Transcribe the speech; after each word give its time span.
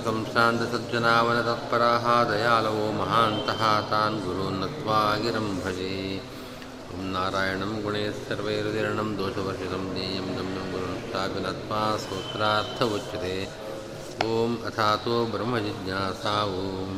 ಸಂಸ್ಥಾಂತ 0.00 0.62
ಸಜ್ಜನಾವನ 0.72 1.42
ತತ್ಪರಾಹ 1.42 2.04
ದಯಾಲವೋ 2.30 2.92
ಮಹಾಂತಹ 2.92 3.60
ತಾನ್ 3.90 4.18
ಗುರುನ್ನತ್ವಾ 4.20 5.16
ಗಿರಂ 5.16 5.48
ಭಜೆ. 5.64 5.92
ಓಂ 6.94 7.12
ನಾರಾಯಣಂ 7.12 7.72
ಗುಣೇಶ್ವರ್ವೈರುದೀರ್ಣಂ 7.82 9.18
ದೋಷವರ್ಷಿತಂ 9.18 9.84
ಜ್ಞೇಯಂ 9.92 10.26
ಗಮ್ಯಂ 10.36 10.66
ಗುರುಸ್ಥಾಪಿನತ್ಮಾ 10.72 11.82
ಸ್ತೋತ್ರಾರ್ಥ 11.96 12.82
ಉಚ್ಯತೆ 12.96 13.34
ಓಂ 14.28 14.52
ಅಥಾತೋ 14.68 15.24
ಬ್ರಹ್ಮಜಿಜ್ಞಾಸಾ 15.26 16.34
ಓಂ 16.60 16.92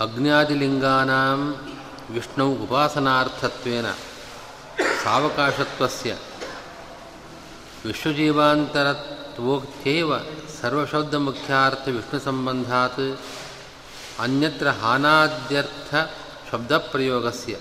ಅಗ್ನಾದಿಲಿಂಗಾನಾಂ 0.00 1.40
ವಿಷ್ಣು 2.10 2.46
ಉಪಾಸನಾರ್ಥತ್ವೇನ 2.64 3.88
सावकाशत्वस्य 5.02 6.10
विश्वजीवान्तरत्वोक्त्यैव 7.86 10.10
सर्वशब्दमुख्यार्थविष्णुसम्बन्धात् 10.58 13.00
अन्यत्र 14.24 14.66
हानाद्यर्थशब्दप्रयोगस्य। 14.82 17.54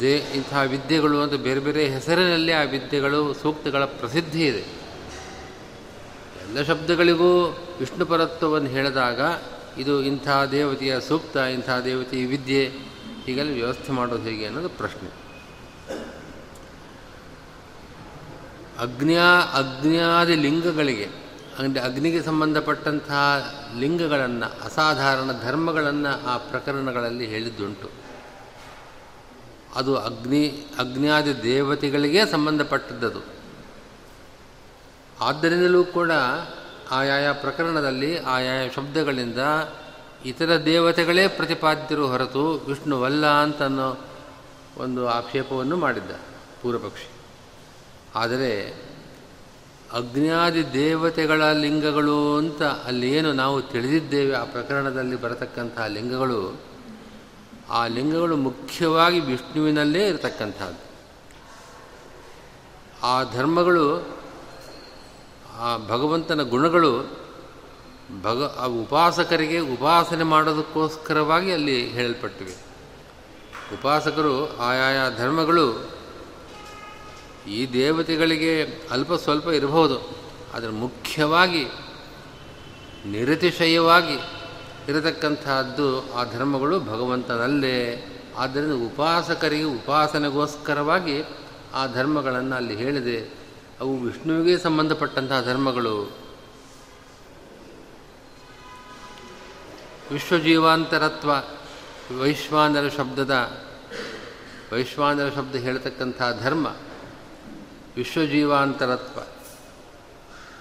ದೇ 0.00 0.16
ಇಂತಹ 0.16 0.60
ವಿದ್ಯೆಗಳು 0.60 1.22
ಅಂತ 1.22 1.32
ಬೇರೆ 1.32 1.60
ಬೇರೆ 1.60 1.88
ಹೆಸರಿನಲ್ಲಿ 1.88 2.52
ಆ 2.52 2.62
ವಿದ್ಯೆಗಳು, 2.62 3.34
ಸೂಕ್ತಗಳ 3.34 3.84
ಪ್ರಸಿದ್ಧಿ 3.84 4.46
ಇದೆ. 4.46 4.86
ಎಲ್ಲ 6.40 6.62
ಶಬ್ದಗಳಿಗೂ 6.62 7.46
ವಿಷ್ಣು 7.78 8.06
ಪರತ್ವವನ್ನು 8.06 8.68
ಹೇಳಿದಾಗ 8.68 9.20
ಇದು 9.78 10.02
ಇಂಥ 10.02 10.28
ದೇವತೆಯ 10.50 11.00
ಸೂಕ್ತ, 11.00 11.36
ಇಂಥ 11.36 11.70
ದೇವತೆಯ 11.84 12.26
ವಿದ್ಯೆ, 12.26 12.72
ಹೀಗೆಲ್ಲ 13.26 13.52
ವ್ಯವಸ್ಥೆ 13.52 13.92
ಮಾಡೋದು 13.92 14.22
ಹೇಗೆ 14.22 14.46
ಅನ್ನೋದು 14.46 14.68
ಪ್ರಶ್ನೆ. 14.68 15.25
ಅಗ್ನ್ಯಾ, 18.80 19.40
ಅಗ್ನಿಯಾದಿ 19.54 20.34
ಲಿಂಗಗಳಿಗೆ, 20.34 21.08
ಅಂದರೆ 21.58 21.80
ಅಗ್ನಿಗೆ 21.80 22.22
ಸಂಬಂಧಪಟ್ಟಂತಹ 22.22 23.20
ಲಿಂಗಗಳನ್ನು, 23.78 24.64
ಅಸಾಧಾರಣ 24.64 25.30
ಧರ್ಮಗಳನ್ನು 25.42 26.26
ಆ 26.26 26.36
ಪ್ರಕರಣಗಳಲ್ಲಿ 26.36 27.26
ಹೇಳಿದ್ದುಂಟು. 27.26 27.90
ಅದು 29.74 29.96
ಅಗ್ನಿ, 29.96 30.66
ಅಗ್ನಿಯಾದಿ 30.78 31.42
ದೇವತೆಗಳಿಗೆ 31.42 32.26
ಸಂಬಂಧಪಟ್ಟದ್ದು 32.26 33.36
ಆದ್ದರಿಂದಲೂ 35.20 35.84
ಕೂಡ 35.84 36.10
ಆಯಾಯ 36.90 37.32
ಪ್ರಕರಣದಲ್ಲಿ 37.32 38.18
ಆಯಾಯ 38.18 38.68
ಶಬ್ದಗಳಿಂದ 38.68 39.38
ಇತರ 40.24 40.64
ದೇವತೆಗಳೇ 40.64 41.28
ಪ್ರತಿಪಾದ್ಯರು 41.28 42.08
ಹೊರತು 42.08 42.52
ವಿಷ್ಣುವಲ್ಲ 42.52 43.26
ಅಂತನ್ನೋ 43.26 44.06
ಒಂದು 44.76 45.08
ಆಕ್ಷೇಪವನ್ನು 45.08 45.76
ಮಾಡಿದ್ದ 45.76 46.10
ಪೂರ್ವಪಕ್ಷಿ. 46.62 47.15
ಆದರೆ 48.14 48.86
ಅಗ್ನ್ಯಾದಿ 49.92 50.72
ದೇವತೆಗಳ 50.72 51.52
ಲಿಂಗಗಳು 51.52 52.36
ಅಂತ 52.36 52.62
ಅಲ್ಲಿ 52.62 53.12
ಏನು 53.12 53.32
ನಾವು 53.32 53.62
ತಿಳಿದಿದ್ದೇವೆ, 53.62 54.34
ಆ 54.34 54.44
ಪ್ರಕರಣದಲ್ಲಿ 54.44 55.16
ಬರತಕ್ಕಂತಹ 55.16 55.86
ಲಿಂಗಗಳು, 55.86 56.60
ಆ 57.70 57.86
ಲಿಂಗಗಳು 57.86 58.36
ಮುಖ್ಯವಾಗಿ 58.36 59.20
ವಿಷ್ಣುವಿನಲ್ಲೇ 59.20 60.08
ಇರತಕ್ಕಂಥದ್ದು. 60.08 60.86
ಆ 63.06 63.22
ಧರ್ಮಗಳು, 63.22 64.16
ಆ 65.56 65.76
ಭಗವಂತನ 65.76 66.42
ಗುಣಗಳು 66.42 67.10
ಭಗ, 68.22 68.42
ಆ 68.42 68.64
ಉಪಾಸಕರಿಗೆ 68.64 69.58
ಉಪಾಸನೆ 69.58 70.24
ಮಾಡೋದಕ್ಕೋಸ್ಕರವಾಗಿ 70.24 71.52
ಅಲ್ಲಿ 71.52 71.88
ಹೇಳಲ್ಪಟ್ಟಿವೆ. 71.88 72.52
ಉಪಾಸಕರು 73.74 74.58
ಆಯಾಯ 74.58 75.16
ಧರ್ಮಗಳು 75.16 75.95
ಈ 77.48 77.72
ದೇವತೆಗಳಿಗೆ 77.72 78.62
ಅಲ್ಪ 78.90 79.14
ಸ್ವಲ್ಪ 79.14 79.48
ಇರಬಹುದು, 79.48 79.98
ಆದರೆ 80.54 80.70
ಮುಖ್ಯವಾಗಿ, 80.70 81.64
ನಿರತಿಶಯವಾಗಿ 83.06 84.18
ಇರತಕ್ಕಂತಹದ್ದು 84.88 86.14
ಆ 86.14 86.24
ಧರ್ಮಗಳು 86.24 86.80
ಭಗವಂತನಲ್ಲೇ. 86.80 87.76
ಆದ್ದರಿಂದ 88.36 88.86
ಉಪಾಸಕರಿಗೆ 88.86 89.62
ಉಪಾಸನೆಗೋಸ್ಕರವಾಗಿ 89.62 91.22
ಆ 91.74 91.86
ಧರ್ಮಗಳನ್ನು 91.86 92.56
ಅಲ್ಲಿ 92.56 92.76
ಹೇಳಿದೆ. 92.76 93.18
ಅವು 93.80 93.96
ವಿಷ್ಣುವಿಗೆ 93.98 94.58
ಸಂಬಂಧಪಟ್ಟಂತಹ 94.58 95.44
ಧರ್ಮಗಳು. 95.44 96.12
ವಿಶ್ವಜೀವಾಂತರತ್ವ, 100.12 101.30
ವೈಶ್ವಾನರ 102.20 102.88
ಶಬ್ದದ, 102.88 103.34
ವೈಶ್ವಾನರ 104.72 105.28
ಶಬ್ದ 105.36 105.56
ಹೇಳ್ತಕ್ಕಂಥ 105.56 106.22
ಧರ್ಮ. 106.42 106.66
ವಿಶ್ವಜೀವಾಂತರತ್ವ. 107.96 109.20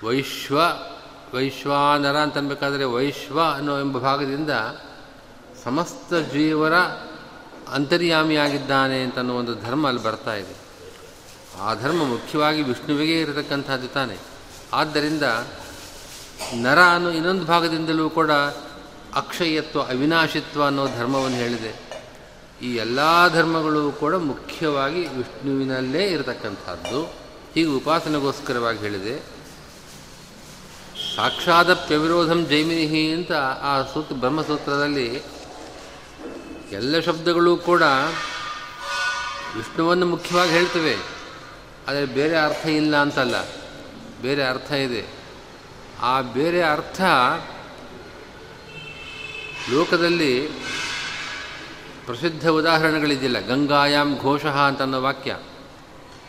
ವೈಶ್ವ, 0.08 0.60
ವೈಶ್ವಾನರ 1.34 2.18
ಅಂತ 2.18 2.38
ಅನ್ಬೇಕಾದ್ರೆ 2.38 2.84
ವೈಶ್ವ 2.84 3.42
ಅನ್ನೋ 3.42 3.80
ಎಂಬ 3.80 3.98
ಭಾಗದಿಂದ 3.98 4.50
ಸಮಸ್ತ 5.64 6.14
ಜೀವರ 6.14 6.74
ಅಂತರ್ಯಾಮಿಯಾಗಿದ್ದಾನೆ 7.72 9.04
ಅಂತನ್ನೋ 9.04 9.34
ಒಂದು 9.34 9.56
ಧರ್ಮ 9.56 9.88
ಅಲ್ಲಿ 9.88 10.04
ಬರ್ತಾ 10.04 10.34
ಇದೆ. 10.34 10.56
ಆ 11.62 11.74
ಧರ್ಮ 11.74 12.04
ಮುಖ್ಯವಾಗಿ 12.04 12.62
ವಿಷ್ಣುವಿಗೆ 12.62 13.22
ಇರತಕ್ಕಂಥದ್ದು 13.22 13.88
ತಾನೆ. 13.88 14.18
ಆದ್ದರಿಂದ 14.74 15.24
ನರ 16.54 16.80
ಅನ್ನೋ 16.80 17.10
ಇನ್ನೊಂದು 17.10 17.46
ಭಾಗದಿಂದಲೂ 17.46 18.10
ಕೂಡ 18.10 18.31
ಅಕ್ಷಯತ್ವ, 19.16 19.81
ಅವಿನಾಶಿತ್ವ 19.81 20.66
ಅನ್ನೋ 20.66 20.88
ಧರ್ಮವನ್ನು 20.88 21.38
ಹೇಳಿದೆ. 21.38 21.86
ಈ 22.62 22.76
ಎಲ್ಲ 22.76 23.28
ಧರ್ಮಗಳು 23.34 23.92
ಕೂಡ 23.92 24.16
ಮುಖ್ಯವಾಗಿ 24.16 25.08
ವಿಷ್ಣುವಿನಲ್ಲೇ 25.08 26.04
ಇರತಕ್ಕಂಥದ್ದು. 26.08 27.25
ಹೀಗೆ 27.56 27.69
ಉಪಾಸನೆಗೋಸ್ಕರವಾಗಿ 27.69 28.80
ಹೇಳಿದೆ 28.80 29.13
ಸಾಕ್ಷಾದಪ್ಯವಿರೋಧಂ 31.16 32.40
ಜೈಮಿನಿಹಿ 32.46 33.04
ಅಂತ 33.13 33.31
ಆ 33.62 33.74
ಸೂತ್ರ, 33.94 34.16
ಬ್ರಹ್ಮಸೂತ್ರದಲ್ಲಿ 34.16 35.07
ಎಲ್ಲ 36.72 37.00
ಶಬ್ದಗಳು 37.00 37.57
ಕೂಡ 37.57 37.84
ವಿಷ್ಣುವನ್ನು 39.56 40.06
ಮುಖ್ಯವಾಗಿ 40.06 40.52
ಹೇಳ್ತವೆ. 40.52 40.96
ಆದರೆ 41.88 42.06
ಬೇರೆ 42.19 42.36
ಅರ್ಥ 42.38 42.66
ಇಲ್ಲ 42.66 42.96
ಅಂತಲ್ಲ, 42.98 43.36
ಬೇರೆ 44.22 44.44
ಅರ್ಥ 44.44 44.72
ಇದೆ. 44.72 45.04
ಆ 46.02 46.22
ಬೇರೆ 46.22 46.62
ಅರ್ಥ 46.62 47.02
ಲೋಕದಲ್ಲಿ 49.74 50.34
ಪ್ರಸಿದ್ಧ 52.06 52.48
ಉದಾಹರಣೆಗಳಿದ್ದಿಲ್ಲ 52.60 53.40
ಗಂಗಾಯಾಮ್ 53.40 54.16
ಘೋಷಃ 54.19 54.57
ಅಂತನ್ನೋ 54.68 55.02
ವಾಕ್ಯ. 55.02 55.34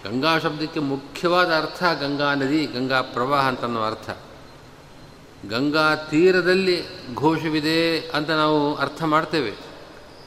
ಗಂಗಾ 0.07 0.39
ಶಬ್ದಕ್ಕೆ 0.39 0.81
ಮುಖ್ಯವಾದ 0.81 1.57
ಅರ್ಥ 1.57 1.85
ಗಂಗಾ 2.01 2.35
ನದಿ, 2.35 2.67
ಗಂಗಾ 2.67 3.01
ಪ್ರವಾಹ 3.01 3.49
ಅಂತನ್ನೋ 3.49 3.83
ಅರ್ಥ. 3.83 4.11
ಗಂಗಾ 5.49 5.95
ತೀರದಲ್ಲಿ 5.95 6.85
ಘೋಷವಿದೆ 7.15 8.01
ಅಂತ 8.01 8.31
ನಾವು 8.31 8.77
ಅರ್ಥ 8.77 9.03
ಮಾಡ್ತೇವೆ. 9.03 9.51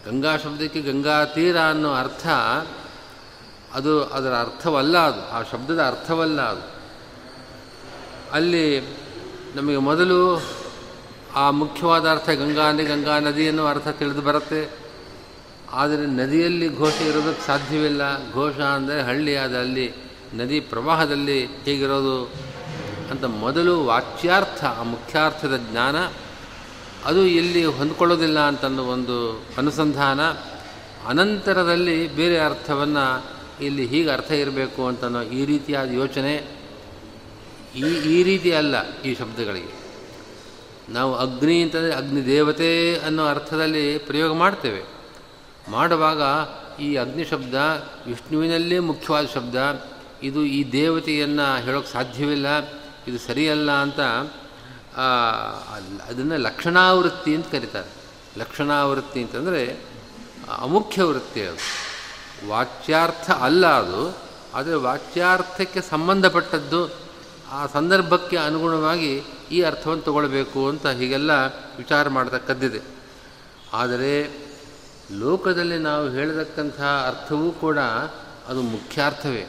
ಗಂಗಾ 0.05 0.37
ಶಬ್ದಕ್ಕೆ 0.37 0.81
ಗಂಗಾ 0.81 1.25
ತೀರ 1.25 1.59
ಅನ್ನೋ 1.59 1.93
ಅರ್ಥ 1.93 2.27
ಅದು 3.73 4.03
ಅದರ 4.03 4.29
ಅರ್ಥವಲ್ಲ 4.29 4.97
ಅದು, 4.97 5.31
ಆ 5.31 5.41
ಶಬ್ದದ 5.51 5.81
ಅರ್ಥವಲ್ಲ 5.81 6.41
ಅದು. 6.41 6.79
ಅಲ್ಲಿ 8.31 8.81
ನಮಗೆ 9.55 9.77
ಮೊದಲು 9.77 10.41
ಆ 11.35 11.51
ಮುಖ್ಯವಾದ 11.51 12.11
ಅರ್ಥ 12.11 12.29
ಗಂಗಾ 12.29 12.71
ನದಿ 12.71 12.83
ಗಂಗಾ 12.83 13.19
ನದಿ 13.19 13.47
ಅನ್ನೋ 13.47 13.65
ಅರ್ಥ 13.65 13.87
ತಿಳಿದು 13.87 14.21
ಬರುತ್ತೆ. 14.21 14.88
ಆದರೆ 15.71 16.05
ನದಿಯಲ್ಲಿ 16.05 16.77
ಘೋಷ 16.77 17.01
ಇರೋದಕ್ಕೆ 17.01 17.47
ಸಾಧ್ಯವಿಲ್ಲ. 17.47 18.33
ಘೋಷ 18.33 18.59
ಅಂದರೆ 18.59 19.01
ಹಳ್ಳಿ 19.01 19.35
ಅಲ್ಲಿ 19.35 19.93
ನದಿ 20.33 20.59
ಪ್ರವಾಹದಲ್ಲಿ 20.59 21.45
ಹೇಗಿರೋದು 21.45 22.31
ಅಂತ 23.11 23.23
ಮೊದಲು 23.23 23.85
ವಾಚ್ಯಾರ್ಥ, 23.85 24.63
ಆ 24.63 24.83
ಮುಖ್ಯಾರ್ಥದ 24.83 25.59
ಜ್ಞಾನ. 25.71 25.95
ಅದು 27.05 27.25
ಎಲ್ಲಿ 27.25 27.65
ಹೊಂದ್ಕೊಳ್ಳೋದಿಲ್ಲ 27.65 28.39
ಅಂತನ್ನೋ 28.39 28.83
ಒಂದು 28.83 29.43
ಅನುಸಂಧಾನ. 29.57 30.19
ಅನಂತರದಲ್ಲಿ 31.07 32.15
ಬೇರೆ 32.15 32.37
ಅರ್ಥವನ್ನು 32.37 33.25
ಇಲ್ಲಿ 33.61 33.87
ಹೀಗೆ 33.87 34.09
ಅರ್ಥ 34.09 34.31
ಇರಬೇಕು 34.31 34.87
ಅಂತನೋ 34.87 35.21
ಈ 35.21 35.45
ರೀತಿಯಾದ 35.45 35.91
ಯೋಚನೆ. 35.91 36.59
ಈ 37.75 37.85
ಈ 37.85 38.23
ರೀತಿ 38.23 38.51
ಅಲ್ಲ 38.51 38.91
ಈ 39.01 39.15
ಶಬ್ದಗಳಿಗೆ. 39.15 39.79
ನಾವು 40.89 41.15
ಅಗ್ನಿ 41.15 41.61
ಅಂತಂದರೆ 41.61 41.93
ಅಗ್ನಿ 41.93 42.25
ದೇವತೆ 42.25 42.95
ಅನ್ನೋ 42.95 43.25
ಅರ್ಥದಲ್ಲಿ 43.25 43.97
ಪ್ರಯೋಗ 43.97 44.33
ಮಾಡ್ತೇವೆ. 44.33 44.98
ಮಾಡುವಾಗ 45.69 46.21
ಈ 46.81 46.89
ಅಗ್ನಿ 46.95 47.25
ಶಬ್ದ, 47.25 47.55
ವಿಷ್ಣುವಿನಲ್ಲೇ 48.05 48.79
ಮುಖ್ಯವಾದ 48.79 49.25
ಶಬ್ದ, 49.33 49.55
ಇದು 50.23 50.41
ಈ 50.57 50.59
ದೇವತೆಯನ್ನು 50.71 51.47
ಹೇಳೋಕ್ಕೆ 51.65 51.91
ಸಾಧ್ಯವಿಲ್ಲ, 51.93 52.47
ಇದು 53.07 53.19
ಸರಿಯಲ್ಲ 53.19 53.71
ಅಂತ 53.71 53.99
ಅದನ್ನು 56.07 56.37
ಲಕ್ಷಣಾವೃತ್ತಿ 56.37 57.31
ಅಂತ 57.35 57.47
ಕರೀತಾರೆ. 57.51 57.91
ಲಕ್ಷಣಾವೃತ್ತಿ 58.37 59.19
ಅಂತಂದರೆ 59.21 59.61
ಅಮುಖ್ಯ 60.57 61.03
ವೃತ್ತಿ 61.03 61.41
ಅದು. 61.41 61.61
ವಾಚ್ಯಾರ್ಥ 62.49 63.29
ಅಲ್ಲ 63.31 63.67
ಅದು, 63.67 64.01
ಆದರೆ 64.53 64.75
ವಾಚ್ಯಾರ್ಥಕ್ಕೆ 64.87 65.81
ಸಂಬಂಧಪಟ್ಟದ್ದು 65.81 66.81
ಆ 67.51 67.61
ಸಂದರ್ಭಕ್ಕೆ 67.67 68.37
ಅನುಗುಣವಾಗಿ 68.37 69.11
ಈ 69.51 69.59
ಅರ್ಥವನ್ನು 69.61 70.03
ತಗೊಳ್ಬೇಕು 70.03 70.59
ಅಂತ 70.67 70.87
ಹೀಗೆಲ್ಲ 70.99 71.31
ವಿಚಾರ 71.77 72.09
ಮಾಡತಕ್ಕದ್ದಿದೆ. 72.09 72.81
ಆದರೆ 73.73 74.13
ಲೋಕದಲ್ಲಿ 75.17 75.77
ನಾವು 75.77 76.09
ಹೇಳತಕ್ಕಂತಹ 76.09 77.05
ಅರ್ಥವೂ 77.07 77.51
ಕೂಡ 77.51 77.79
ಅದು 78.47 78.61
ಮುಖ್ಯಾರ್ಥವೇ. 78.61 79.45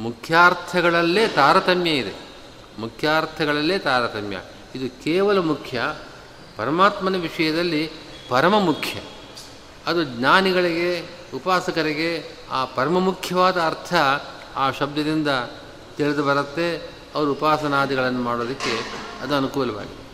ಮುಖ್ಯಾರ್ಥಗಳಲ್ಲೇ 0.00 1.28
ತಾರತಮ್ಯ 1.28 1.90
ಇದೆ. 1.90 2.14
ಮುಖ್ಯಾರ್ಥಗಳಲ್ಲೇ 2.78 3.78
ತಾರತಮ್ಯ. 3.78 4.40
ಇದು 4.74 5.04
ಕೇವಲ 5.04 5.38
ಮುಖ್ಯ, 5.38 5.94
ಪರಮಾತ್ಮನ 6.56 7.16
ವಿಷಯದಲ್ಲಿ 7.16 7.90
ಪರಮ 8.28 8.58
ಮುಖ್ಯ. 8.58 9.00
ಅದು 9.86 10.04
ಜ್ಞಾನಿಗಳಿಗೆ, 10.04 11.08
ಉಪಾಸಕರಿಗೆ 11.34 12.32
ಆ 12.50 12.64
ಪರಮ 12.64 12.98
ಮುಖ್ಯವಾದ 12.98 13.60
ಅರ್ಥ 13.60 13.94
ಆ 14.56 14.70
ಶಬ್ದದಿಂದ 14.70 15.28
ತಿಳಿದು 15.96 16.24
ಬರುತ್ತೆ. 16.24 16.76
ಅವರು 17.14 17.32
ಉಪಾಸನಾದಿಗಳನ್ನು 17.32 18.20
ಮಾಡೋದಕ್ಕೆ 18.20 18.92
ಅದು 19.22 19.34
ಅನುಕೂಲವಾಗಿದೆ. 19.34 20.04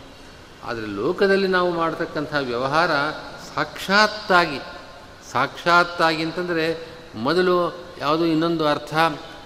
ಆದರೆ 0.63 0.85
ಲೋಕದಲ್ಲಿ 0.85 1.47
ನಾವು 1.47 1.73
ಮಾಡತಕ್ಕಂಥ 1.73 2.35
ವ್ಯವಹಾರ 2.41 2.91
ಸಾಕ್ಷಾತ್ತಾಗಿ 3.55 4.59
ಸಾಕ್ಷಾತ್ತಾಗಿ 5.31 6.23
ಅಂತಂದರೆ 6.23 6.87
ಮೊದಲು 7.15 7.55
ಯಾವುದು 7.99 8.25
ಇನ್ನೊಂದು 8.25 8.67
ಅರ್ಥ, 8.67 8.93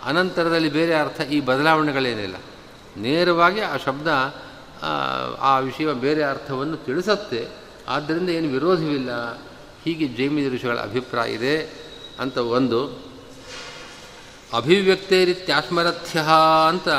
ಅನಂತರದಲ್ಲಿ 0.05 0.69
ಬೇರೆ 0.69 0.93
ಅರ್ಥ 0.93 1.21
ಈ 1.21 1.39
ಬದಲಾವಣೆಗಳೇನಿಲ್ಲ. 1.39 2.35
ನೇರವಾಗಿ 2.97 3.61
ಆ 3.61 3.77
ಶಬ್ದ, 3.77 4.07
ಆ 5.39 5.59
ವಿಷಯ 5.59 5.93
ಬೇರೆ 5.93 6.23
ಅರ್ಥವನ್ನು 6.23 6.77
ತಿಳಿಸುತ್ತೆ. 6.77 7.47
ಆದ್ದರಿಂದ 7.87 8.29
ಏನು 8.29 8.47
ವಿರೋಧವಿಲ್ಲ. 8.47 9.37
ಹೀಗೆ 9.83 10.07
ಜೈಮಿ 10.07 10.49
ಋಷಿಗಳ 10.49 10.79
ಅಭಿಪ್ರಾಯ 10.79 11.31
ಇದೆ 11.31 11.69
ಅಂತ 12.19 12.37
ಒಂದು. 12.37 13.05
ಅಭಿವ್ಯಕ್ತೇರಿತ್ಯಾಶ್ಮರಥ್ಯ 14.53 16.19
ಅಂತ 16.69 16.89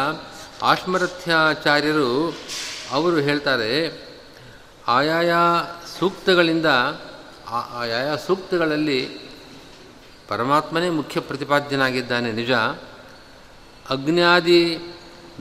ಆಶ್ಮರಥ್ಯಾಚಾರ್ಯರು 0.62 2.36
ಅವರು 2.90 3.16
ಹೇಳ್ತಾರೆ, 3.16 3.72
ಆಯಾಯ 4.88 5.32
ಸೂಕ್ತಗಳಿಂದ 5.98 6.66
ಆಯಾಯ 7.50 8.16
ಸೂಕ್ತಗಳಲ್ಲಿ 8.26 9.08
ಪರಮಾತ್ಮನೇ 10.28 10.90
ಮುಖ್ಯ 10.90 11.20
ಪ್ರತಿಪಾದ್ಯನಾಗಿದ್ದಾನೆ, 11.20 12.32
ನಿಜ. 12.32 12.50
ಅಗ್ನ್ಯಾದಿ 13.90 14.78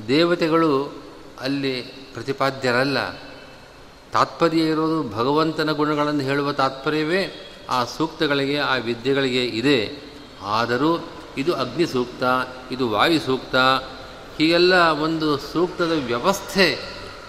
ದೇವತೆಗಳು 0.07 1.03
ಅಲ್ಲಿ 1.39 1.81
ಪ್ರತಿಪಾದ್ಯರಲ್ಲ. 2.13 3.11
ತಾತ್ಪರ್ಯ 4.11 4.57
ಇರೋದು 4.57 5.09
ಭಗವಂತನ 5.09 5.71
ಗುಣಗಳನ್ನು 5.71 6.21
ಹೇಳುವ 6.21 6.53
ತಾತ್ಪರ್ಯವೇ 6.53 7.51
ಆ 7.69 7.83
ಸೂಕ್ತಗಳಿಗೆ, 7.83 8.57
ಆ 8.57 8.75
ವಿದ್ಯೆಗಳಿಗೆ 8.75 9.45
ಇದೆ. 9.45 9.91
ಆದರೂ 10.41 11.07
ಇದು 11.37 11.53
ಅಗ್ನಿ 11.53 11.85
ಸೂಕ್ತ, 11.85 12.23
ಇದು 12.71 12.89
ವಾಯು 12.89 13.19
ಸೂಕ್ತ, 13.19 13.55
ಹೀಗೆಲ್ಲ 14.37 14.75
ಒಂದು 14.75 15.37
ಸೂಕ್ತದ 15.37 15.91
ವ್ಯವಸ್ಥೆ 16.05 16.79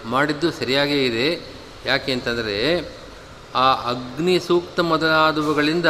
ಮಾಡಿದ್ದು 0.05 0.51
ಸರಿಯಾಗೇ 0.51 1.05
ಇದೆ. 1.05 1.41
ಯಾಕೆ 1.87 2.13
ಅಂತಂದರೆ 2.13 2.81
ಆ 3.57 3.73
ಅಗ್ನಿ 3.73 4.41
ಸೂಕ್ತ 4.41 4.81
ಮೊದಲಾದವುಗಳಿಂದ 4.81 5.87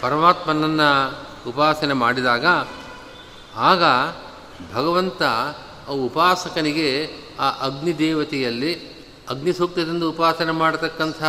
ಪರಮಾತ್ಮನನ್ನು 0.00 1.18
ಉಪಾಸನೆ 1.48 1.92
ಮಾಡಿದಾಗ, 1.92 2.46
ಆಗ 3.56 3.82
ಭಗವಂತ 4.74 5.22
ಆ 5.88 5.92
ಉಪಾಸಕನಿಗೆ 5.92 7.08
ಆ 7.40 7.50
ಅಗ್ನಿ 7.50 7.98
ದೇವತೆಯಲ್ಲಿ, 7.98 8.74
ಅಗ್ನಿ 9.28 9.52
ಸೂಕ್ತದಿಂದ 9.52 10.02
ಉಪಾಸನೆ 10.02 10.52
ಮಾಡತಕ್ಕಂಥ 10.52 11.22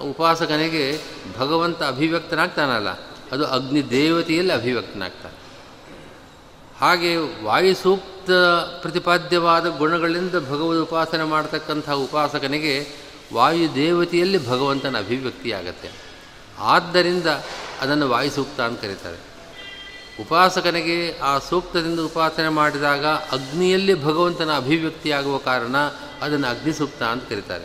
ಉಪಾಸಕನಿಗೆ 0.00 1.00
ಭಗವಂತ 1.38 1.82
ಅಭಿವ್ಯಕ್ತನಾಗ್ತಾನಲ್ಲ. 1.82 2.88
ಅದು 3.32 3.46
ಅಗ್ನಿ 3.46 3.90
ದೇವತೆಯಲ್ಲಿ 3.90 4.52
ಅಭಿವ್ಯಕ್ತನಾಗ್ತಾನೆ. 4.52 5.44
ಹಾಗೆ 6.78 7.16
ವಾಯುಸೂಕ್ತ 7.44 8.30
ಪ್ರತಿಪಾದ್ಯವಾದ 8.82 9.66
ಗುಣಗಳಿಂದ 9.66 10.34
ಭಗವದ್ 10.34 10.82
ಉಪಾಸನೆ 10.82 11.24
ಮಾಡತಕ್ಕಂಥ 11.24 11.90
ಉಪಾಸಕನಿಗೆ 11.90 13.03
ವಾಯು 13.34 13.74
ದೇವತೆಯಲ್ಲಿ 13.74 14.48
ಭಗವಂತನ 14.48 14.98
ಅಭಿವ್ಯಕ್ತಿಯಾಗತ್ತೆ 14.98 15.90
ಆದ್ದರಿಂದ 16.58 17.26
ಅದನ್ನು 17.80 18.08
ವಾಯು 18.08 18.30
ಸೂಕ್ತ 18.30 18.60
ಅಂತ 18.60 18.80
ಕರೀತಾರೆ. 18.80 19.18
ಉಪಾಸಕನಿಗೆ 20.22 21.18
ಆ 21.18 21.38
ಸೂಕ್ತದಿಂದ 21.38 22.00
ಉಪಾಸನೆ 22.00 22.48
ಮಾಡಿದಾಗ 22.48 23.06
ಅಗ್ನಿಯಲ್ಲಿ 23.06 24.04
ಭಗವಂತನ 24.04 24.56
ಅಭಿವ್ಯಕ್ತಿಯಾಗುವ 24.56 25.36
ಕಾರಣ 25.38 25.76
ಅದನ್ನು 26.22 26.48
ಅಗ್ನಿಸೂಕ್ತ 26.48 27.02
ಅಂತ 27.02 27.28
ಕರೀತಾರೆ. 27.28 27.64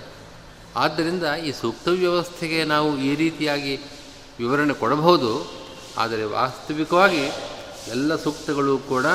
ಆದ್ದರಿಂದ 0.76 1.24
ಈ 1.24 1.52
ಸೂಕ್ತ 1.52 1.88
ವ್ಯವಸ್ಥೆಗೆ 1.88 2.64
ನಾವು 2.64 2.98
ಈ 2.98 3.16
ರೀತಿಯಾಗಿ 3.16 3.76
ವಿವರಣೆ 4.40 4.74
ಕೊಡಬಹುದು. 4.74 5.60
ಆದರೆ 5.98 6.24
ವಾಸ್ತವಿಕವಾಗಿ 6.24 7.32
ಎಲ್ಲ 7.88 8.16
ಸೂಕ್ತಗಳು 8.16 8.78
ಕೂಡ 8.78 9.06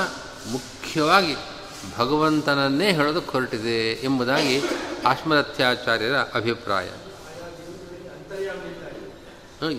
ಮುಖ್ಯವಾಗಿ 0.53 1.37
ಭಗವಂತನನ್ನೇ 1.99 2.93
ಹೇಳೋದು 2.93 3.21
ಹೊರಟಿದೆ 3.21 3.79
ಎಂಬುದಾಗಿ 4.05 4.63
ಆಶ್ಮರಥ್ಯಾಚಾರ್ಯರ 5.07 6.17
ಅಭಿಪ್ರಾಯ. 6.17 6.89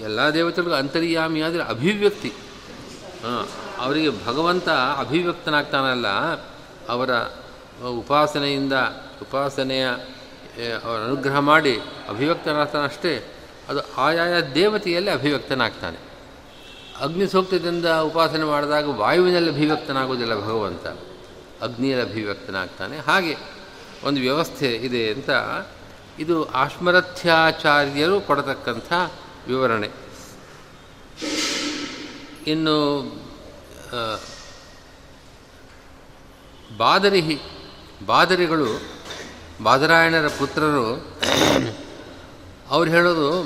ಎಲ್ಲ 0.01 0.19
ದೇವತೆಗಳಿಗೂ 0.33 0.75
ಅಂತರ್ಯಾಮಿ 0.75 1.41
ಆದರೆ 1.41 1.63
ಅಭಿವ್ಯಕ್ತಿ. 1.63 2.31
ಅವರಿಗೆ 3.79 4.25
ಭಗವಂತ 4.25 4.69
ಅಭಿವ್ಯಕ್ತನಾಗ್ತಾನಲ್ಲ, 5.00 6.07
ಅವರ 6.89 7.09
ಉಪಾಸನೆಯಿಂದ 7.88 8.74
ಉಪಾಸನೆಯ 9.21 9.85
ಅವರ 10.83 10.97
ಅನುಗ್ರಹ 11.03 11.39
ಮಾಡಿ 11.39 11.79
ಅಭಿವ್ಯಕ್ತನಾಗ್ತಾನಷ್ಟೇ, 12.09 13.13
ಅದು 13.69 13.81
ಆಯಾಯ 13.95 14.33
ದೇವತೆಯಲ್ಲಿ 14.55 15.12
ಅಭಿವ್ಯಕ್ತನಾಗ್ತಾನೆ. 15.12 16.00
ಅಗ್ನಿ 17.01 17.27
ಸೂಕ್ತದಿಂದ 17.27 17.85
ಉಪಾಸನೆ 17.85 18.43
ಮಾಡಿದಾಗ 18.43 18.89
ವಾಯುವಿನಲ್ಲಿ 18.89 19.51
ಅಭಿವ್ಯಕ್ತನಾಗೋದಿಲ್ಲ 19.51 20.35
ಭಗವಂತ. 20.41 20.88
ಅಗ್ನಿಯಲ್ಲಿ 21.62 22.12
ಅಭಿವ್ಯಕ್ತನಾಗ್ತಾನೆ 22.12 22.97
ಹಾಗೆ 22.97 23.38
ಒಂದು 24.03 24.21
ವ್ಯವಸ್ಥೆ 24.21 24.75
ಇದೆ 24.75 25.13
ಅಂತ 25.13 25.29
ಇದು 26.19 26.45
ಆಶ್ಮರಥ್ಯಾಚಾರ್ಯರು 26.45 28.21
ಕೊಡತಕ್ಕಂಥ 28.21 28.93
ವಿವರಣೆ. 29.47 29.89
ಇನ್ನು 32.47 33.01
ಬಾದರಿಹಿ 36.77 37.39
ಬಾದರಿಗಳು, 38.05 38.81
ಬಾದರಾಯಣರ 39.63 40.27
ಪುತ್ರರು, 40.27 40.88
ಅವ್ರು 42.69 42.91
ಹೇಳೋದು, 42.91 43.43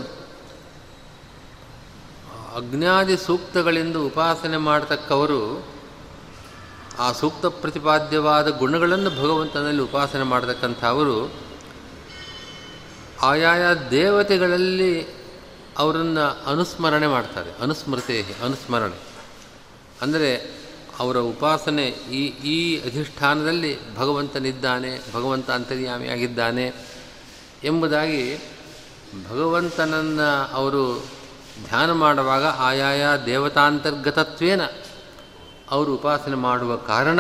ಅಗ್ನಾದಿ 2.56 3.18
ಸೂಕ್ತಗಳಿಂದ 3.18 3.96
ಉಪಾಸನೆ 3.96 4.58
ಮಾಡತಕ್ಕವರು 4.58 5.68
ಆ 7.00 7.12
ಸೂಕ್ತ 7.12 7.46
ಪ್ರತಿಪಾದ್ಯವಾದ 7.46 8.48
ಗುಣಗಳನ್ನು 8.48 9.10
ಭಗವಂತನಲ್ಲಿ 9.10 9.82
ಉಪಾಸನೆ 9.82 10.24
ಮಾಡತಕ್ಕಂಥವರು, 10.24 11.34
ಆಯಾಯ 13.22 13.62
ದೇವತೆಗಳಲ್ಲಿ 13.92 15.08
ಅವರನ್ನು 15.78 16.52
ಅನುಸ್ಮರಣೆ 16.52 17.08
ಮಾಡ್ತಾರೆ. 17.08 17.62
ಅನುಸ್ಮೃತೆ 17.62 18.26
ಅನುಸ್ಮರಣೆ. 18.44 19.00
ಅಂದರೆ 20.02 20.60
ಅವರ 21.00 21.18
ಉಪಾಸನೆ 21.18 21.86
ಈ 21.88 22.26
ಈ 22.26 22.82
ಅಧಿಷ್ಠಾನದಲ್ಲಿ 22.82 23.96
ಭಗವಂತನಿದ್ದಾನೆ, 23.96 25.14
ಭಗವಂತ 25.14 25.52
ಅಂತರ್ಯಾಮಿಯಾಗಿದ್ದಾನೆ 25.52 26.74
ಎಂಬುದಾಗಿ 27.64 28.38
ಭಗವಂತನನ್ನು 29.30 30.54
ಅವರು 30.54 31.06
ಧ್ಯಾನ 31.68 31.92
ಮಾಡುವಾಗ 31.92 32.46
ಆಯಾಯ 32.46 33.06
ದೇವತಾಂತರ್ಗತತ್ವೇನ 33.26 34.62
ಅವರು 35.72 35.94
ಉಪಾಸನೆ 35.94 36.36
ಮಾಡುವ 36.36 36.76
ಕಾರಣ 36.76 37.20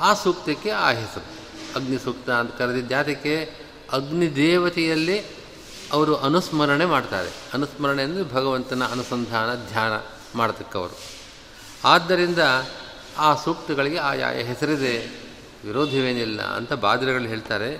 ಆ 0.00 0.14
ಸೂಕ್ತಕ್ಕೆ 0.14 0.70
ಆ 0.70 0.90
ಹೆಸರು 0.90 1.38
ಅಗ್ನಿ 1.76 1.98
ಸೂಕ್ತ 1.98 2.30
ಅಂತ 2.30 2.54
ಕರೆದಿದ್ದಾತಕ್ಕೆ 2.54 3.44
ಅಗ್ನಿ 3.92 4.08
ಅಗ್ನಿದೇವತೆಯಲ್ಲಿ 4.08 5.38
ಅವರು 5.92 6.16
ಅನುಸ್ಮರಣೆ 6.16 6.84
ಮಾಡ್ತಾರೆ. 6.84 7.30
ಅನುಸ್ಮರಣೆ 7.54 8.02
ಅಂದರೆ 8.02 8.34
ಭಗವಂತನ 8.34 8.84
ಅನುಸಂಧಾನ, 8.84 9.54
ಧ್ಯಾನ 9.68 9.92
ಮಾಡತಕ್ಕವರು. 10.38 10.98
ಆದ್ದರಿಂದ 11.84 12.38
ಆ 13.18 13.34
ಸೂಕ್ತಗಳಿಗೆ 13.34 13.98
ಆಯಾಯ 13.98 14.42
ಹೆಸರಿದೆ. 14.42 14.98
ವಿರೋಧವೇನಿಲ್ಲ 15.64 16.42
ಅಂತ 16.42 16.72
ಬಾದ್ರಗಳು 16.72 17.24
ಹೇಳ್ತಾರೆ. 17.24 17.76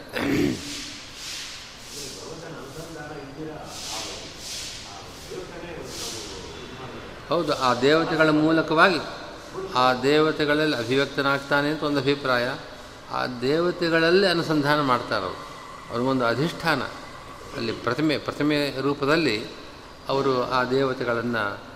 ಹೌದು, 7.28 7.54
ಆ 7.54 7.74
ದೇವತೆಗಳ 7.74 8.28
ಮೂಲಕವಾಗಿ 8.28 8.98
ಆ 9.74 9.94
ದೇವತೆಗಳಲ್ಲಿ 9.94 10.76
ಅಭಿವ್ಯಕ್ತನಾಗ್ತಾನೆ 10.76 11.68
ಅಂತ 11.68 11.82
ಒಂದು 11.82 12.00
ಅಭಿಪ್ರಾಯ. 12.00 12.54
ಆ 13.10 13.26
ದೇವತೆಗಳಲ್ಲಿ 13.26 14.26
ಅನುಸಂಧಾನ 14.26 14.80
ಮಾಡ್ತಾರವರು 14.80 15.48
ಅವ್ರಿಗೊಂದು 15.90 16.24
ಅಧಿಷ್ಠಾನ. 16.24 16.82
ಅಲ್ಲಿ 17.56 17.72
ಪ್ರತಿಮೆ 17.72 18.18
ಪ್ರತಿಮೆ 18.18 18.80
ರೂಪದಲ್ಲಿ 18.80 19.46
ಅವರು 20.08 20.50
ಆ 20.50 20.64
ದೇವತೆಗಳನ್ನು 20.64 21.68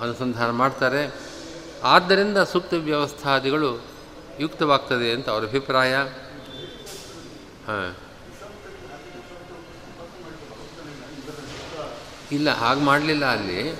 ಅನುಸಂಧಾನ 0.00 0.50
ಮಾಡ್ತಾರೆ. 0.50 1.14
ಆದ್ದರಿಂದ 1.84 2.38
ಸೂಕ್ತ 2.38 2.74
ವ್ಯವಸ್ಥಾದಿಗಳು 2.74 3.82
ಯುಕ್ತವಾಗ್ತದೆ 4.40 5.12
ಅಂತ 5.12 5.28
ಅವರ 5.28 5.42
ಅಭಿಪ್ರಾಯ. 5.42 5.96
ಹಾಂ. 7.66 7.96
ಇಲ್ಲ, 12.32 12.50
ಹಾಗೆ 12.50 12.80
ಮಾಡಲಿಲ್ಲ 12.80 13.24
ಅಲ್ಲಿ. 13.24 13.72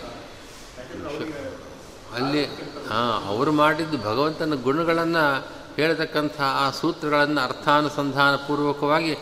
ಅಲ್ಲಿ 2.14 2.44
ಹಾಂ 2.90 3.28
ಅವರು 3.28 3.52
ಮಾಡಿದ್ದು 3.52 3.99
ಭಗವಂತನ 3.99 4.54
ಗುಣಗಳನ್ನು 4.54 5.25
ಹೇಳತಕ್ಕಂಥ 5.76 6.37
ಆ 6.40 6.71
ಸೂತ್ರಗಳನ್ನು 6.71 7.40
ಅರ್ಥಾನುಸಂಧಾನ 7.40 8.35
ಪೂರ್ವಕವಾಗಿ 8.37 9.14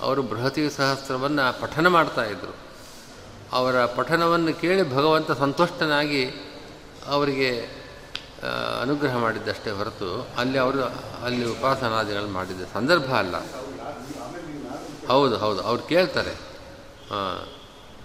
ಅವರು 0.00 0.22
ಬೃಹತಿ 0.22 0.70
ಸಹಸ್ರವನ್ನು 0.70 1.60
ಪಠನ 1.60 1.86
ಮಾಡ್ತಾಯಿದ್ರು 1.86 2.54
ಅವರ 3.52 3.84
ಪಠನವನ್ನು 3.84 4.60
ಕೇಳಿ 4.60 4.82
ಭಗವಂತ 4.94 5.30
ಸಂತುಷ್ಟನಾಗಿ 5.32 6.22
ಅವರಿಗೆ 7.06 7.50
ಅನುಗ್ರಹ 8.80 9.16
ಮಾಡಿದ್ದಷ್ಟೇ 9.16 9.70
ಹೊರತು 9.70 10.08
ಅಲ್ಲಿ 10.38 10.58
ಅವರು, 10.58 10.80
ಅಲ್ಲಿ 11.24 11.44
ಉಪಾಸನಾದಿಗಳನ್ನು 11.50 12.32
ಮಾಡಿದ್ದ 12.32 12.66
ಸಂದರ್ಭ 12.74 13.10
ಅಲ್ಲ. 13.12 13.36
ಹೌದು 15.08 15.36
ಹೌದು, 15.38 15.60
ಅವ್ರು 15.62 15.82
ಕೇಳ್ತಾರೆ. 15.82 16.34
ಹಾಂ 17.10 17.38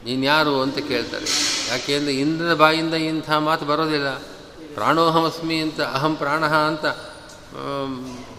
ನೀನು 0.05 0.23
ಯಾರು 0.23 0.62
ಅಂತ 0.62 0.77
ಕೇಳ್ತಾರೆ. 0.77 1.27
ಯಾಕೆಂದರೆ 1.69 2.13
ಇಂದ್ರನ 2.13 2.53
ಬಾಯಿಂದ 2.53 2.93
ಇಂಥ 2.93 3.29
ಮಾತು 3.31 3.65
ಬರೋದಿಲ್ಲ. 3.65 4.09
ಪ್ರಾಣೋಹಮಸ್ಮಿ 4.75 5.58
ಅಂತ, 5.58 5.80
ಅಹಂ 5.82 6.15
ಪ್ರಾಣ 6.15 6.44
ಅಂತ 6.46 6.86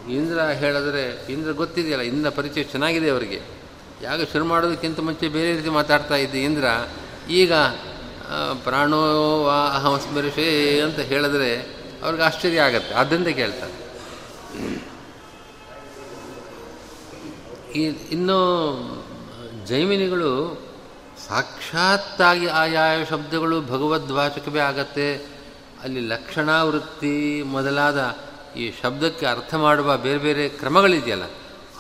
ಇಂದ್ರ 0.09 0.39
ಹೇಳಿದ್ರೆ, 0.63 1.33
ಇಂದ್ರ 1.33 1.51
ಗೊತ್ತಿದೆಯಲ್ಲ, 1.53 2.03
ಇಂದ್ರ 2.03 2.31
ಪರಿಚಯ 2.31 2.63
ಚೆನ್ನಾಗಿದೆ 2.65 3.11
ಅವರಿಗೆ. 3.11 3.41
ಯಾಗ 4.03 4.21
ಶುರು 4.33 4.45
ಮಾಡೋದಕ್ಕಿಂತ 4.45 5.01
ಮುಂಚೆ 5.01 5.29
ಬೇರೆ 5.29 5.51
ರೀತಿ 5.57 5.71
ಮಾತಾಡ್ತಾ 5.71 6.17
ಇದ್ದೆ 6.17 6.41
ಇಂದ್ರ, 6.45 6.67
ಈಗ 7.31 7.53
ಪ್ರಾಣೋ 8.65 9.01
ವಾ 9.43 9.59
ಅಹಮಸ್ಮರಿಷೇ 9.75 10.81
ಅಂತ 10.81 11.01
ಹೇಳಿದ್ರೆ 11.11 11.51
ಅವ್ರಿಗೆ 12.03 12.23
ಆಶ್ಚರ್ಯ 12.23 12.61
ಆಗತ್ತೆ 12.61 12.95
ಆದ್ದರಿಂದ 12.95 13.29
ಕೇಳ್ತಾರೆ. 13.29 13.75
ಇನ್ನು, 18.15 18.41
ಜೈಮಿನಿಗಳು 19.67 20.33
ಸಾಕ್ಷಾತ್ತಾಗಿ 21.29 22.47
ಆಯಾಯ 22.47 23.05
ಶಬ್ದಗಳು 23.05 23.57
ಭಗವದ್ವಾಚಕವೇ 23.61 24.61
ಆಗತ್ತೆ 24.61 25.34
ಅಲ್ಲಿ 25.85 26.01
ಲಕ್ಷಣಾವೃತ್ತಿ 26.01 27.43
ಮೊದಲಾದ 27.43 28.01
ಈ 28.57 28.65
ಶಬ್ದಕ್ಕೆ 28.83 29.27
ಅರ್ಥ 29.27 29.55
ಮಾಡುವ 29.55 29.97
ಬೇರೆ 29.97 30.19
ಬೇರೆ 30.19 30.49
ಕ್ರಮಗಳಿದೆಯಲ್ಲ, 30.49 31.27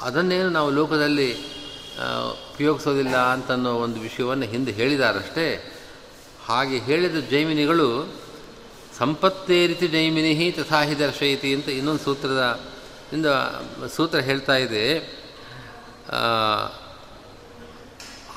ಅದನ್ನೇನು 0.00 0.48
ನಾವು 0.50 0.70
ಲೋಕದಲ್ಲಿ 0.70 1.28
ಉಪಯೋಗಿಸೋದಿಲ್ಲ 2.50 3.16
ಅಂತನ್ನೋ 3.16 3.72
ಒಂದು 3.74 3.98
ವಿಷಯವನ್ನು 4.00 4.46
ಹಿಂದೆ 4.46 4.72
ಹೇಳಿದಾರಷ್ಟೇ. 4.72 5.46
ಹಾಗೆ 6.44 6.78
ಹೇಳಿದ 6.78 7.18
ಜೈಮಿನಿಗಳು, 7.30 7.88
ಸಂಪತ್ತೇ 8.98 9.66
ರೀತಿ 9.66 9.86
ಜೈಮಿನಿ 9.88 10.50
ತಥಾಹಿ 10.50 10.98
ದರ್ಶಯತಿ 10.98 11.54
ಅಂತ 11.54 11.68
ಇನ್ನೊಂದು 11.68 12.02
ಸೂತ್ರದ 12.04 12.42
ಇಂದ 13.12 13.26
ಸೂತ್ರ 13.96 14.18
ಹೇಳ್ತಾ 14.18 14.56
ಇದೆ. 14.56 14.84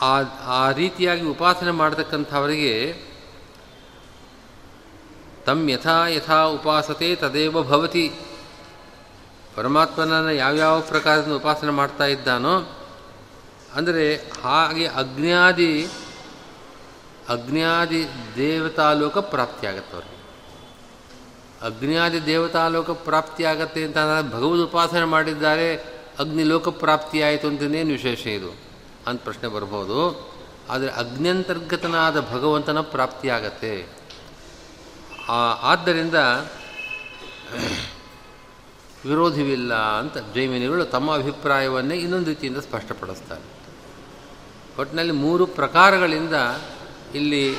ಆ 0.01 0.13
ಆ 0.59 0.71
ರೀತಿಯಾಗಿ 0.71 1.25
ಉಪಾಸನೆ 1.25 1.71
ಮಾಡತಕ್ಕಂಥವರಿಗೆ 1.71 2.73
ತಮ್ 5.47 5.69
ಯಥಾ 5.69 6.07
ಯಥಾ 6.07 6.43
ಉಪಾಸತೆ 6.43 7.15
ತದೇವ 7.15 7.63
ಭವತಿ. 7.63 8.13
ಪರಮಾತ್ಮನನ್ನು 9.55 10.31
ಯಾವ್ಯಾವ 10.31 10.81
ಪ್ರಕಾರದಿಂದ 10.81 11.33
ಉಪಾಸನೆ 11.33 11.71
ಮಾಡ್ತಾ 11.71 12.05
ಇದ್ದಾನೋ, 12.05 12.77
ಅಂದರೆ 13.75 14.15
ಹಾಗೆ 14.15 14.87
ಅಗ್ನಿಯಾದಿ 14.87 15.87
ಅಗ್ನಿಯಾದಿ 17.29 18.05
ದೇವತಾಲೋಕ 18.35 19.17
ಪ್ರಾಪ್ತಿಯಾಗತ್ತೆ 19.17 19.93
ಅವ್ರಿಗೆ. 19.93 20.17
ಅಗ್ನ್ಯಾದಿ 21.65 22.25
ದೇವತಾಲೋಕ 22.25 22.89
ಪ್ರಾಪ್ತಿಯಾಗತ್ತೆ 22.89 23.83
ಅಂತ 23.83 23.97
ಭಗವದ್ 24.33 24.61
ಉಪಾಸನೆ 24.61 25.05
ಮಾಡಿದ್ದಾರೆ, 25.05 25.75
ಅಗ್ನಿ 26.19 26.43
ಲೋಕ 26.43 26.69
ಪ್ರಾಪ್ತಿಯಾಯಿತು 26.69 27.47
ಅಂತಂದೇನು 27.47 27.89
ವಿಶೇಷ 27.89 28.27
ಇದು? 28.27 28.57
ಅಂತ 29.07 29.23
ಪ್ರಶ್ನೆ 29.23 29.49
ಬರ್ಬೋದು. 29.49 30.31
ಆದರೆ 30.69 30.89
ಅಗ್ನಿಯಂತರ್ಗತನಾದ 30.89 32.21
ಭಗವಂತನ 32.21 32.81
ಪ್ರಾಪ್ತಿಯಾಗತ್ತೆ 32.81 33.96
ಆದ್ದರಿಂದ 35.61 36.15
ವಿರೋಧವಿಲ್ಲ 39.05 39.73
ಅಂತ 39.73 40.17
ಜೈಮಿನಿಗಳು 40.17 40.85
ತಮ್ಮ 40.85 41.13
ಅಭಿಪ್ರಾಯವನ್ನೇ 41.15 41.95
ಇನ್ನೊಂದು 41.95 42.25
ರೀತಿಯಿಂದ 42.25 42.57
ಸ್ಪಷ್ಟಪಡಿಸ್ತಾರೆ. 42.57 43.57
ಒಟ್ಟಿನಲ್ಲಿ 44.81 45.13
ಮೂರು 45.13 45.45
ಪ್ರಕಾರಗಳಿಂದ 45.45 46.33
ಇಲ್ಲಿ 47.15 47.53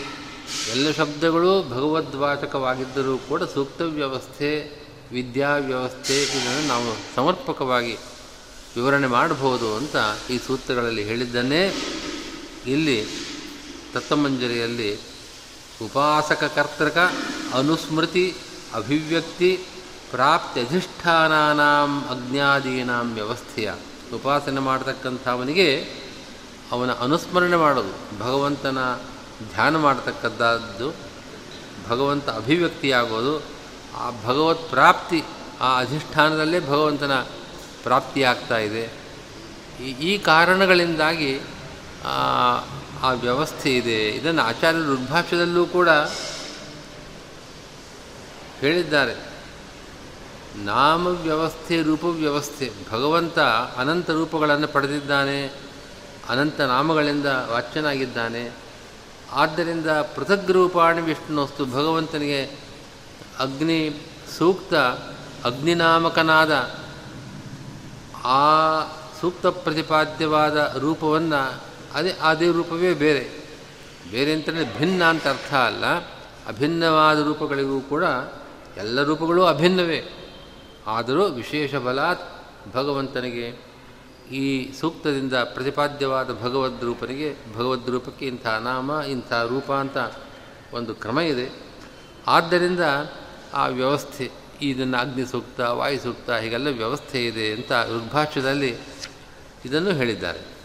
ಎಲ್ಲ 0.71 0.91
ಶಬ್ದಗಳು 0.91 1.63
ಭಗವದ್ವಾಚಕವಾಗಿದ್ದರೂ 1.63 3.19
ಕೂಡ 3.19 3.43
ಸೂಕ್ತ 3.43 3.81
ವ್ಯವಸ್ಥೆ, 3.81 4.79
ವಿದ್ಯಾ 5.13 5.55
ವ್ಯವಸ್ಥೆ 5.55 6.23
ಇದನ್ನು 6.23 6.69
ನಾವು 6.69 7.17
ಸಮರ್ಪಕವಾಗಿ 7.17 7.99
ವಿವರಣೆ 8.77 9.07
ಮಾಡಬಹುದು 9.07 9.77
ಅಂತ 9.77 9.97
ಈ 10.31 10.39
ಸೂತ್ರಗಳಲ್ಲಿ 10.39 11.05
ಹೇಳಿದ್ದನ್ನೇ 11.05 11.75
ಇಲ್ಲಿ 12.67 13.07
ತತ್ವಮಂಜರಿಯಲ್ಲಿ 13.95 15.08
ಉಪಾಸಕ 15.85 16.45
ಕರ್ತೃಕ 16.45 16.99
ಅನುಸ್ಮೃತಿ 17.55 18.35
ಅಭಿವ್ಯಕ್ತಿ 18.75 19.57
ಪ್ರಾಪ್ತಿ 20.11 20.61
ಅಧಿಷ್ಠಾನಾಂ 20.61 22.03
ಅಜ್ಞಾದೀನಾಂ 22.03 23.15
ವ್ಯವಸ್ಥೆಯ. 23.15 23.73
ಉಪಾಸನೆ 24.15 24.61
ಮಾಡತಕ್ಕಂಥವನಿಗೆ 24.61 25.69
ಅವನ 26.73 26.93
ಅನುಸ್ಮರಣೆ 26.93 27.57
ಮಾಡೋದು, 27.57 28.19
ಭಗವಂತನ 28.19 28.79
ಧ್ಯಾನ 29.55 29.77
ಮಾಡತಕ್ಕದ್ದಾದ್ದು 29.77 30.95
ಭಗವಂತ 31.89 32.29
ಅಭಿವ್ಯಕ್ತಿಯಾಗೋದು, 32.29 33.39
ಆ 33.97 34.11
ಭಗವತ್ 34.25 34.71
ಪ್ರಾಪ್ತಿ, 34.71 35.25
ಆ 35.61 35.79
ಅಧಿಷ್ಠಾನದಲ್ಲೇ 35.79 36.61
ಭಗವಂತನ 36.61 37.21
ಪ್ರಾಪ್ತಿಯಾಗ್ತಾ 37.83 38.59
ಇದೆ. 38.59 38.85
ಈ 39.85 40.19
ಕಾರಣಗಳಿಂದಾಗಿ 40.19 41.41
ಆ 43.03 43.13
ವ್ಯವಸ್ಥೆ 43.13 43.77
ಇದೆ. 43.77 44.09
ಇದನ್ನು 44.09 44.43
ಆಚಾರ್ಯರು 44.43 44.95
ಋಗ್ಭಾಷ್ಯದಲ್ಲೂ 44.95 45.67
ಕೂಡ 45.67 45.89
ಹೇಳಿದ್ದಾರೆ. 48.61 49.29
ನಾಮ 50.57 51.07
ವ್ಯವಸ್ಥೆ, 51.07 51.83
ರೂಪ 51.83 52.05
ವ್ಯವಸ್ಥೆ, 52.05 52.73
ಭಗವಂತ 52.93 53.39
ಅನಂತ 53.79 54.11
ರೂಪಗಳನ್ನು 54.11 54.69
ಪಡೆದಿದ್ದಾನೆ, 54.69 55.47
ಅನಂತ 56.29 56.61
ನಾಮಗಳಿಂದ 56.61 57.27
ವಾಚ್ಯನಾಗಿದ್ದಾನೆ. 57.27 58.51
ಆದ್ದರಿಂದ 59.33 59.87
ಪೃಥಗ್ 59.87 60.51
ರೂಪಾಣಿ 60.51 61.01
ವಿಷ್ಣುವಸ್ತು 61.01 61.65
ಭಗವಂತನಿಗೆ 61.67 62.45
ಅಗ್ನಿ 63.39 64.07
ಸೂಕ್ತ, 64.39 64.75
ಅಗ್ನಿನಾಮಕನಾದ 65.45 66.53
ಆ 68.25 68.81
ಸೂಕ್ತ 69.21 69.47
ಪ್ರತಿಪಾದ್ಯವಾದ 69.47 70.77
ರೂಪವನ್ನು 70.79 71.68
ಅದೇ 71.95 72.11
ಅದೇ 72.11 72.51
ರೂಪವೇ 72.51 72.95
ಬೇರೆ. 72.95 73.49
ಬೇರೆ 74.11 74.33
ಅಂತಂದರೆ 74.33 74.79
ಭಿನ್ನ 74.79 75.05
ಅಂತ 75.05 75.27
ಅರ್ಥ 75.27 75.55
ಅಲ್ಲ. 75.55 75.87
ಅಭಿನ್ನವಾದ 76.47 77.27
ರೂಪಗಳಿಗೂ 77.27 77.81
ಕೂಡ 77.81 78.05
ಎಲ್ಲ 78.77 79.03
ರೂಪಗಳು 79.03 79.45
ಅಭಿನ್ನವೇ. 79.45 80.05
ಆದರೂ 80.87 81.25
ವಿಶೇಷ 81.25 81.75
ಬಲಾತ್ 81.75 82.47
ಭಗವಂತನಿಗೆ, 82.75 83.69
ಈ 84.35 84.73
ಸೂಕ್ತದಿಂದ 84.73 85.35
ಪ್ರತಿಪಾದ್ಯವಾದ 85.35 86.33
ಭಗವದ್ 86.33 86.85
ರೂಪನಿಗೆ, 86.85 87.37
ಭಗವದ್ 87.55 87.91
ರೂಪಕ್ಕೆ 87.91 88.27
ಇಂಥ 88.27 88.47
ನಾಮ, 88.47 88.91
ಇಂಥ 89.09 89.33
ರೂಪ 89.33 89.73
ಅಂತ 89.73 89.97
ಒಂದು 90.73 90.95
ಕ್ರಮ 90.95 91.21
ಇದೆ. 91.21 91.49
ಆದ್ದರಿಂದ 92.27 92.81
ಆ 93.55 93.67
ವ್ಯವಸ್ಥೆ, 93.67 94.31
ಇದನ್ನು 94.63 94.99
ಅಗ್ನಿ 94.99 95.27
ಸೂಕ್ತ, 95.27 95.61
ವಾಯು 95.61 96.01
ಸೂಕ್ತ, 96.01 96.31
ಹೀಗೆಲ್ಲ 96.31 96.69
ವ್ಯವಸ್ಥೆ 96.69 97.27
ಇದೆ 97.27 97.53
ಅಂತ 97.53 97.73
ಋಗ್ಭಾಷ್ಯದಲ್ಲಿ 97.73 98.77
ಇದನ್ನು 99.65 99.91
ಹೇಳಿದ್ದಾರೆ. 99.91 100.58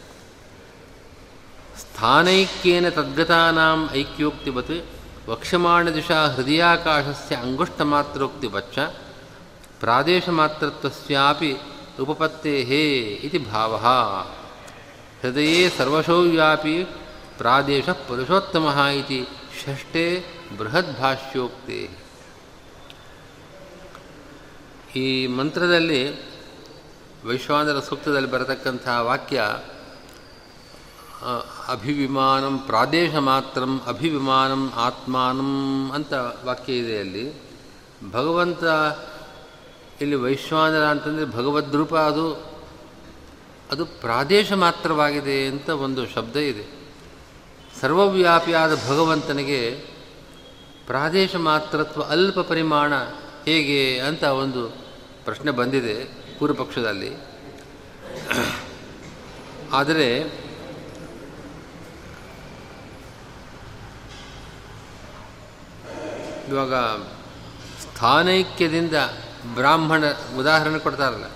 ಸ್ಥಾನೈಕ್ಯೇನ 1.80 2.90
ತದ್ಗತಾನಾಂ 2.90 3.90
ಐಕ್ಯೋಕ್ತಿವತ್ 3.94 4.76
ವಕ್ಷಮಾಣದಿಶಾ 5.30 6.26
ಹೃದಯಾಕಾಶಸ್ಯ 6.28 7.36
ಅಂಗುಷ್ಟಮಾತ್ರೋಕ್ತಿವಚ್ಚ 7.36 8.80
ಪ್ರಾದೇಶಮಾತ್ರತ್ವಸ್ಯಾಪಿ 9.80 11.58
ಉಪಪತ್ತೇಹೇ 12.00 12.84
ಇತಿ 13.24 13.38
ಭಾವ. 13.38 13.74
ಹೃದಯೇ 15.22 15.70
ಸರ್ವಶೋವ್ಯಾಪಿ 15.70 16.84
ಪ್ರಾದೇಶ 17.38 17.90
ಪುರುಷೋತ್ತಮ 17.90 18.66
ಇತಿ 18.94 19.28
ಷಷ್ಠೇ 19.66 20.26
ಬೃಹದ್ಭಾಷ್ಯೋಕ್ತೆ 20.58 21.90
ಈ 24.96 25.28
ಮಂತ್ರದಲ್ಲಿ 25.28 26.02
ವೈಶ್ವಾನರ 27.28 27.80
ಸೂಕ್ತದಲ್ಲಿ 27.80 28.32
ಬರತಕ್ಕಂಥ 28.32 28.88
ವಾಕ್ಯ 29.02 29.42
ಅಭಿವಿಮಾನಂ 31.68 32.58
ಪ್ರಾದೇಶ 32.60 33.16
ಮಾತ್ರಂ 33.16 33.82
ಅಭಿವಿಮಾನಂ, 33.88 34.72
ಆತ್ಮಾನಂ 34.76 35.92
ಅಂತ 35.92 36.14
ವಾಕ್ಯ 36.44 36.74
ಇದೆ 36.74 37.00
ಅಲ್ಲಿ. 37.00 37.42
ಭಗವಂತ 38.12 38.64
ಇಲ್ಲಿ 40.02 40.16
ವೈಶ್ವಾನರ 40.16 40.86
ಅಂತಂದರೆ 40.86 41.26
ಭಗವದ್ರೂಪ 41.26 41.96
ಅದು 41.96 42.34
ಅದು 43.72 43.86
ಪ್ರಾದೇಶ 43.86 44.54
ಮಾತ್ರವಾಗಿದೆ 44.54 45.48
ಅಂತ 45.48 45.70
ಒಂದು 45.70 46.08
ಶಬ್ದ 46.08 46.36
ಇದೆ. 46.36 46.66
ಸರ್ವವ್ಯಾಪಿಯಾದ 47.82 48.76
ಭಗವಂತನಿಗೆ 48.76 49.72
ಪ್ರಾದೇಶ 50.88 51.36
ಮಾತ್ರತ್ವ 51.36 52.04
ಅಲ್ಪ 52.04 52.40
ಪರಿಮಾಣ 52.40 52.94
ಹೇಗೆ 53.46 54.00
ಅಂತ 54.00 54.24
ಒಂದು 54.24 54.70
ಪ್ರಶ್ನೆ 55.26 55.52
ಬಂದಿದೆ 55.52 56.04
ಪೂರ್ವಪಕ್ಷದಲ್ಲಿ. 56.40 57.12
ಆದರೆ 59.74 60.43
ಇವಾಗ 66.50 66.74
ಸ್ಥಾನೈಕ್ಯದಿಂದ 67.82 68.94
ಬ್ರಾಹ್ಮಣ 69.54 70.04
ಉದಾಹರಣೆ 70.40 70.80
ಕೊಡ್ತಾರಲ್ಲ. 70.80 71.28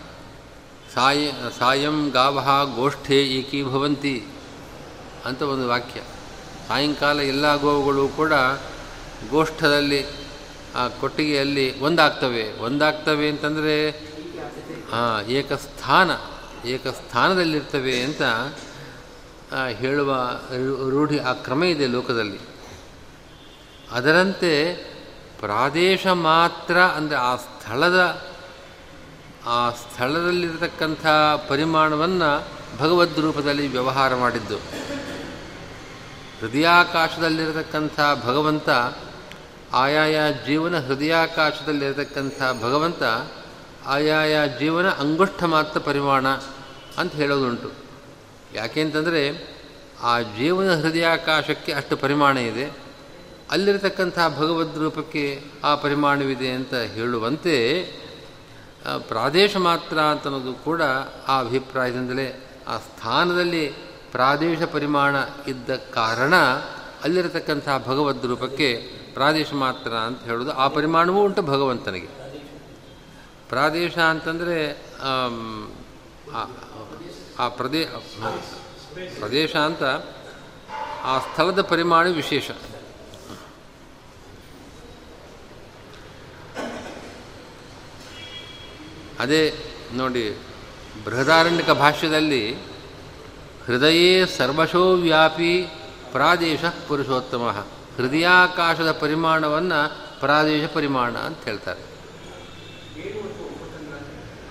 ಸಾಯ, 0.94 1.32
ಸಾಯಂ 1.60 2.10
ಗಾವಹ 2.10 2.76
ಗೋಷ್ಠೆ 2.76 3.18
ಏಕೀಭವಂತಿ 3.28 4.24
ಅಂತ 5.26 5.42
ಒಂದು 5.42 5.68
ವಾಕ್ಯ. 5.68 6.02
ಸಾಯಂಕಾಲ 6.68 7.20
ಎಲ್ಲ 7.20 7.56
ಗೋವುಗಳು 7.56 8.08
ಕೂಡ 8.08 8.34
ಗೋಷ್ಠದಲ್ಲಿ, 9.30 10.06
ಆ 10.76 10.88
ಕೊಟ್ಟಿಗೆಯಲ್ಲಿ 10.88 11.80
ಒಂದಾಗ್ತವೆ. 11.80 12.60
ಒಂದಾಗ್ತವೆ 12.60 13.30
ಅಂತಂದರೆ 13.30 13.90
ಹಾಂ 14.92 15.30
ಏಕಸ್ಥಾನ, 15.30 16.12
ಏಕಸ್ಥಾನದಲ್ಲಿರ್ತವೆ 16.68 18.02
ಅಂತ 18.02 18.22
ಹೇಳುವ 19.70 20.12
ರೂಢಿ, 20.90 21.20
ಆ 21.20 21.34
ಕ್ರಮ 21.34 21.64
ಇದೆ 21.64 21.88
ಲೋಕದಲ್ಲಿ. 21.88 22.40
ಅದರಂತೆ 23.92 24.52
ಪ್ರಾದೇಶ 25.40 26.08
ಮಾತ್ರ 26.08 26.78
ಅಂದರೆ 26.78 27.18
ಆ 27.18 27.36
ಸ್ಥಳದ, 27.36 28.26
ಆ 29.46 29.72
ಸ್ಥಳದಲ್ಲಿರತಕ್ಕಂಥ 29.72 31.08
ಪರಿಮಾಣವನ್ನು 31.50 32.58
ಭಗವದ್ 32.78 33.20
ರೂಪದಲ್ಲಿ 33.20 33.68
ವ್ಯವಹಾರ 33.68 34.16
ಮಾಡಿದ್ದು. 34.16 34.58
ಹೃದಯಾಕಾಶದಲ್ಲಿರತಕ್ಕಂಥ 36.42 38.00
ಭಗವಂತ, 38.24 38.70
ಆಯಾಯ 39.74 40.34
ಜೀವನ 40.46 40.80
ಹೃದಯಾಕಾಶದಲ್ಲಿರತಕ್ಕಂಥ 40.80 42.42
ಭಗವಂತ, 42.62 43.04
ಆಯಾಯ 43.86 44.48
ಜೀವನ 44.60 44.90
ಅಂಗುಷ್ಠ 44.90 45.44
ಮಾತ್ರ 45.44 45.80
ಪರಿಮಾಣ 45.80 46.28
ಅಂತ 46.98 47.14
ಹೇಳೋದುಂಟು. 47.14 47.72
ಯಾಕೆಂತಂದರೆ 48.54 49.54
ಆ 50.04 50.22
ಜೀವನ 50.22 50.82
ಹೃದಯಾಕಾಶಕ್ಕೆ 50.82 51.72
ಅಷ್ಟು 51.72 51.98
ಪರಿಮಾಣ 51.98 52.38
ಇದೆ. 52.38 52.87
ಅಲ್ಲಿರತಕ್ಕಂಥ 53.52 54.20
ಭಗವದ್ 54.38 54.78
ರೂಪಕ್ಕೆ 54.78 55.44
ಆ 55.64 55.76
ಪರಿಮಾಣವಿದೆ 55.76 56.50
ಅಂತ 56.52 56.74
ಹೇಳುವಂತೆ 56.74 57.58
ಪ್ರಾದೇಶ 58.98 59.58
ಮಾತ್ರ 59.58 60.00
ಅಂತನ್ನೋದು 60.00 60.54
ಕೂಡ 60.54 60.82
ಆ 61.28 61.40
ಅಭಿಪ್ರಾಯದಿಂದಲೇ, 61.40 62.28
ಆ 62.68 62.78
ಸ್ಥಾನದಲ್ಲಿ 62.78 63.68
ಪ್ರಾದೇಶ 64.12 64.62
ಪರಿಮಾಣ 64.64 65.16
ಇದ್ದ 65.48 65.70
ಕಾರಣ 65.76 66.36
ಅಲ್ಲಿರತಕ್ಕಂಥ 67.04 67.70
ಭಗವದ್ 67.86 68.26
ರೂಪಕ್ಕೆ 68.26 68.70
ಪ್ರಾದೇಶ 69.14 69.54
ಮಾತ್ರ 69.54 69.94
ಅಂತ 69.94 70.24
ಹೇಳೋದು 70.24 70.52
ಆ 70.52 70.68
ಪರಿಮಾಣವೂ 70.68 71.24
ಉಂಟು 71.24 71.42
ಭಗವಂತನಿಗೆ. 71.42 72.10
ಪ್ರಾದೇಶ 73.50 73.98
ಅಂತಂದರೆ 73.98 74.60
ಆ 77.40 77.48
ಪ್ರದೇ, 77.48 77.84
ಪ್ರದೇಶ 79.20 79.56
ಅಂತ 79.56 79.84
ಆ 81.04 81.20
ಸ್ಥಳದ 81.20 81.62
ಪರಿಮಾಣ 81.62 82.08
ವಿಶೇಷ. 82.08 82.52
ಅದೇ 89.20 89.54
ನೋಡಿ 89.94 90.38
ಬೃಹದಾರಣ್ಯಕ 91.06 91.70
ಭಾಷ್ಯದಲ್ಲಿ 91.70 92.56
ಹೃದಯೇ 93.66 94.26
ಸರ್ವಶೋ 94.26 94.96
ವ್ಯಾಪಿ 94.96 95.68
ಪ್ರಾದೇಶ 96.12 96.60
ಪುರುಷೋತ್ತಮ. 96.88 97.66
ಹೃದಯಾಕಾಶದ 97.98 98.92
ಪರಿಮಾಣವನ್ನು 98.92 99.80
ಪ್ರಾದೇಶ 100.20 100.70
ಪರಿಮಾಣ 100.74 101.18
ಅಂತ 101.18 101.38
ಹೇಳ್ತಾರೆ. 101.44 101.80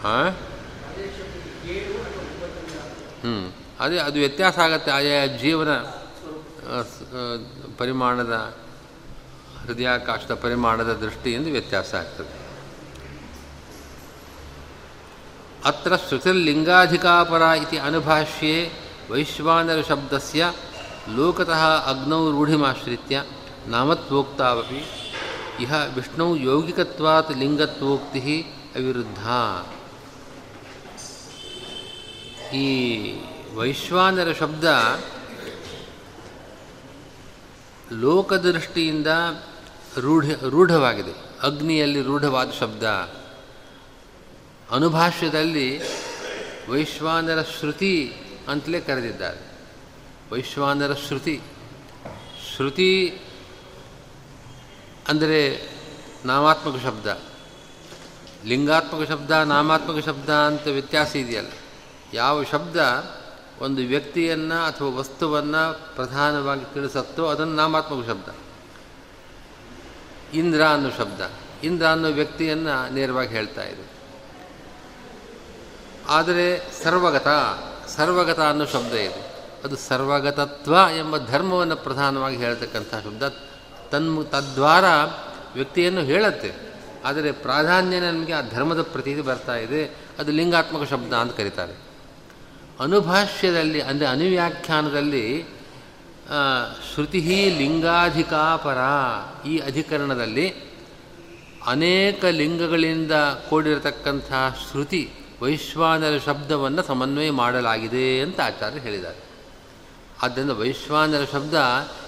ಹಾಂ 0.02 0.31
ಹ್ಞೂ 3.20 3.52
ಅದೇ 3.81 3.98
ಅದು 3.98 4.18
ವ್ಯತ್ಯಾಸ 4.18 4.59
ಆಗುತ್ತೆ. 4.59 4.90
ಆಯಾ 4.90 5.26
ಜೀವನ 5.26 5.68
ಪರಿಮಾಣದ, 7.79 8.55
ಹೃದಯಾಕಾಶದ 9.66 10.35
ಪರಿಮಾಣದ 10.35 10.92
ದೃಷ್ಟಿಯಿಂದ 10.92 11.48
ವ್ಯತ್ಯಾಸ 11.52 11.94
ಆಗ್ತದೆ. 11.94 12.45
ಅತ್ರ 15.66 15.96
ಶ್ರುತಿರ್ಲಿಂಗಾಧಿಕಾಪರ 15.96 17.42
ಇತಿ 17.62 17.79
ಅನುಭಾಷ್ಯೆ 17.79 18.55
ವೈಶ್ವಾನರಶಬ್ದಸ್ಯ 19.11 20.52
ಲೋಕತಃ 21.16 21.62
ಅಗ್ನೌ 21.90 22.31
ರೂಢಿಮಾಶ್ರಿತ್ಯ 22.31 23.22
ನಾಮತ್ವೋಕ್ತಾವಪಿ 23.66 24.81
ಇಹ 25.62 25.72
ವಿಷ್ಣು 25.94 26.37
ಯೌಗಿಕತ್ವಾತ್ 26.37 27.33
ಲಿಂಗತ್ವೋಕ್ತಿ 27.37 28.20
ಅವಿರುದ್ಧ 28.76 29.24
ಈ 32.55 32.68
ವೈಶ್ವಾನರ 33.55 34.33
ಶಬ್ದ 34.33 34.64
ಲೋಕದೃಷ್ಟಿಯಿಂದ 37.92 39.11
ರೂಢ, 39.98 40.24
ರೂಢವಾಗಿದೆ, 40.48 41.14
ಅಗ್ನಿಯಲ್ಲಿ 41.42 42.00
ರೂಢವಾದ 42.02 42.50
ಶಬ್ದ. 42.61 42.85
ಅನುಭಾಷ್ಯದಲ್ಲಿ 44.70 45.81
ವೈಶ್ವಾನರ 46.68 47.42
ಶ್ರುತಿ 47.42 48.14
ಅಂತಲೇ 48.48 48.81
ಕರೆದಿದ್ದಾರೆ. 48.81 49.40
ವೈಶ್ವಾನರ 50.33 50.94
ಶ್ರುತಿ. 50.94 51.40
ಶ್ರುತಿ 52.57 53.20
ಅಂದರೆ 55.09 55.68
ನಾಮಾತ್ಮಕ 56.24 56.83
ಶಬ್ದ. 56.83 57.07
ಲಿಂಗಾತ್ಮಕ 58.44 59.09
ಶಬ್ದ, 59.09 59.31
ನಾಮಾತ್ಮಕ 59.31 60.05
ಶಬ್ದ 60.05 60.31
ಅಂತ 60.31 60.66
ವ್ಯತ್ಯಾಸ 60.66 61.16
ಇದೆಯಲ್ಲ. 61.16 61.50
ಯಾವ 62.14 62.42
ಶಬ್ದ 62.42 62.76
ಒಂದು 63.61 63.83
ವ್ಯಕ್ತಿಯನ್ನು 63.83 64.66
ಅಥವಾ 64.66 64.88
ವಸ್ತುವನ್ನು 64.88 65.96
ಪ್ರಧಾನವಾಗಿ 65.96 66.74
ತಿಳಿಸತ್ತೋ 66.74 67.26
ಅದನ್ನು 67.26 67.55
ನಾಮಾತ್ಮಕ 67.55 68.07
ಶಬ್ದ. 68.07 68.29
ಇಂದ್ರ 70.35 70.64
ಅನ್ನೋ 70.64 70.90
ಶಬ್ದ. 70.98 71.20
ಇಂದ್ರ 71.64 71.87
ಅನ್ನೋ 71.87 72.09
ವ್ಯಕ್ತಿಯನ್ನು 72.09 72.94
ನೇರವಾಗಿ 72.94 73.29
ಹೇಳ್ತಾ 73.29 73.64
ಇದೆ 73.64 73.95
ಆದರೆ 76.09 76.73
ಸರ್ವಗತ 76.85 77.29
ಸರ್ವಗತ 77.88 78.40
ಅನ್ನೋ 78.40 78.64
ಶಬ್ದ 78.64 78.92
ಇದೆ. 78.92 79.37
ಅದು 79.64 79.77
ಸರ್ವಗತತ್ವ 79.77 80.75
ಎಂಬ 80.99 81.19
ಧರ್ಮವನ್ನು 81.19 81.77
ಪ್ರಧಾನವಾಗಿ 81.77 82.37
ಹೇಳ್ತಕ್ಕಂಥ 82.37 82.95
ಶಬ್ದ. 83.05 83.23
ತನ್ಮು 83.90 84.25
ತದ್ವಾರ 84.25 84.85
ವ್ಯಕ್ತಿಯನ್ನು 85.55 86.01
ಹೇಳುತ್ತೆ. 86.01 86.53
ಆದರೆ 87.05 87.33
ಪ್ರಾಧಾನ್ಯ 87.33 88.01
ನಮಗೆ 88.01 88.33
ಆ 88.33 88.40
ಧರ್ಮದ 88.40 88.83
ಪ್ರತೀತಿ 88.83 89.21
ಬರ್ತಾ 89.21 89.57
ಇದೆ. 89.57 89.85
ಅದು 90.19 90.33
ಲಿಂಗಾತ್ಮಕ 90.33 90.90
ಶಬ್ದ 90.90 91.12
ಅಂತ 91.12 91.37
ಕರೀತಾರೆ. 91.37 91.73
ಅನುಭಾಷ್ಯದಲ್ಲಿ 92.81 93.81
ಅಂದರೆ 93.81 94.07
ಅನುವ್ಯಾಖ್ಯಾನದಲ್ಲಿ 94.07 95.57
ಶ್ರುತಿ 96.95 97.55
ಲಿಂಗಾಧಿಕಾಪರ 97.59 98.79
ಈ 99.49 99.59
ಅಧಿಕರಣದಲ್ಲಿ 99.59 100.55
ಅನೇಕ 101.66 102.25
ಲಿಂಗಗಳಿಂದ 102.25 103.12
ಕೂಡಿರತಕ್ಕಂಥ 103.51 104.33
ಶ್ರುತಿ 104.71 105.12
ವೈಶ್ವಾನರ 105.42 106.20
ಶಬ್ದವನ್ನು 106.27 106.83
ಸಮನ್ವಯ 106.83 107.31
ಮಾಡಲಾಗಿದೆ 107.31 108.20
ಅಂತ 108.20 108.40
ಆಚಾರ್ಯ 108.40 108.79
ಹೇಳಿದ್ದಾರೆ. 108.79 109.16
ಆದ್ದರಿಂದ 110.22 110.51
ವೈಶ್ವಾನರ 110.51 111.27
ಶಬ್ದ 111.33 111.55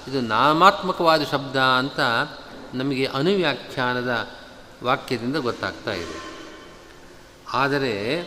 ಇದು 0.09 0.21
ನಾಮಾತ್ಮಕವಾದ 0.21 1.21
ಶಬ್ದ 1.33 1.57
ಅಂತ 1.57 2.01
ನಮಗೆ 2.75 3.05
ಅನುವ್ಯಾಖ್ಯಾನದ 3.05 4.29
ವಾಕ್ಯದಿಂದ 4.85 5.37
ಗೊತ್ತಾಗ್ತಾ 5.37 5.93
ಇದೆ. 5.93 6.21
ಆದರೆ 7.53 8.23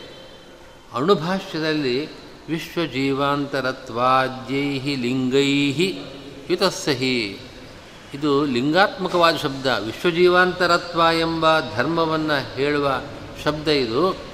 ಅಣುಭಾಷ್ಯದಲ್ಲಿ 0.94 2.08
ವಿಶ್ವಜೀವಾಂತರತ್ವಾದ್ಯೈ 2.48 4.96
ಲಿಂಗೈ 4.96 5.92
ಯುತಸ್ಸಹಿ 6.50 7.40
ಇದು 8.14 8.44
ಲಿಂಗಾತ್ಮಕವಾದ 8.44 9.36
ಶಬ್ದ, 9.36 9.66
ವಿಶ್ವಜೀವಾಂತರತ್ವ 9.66 11.02
ಎಂಬ 11.18 11.60
ಧರ್ಮವನ್ನು 11.60 12.54
ಹೇಳುವ 12.54 13.00
ಶಬ್ದ 13.44 13.68
ಇದು 13.68 14.31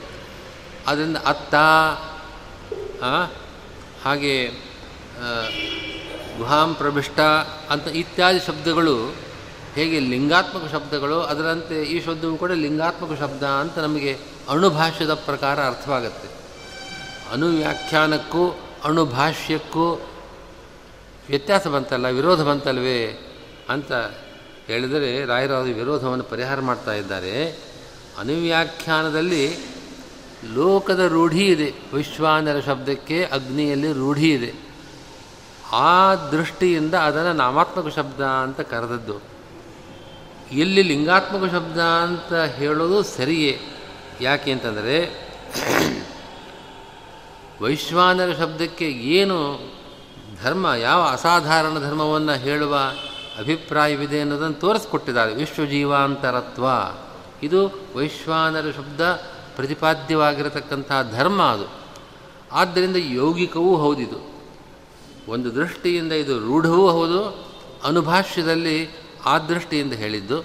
ಅದರಿಂದ 0.88 1.18
ಅತ್ತ 1.33 1.55
ಹಾಗೆ 4.05 4.35
ಗುಹಾಂ 6.38 6.70
ಪ್ರಭಿಷ್ಟ 6.74 7.18
ಅಂತ 7.70 7.87
ಇತ್ಯಾದಿ 8.01 8.40
ಶಬ್ದಗಳು, 8.40 8.96
ಹೇಗೆ 9.74 9.98
ಲಿಂಗಾತ್ಮಕ 10.12 10.66
ಶಬ್ದಗಳು, 10.72 11.18
ಅದರಂತೆ 11.22 11.77
ಈ 11.85 11.96
ಶಬ್ದವು 12.05 12.37
ಕೂಡ 12.37 12.53
ಲಿಂಗಾತ್ಮಕ 12.64 13.12
ಶಬ್ದ 13.20 13.44
ಅಂತ 13.62 13.77
ನಮಗೆ 13.79 14.12
ಅಣುಭಾಷ್ಯದ 14.48 15.14
ಪ್ರಕಾರ 15.29 15.59
ಅರ್ಥವಾಗುತ್ತೆ. 15.66 16.29
ಅಣುವ್ಯಾಖ್ಯಾನಕ್ಕೂ, 17.33 18.44
ಅಣುಭಾಷ್ಯಕ್ಕೂ 18.85 19.87
ವ್ಯತ್ಯಾಸ 21.29 21.66
ಬಂತಲ್ಲ, 21.66 22.07
ವಿರೋಧ 22.09 22.40
ಬಂತಲ್ವೇ 22.40 23.01
ಅಂತ 23.68 23.92
ಹೇಳಿದರೆ 24.66 25.11
ರಾಯರಾದ 25.24 25.66
ವಿರೋಧವನ್ನು 25.72 26.24
ಪರಿಹಾರ 26.24 26.61
ಮಾಡ್ತಾ 26.61 26.92
ಇದ್ದಾರೆ. 26.92 27.35
ಅನುವ್ಯಾಖ್ಯಾನದಲ್ಲಿ 28.18 29.44
ಲೋಕದ 30.55 31.01
ರೂಢಿ 31.01 31.46
ಇದೆ. 31.46 31.74
ವಿಶ್ವಾನರ 31.94 32.61
ಶಬ್ದಕ್ಕೆ 32.61 33.24
ಅಗ್ನಿಯಲ್ಲಿ 33.24 33.92
ರೂಢಿ 33.92 34.31
ಇದೆ. 34.31 34.68
ಆ 35.72 36.14
ದೃಷ್ಟಿಯಿಂದ 36.14 36.94
ಅದನ್ನು 36.94 37.33
ನಾಮಾತ್ಮಕ 37.33 37.94
ಶಬ್ದ 37.96 38.20
ಅಂತ 38.20 38.61
ಕರೆದದ್ದು. 38.61 39.38
ಇಲ್ಲಿ 40.53 40.83
ಲಿಂಗಾತ್ಮಕ 40.83 41.51
ಶಬ್ದ 41.51 41.79
ಅಂತ 41.79 42.35
ಹೇಳೋದು 42.35 43.03
ಸರಿಯೇ. 43.03 43.61
ಯಾಕೆ 44.20 44.53
ಅಂತಂದರೆ, 44.53 45.29
ವೈಶ್ವಾನರ 47.62 48.33
ಶಬ್ದಕ್ಕೆ 48.38 48.90
ಏನು 48.90 49.59
ಧರ್ಮ, 50.42 50.72
ಯಾವ 50.79 51.09
ಅಸಾಧಾರಣ 51.12 51.79
ಧರ್ಮವನ್ನು 51.79 52.33
ಹೇಳುವ 52.33 52.74
ಅಭಿಪ್ರಾಯವಿದೆ 53.38 54.20
ಅನ್ನೋದನ್ನು 54.20 54.61
ತೋರಿಸ್ಕೊಟ್ಟಿದ್ದಾರೆ. 54.61 55.35
ವಿಶ್ವಜೀವಾಂತರತ್ವ. 55.35 56.66
ಇದು 57.42 57.68
ವೈಶ್ವಾನರ 57.96 58.70
ಶಬ್ದ 58.77 59.20
ಪ್ರತಿಪಾದ್ಯವಾಗಿರತಕ್ಕಂಥ 59.59 60.92
ಧರ್ಮ 61.12 61.42
ಅದು. 61.42 61.66
ಆದ್ದರಿಂದ 62.53 62.97
ಯೌಗಿಕವೂ 62.97 63.77
ಹೌದಿದು. 63.77 64.38
ಒಂದು 65.29 65.55
ದೃಷ್ಟಿಯಿಂದ 65.55 66.12
ಇದು 66.12 66.38
ರೂಢವೂ 66.38 66.90
ಹೌದು, 66.90 67.49
ಅನುಭಾಷ್ಯದಲ್ಲಿ 67.85 68.90
ಆ 69.27 69.38
ದೃಷ್ಟಿಯಿಂದ 69.38 69.92
ಹೇಳಿದ್ದು. 69.92 70.40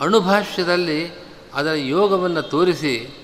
ಅಣುಭಾಷ್ಯದಲ್ಲಿ 0.00 1.06
ಅದರ 1.54 1.72
ಯೋಗವನ್ನು 1.74 2.42
ತೋರಿಸಿ, 2.42 3.14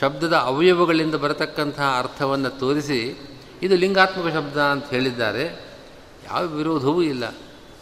ಶಬ್ದದ 0.00 0.32
ಅವಯವಗಳಿಂದ 0.32 1.14
ಬರತಕ್ಕಂತಹ 1.14 1.96
ಅರ್ಥವನ್ನು 1.98 2.50
ತೋರಿಸಿ, 2.50 3.28
ಇದು 3.62 3.76
ಲಿಂಗಾತ್ಮಕ 3.76 4.34
ಶಬ್ದ 4.34 4.56
ಅಂತ 4.56 4.90
ಹೇಳಿದ್ದಾರೆ. 4.90 5.74
ಯಾವ 6.26 6.46
ವಿರೋಧವೂ 6.46 7.02
ಇಲ್ಲ. 7.02 7.34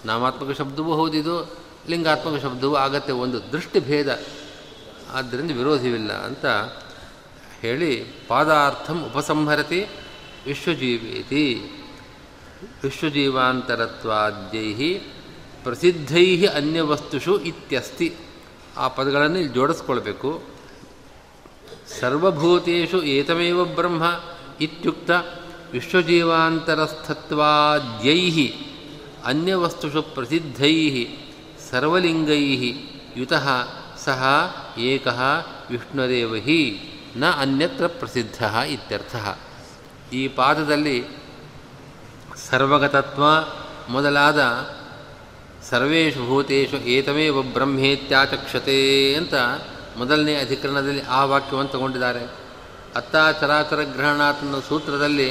ನಾಮಾತ್ಮಕ 0.04 0.56
ಶಬ್ದವೂ 0.56 0.92
ಹೌದಿದು, 0.94 1.56
ಲಿಂಗಾತ್ಮಕ 1.88 2.42
ಶಬ್ದವೂ 2.42 2.74
ಆಗತ್ತೆ. 2.74 3.12
ಒಂದು 3.12 3.52
ದೃಷ್ಟಿಭೇದ. 3.52 4.20
ಆದ್ದರಿಂದ 5.12 5.50
ವಿರೋಧವಿಲ್ಲ 5.50 6.12
ಅಂತ 6.12 6.46
ಹೇಳಿ 7.60 8.04
ಪಾದಾರ್ಥಂ 8.28 9.04
ಉಪಸಂಹರತಿ 9.04 9.86
ವಿಶ್ವಜೀವಿತಿ. 10.46 11.70
ವಿಶ್ವಜೀವಾಂತರತ್ವಾದ್ಯೈ 12.82 14.98
ಪ್ರಸಿದ್ಧೈ 15.64 16.46
ಅನ್ಯವಸ್ತುಷು 16.46 17.40
ಇತ್ಯಸ್ತಿ. 17.40 18.14
ಆ 18.76 18.88
ಪದಗಳನ್ನು 18.88 19.38
ಇಲ್ಲಿ 19.38 19.54
ಜೋಡಿಸ್ಕೊಳ್ಬೇಕು. 19.54 20.42
ಸರ್ವಭೂತೇಷು 22.00 23.02
ಏತಮೇವ 23.02 23.64
ಬ್ರಹ್ಮ 23.64 24.20
ಇತ್ಯುಕ್ತ 24.60 25.10
ವಿಶ್ವಜೀವಾಂತರಸ್ಥತ್ವಾದ್ಯೈ 25.72 28.52
ಅನ್ಯವಸ್ತುಷು 29.24 30.02
ಪ್ರಸಿದ್ಧೈ 30.02 31.06
ಸರ್ವಲಿಂಗೈ 31.70 32.72
ಯುತಃ 33.16 33.48
ಸಹ 34.08 34.22
ಏಕ 34.78 35.06
ವಿಷ್ಣುದೇವ 35.70 36.34
ಹಿ 36.34 36.60
ನ 37.16 37.24
ಅನ್ಯತ್ರ 37.30 37.86
ಪ್ರಸಿದ್ಧ 37.86 38.38
ಇತ್ಯರ್ಥ. 38.66 39.14
ಈ 40.12 40.22
ಪಾದದಲ್ಲಿ 40.28 40.96
ಸರ್ವಗತತ್ವ 42.48 43.24
ಮೊದಲಾದ 43.88 44.40
ಸರ್ವೇಷು 45.70 46.20
ಭೂತೇಶು 46.26 46.76
ಏತಮೇವ 46.76 47.42
ಬ್ರಹ್ಮೇತ್ಯಾಚಕ್ಷತೆ 47.42 48.78
ಅಂತ 49.14 49.34
ಮೊದಲನೇ 49.96 50.34
ಅಧಿಕರಣದಲ್ಲಿ 50.36 51.02
ಆ 51.02 51.20
ವಾಕ್ಯವನ್ನು 51.24 51.70
ತಗೊಂಡಿದ್ದಾರೆ. 51.70 52.22
ಅತ್ತ 52.96 53.16
ಚರಾಚರ 53.40 53.80
ಗ್ರಹಣಾತ್ನ 53.82 54.60
ಸೂತ್ರದಲ್ಲಿ 54.68 55.30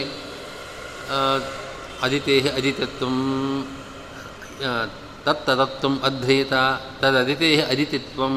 ಅದಿತೇ 2.01 2.35
ಅದಿತತ್ವ 2.57 3.05
ತತ್ತದತ್ವ 5.27 5.87
ಅದ್ವೈತ 6.03 6.53
ತದದಿತೇ 6.99 7.49
ಅದಿತಿತ್ವಂ 7.61 8.35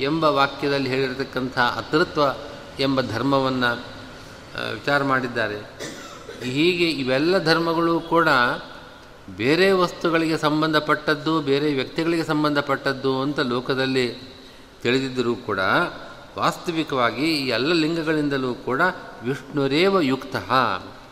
ಎಂಬ 0.00 0.24
ವಾಕ್ಯದಲ್ಲಿ 0.24 0.88
ಹೇಳಿರತಕ್ಕಂಥ 0.88 1.58
ಅತೃತ್ವ 1.58 2.22
ಎಂಬ 2.78 3.00
ಧರ್ಮವನ್ನು 3.00 3.70
ವಿಚಾರ 4.72 5.02
ಮಾಡಿದ್ದಾರೆ. 5.02 5.58
ಹೀಗೆ 6.42 6.90
ಇವೆಲ್ಲ 6.90 7.38
ಧರ್ಮಗಳು 7.44 8.00
ಕೂಡ 8.00 8.28
ಬೇರೆ 9.36 9.72
ವಸ್ತುಗಳಿಗೆ 9.72 10.38
ಸಂಬಂಧಪಟ್ಟದ್ದು, 10.38 11.40
ಬೇರೆ 11.40 11.74
ವ್ಯಕ್ತಿಗಳಿಗೆ 11.74 12.24
ಸಂಬಂಧಪಟ್ಟದ್ದು 12.24 13.22
ಅಂತ 13.22 13.40
ಲೋಕದಲ್ಲಿ 13.40 14.06
ತಿಳಿದಿದ್ದರೂ 14.82 15.34
ಕೂಡ 15.34 15.60
ವಾಸ್ತವಿಕವಾಗಿ 16.38 17.22
ಈ 17.22 17.48
ಎಲ್ಲ 17.48 17.72
ಲಿಂಗಗಳಿಂದಲೂ 17.72 18.54
ಕೂಡ 18.54 18.80
ವಿಷ್ಣುರೇವ 19.22 20.00
ಯುಕ್ತ. 20.00 20.36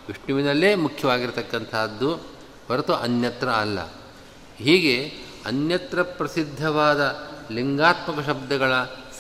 ವಿಷ್ಣುವಿನಲ್ಲೇ 0.09 0.75
ಮುಖ್ಯವಾಗಿರತಕ್ಕಂಥದ್ದು 0.75 2.15
ಹೊರತು 2.69 2.95
ಅನ್ಯತ್ರ 2.95 3.49
ಅಲ್ಲ. 3.49 3.79
ಹೀಗೆ 4.59 5.13
ಅನ್ಯತ್ರ 5.47 6.03
ಪ್ರಸಿದ್ಧವಾದ 6.03 7.17
ಲಿಂಗಾತ್ಮಕ 7.51 8.27
ಶಬ್ದಗಳ 8.27 8.73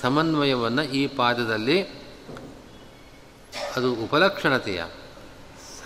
ಸಮನ್ವಯವನ್ನು 0.02 0.82
ಈ 0.82 1.06
ಪಾದದಲ್ಲಿ 1.06 1.82
ಅದು 3.76 3.94
ಉಪಲಕ್ಷಣತೆಯ 3.94 4.84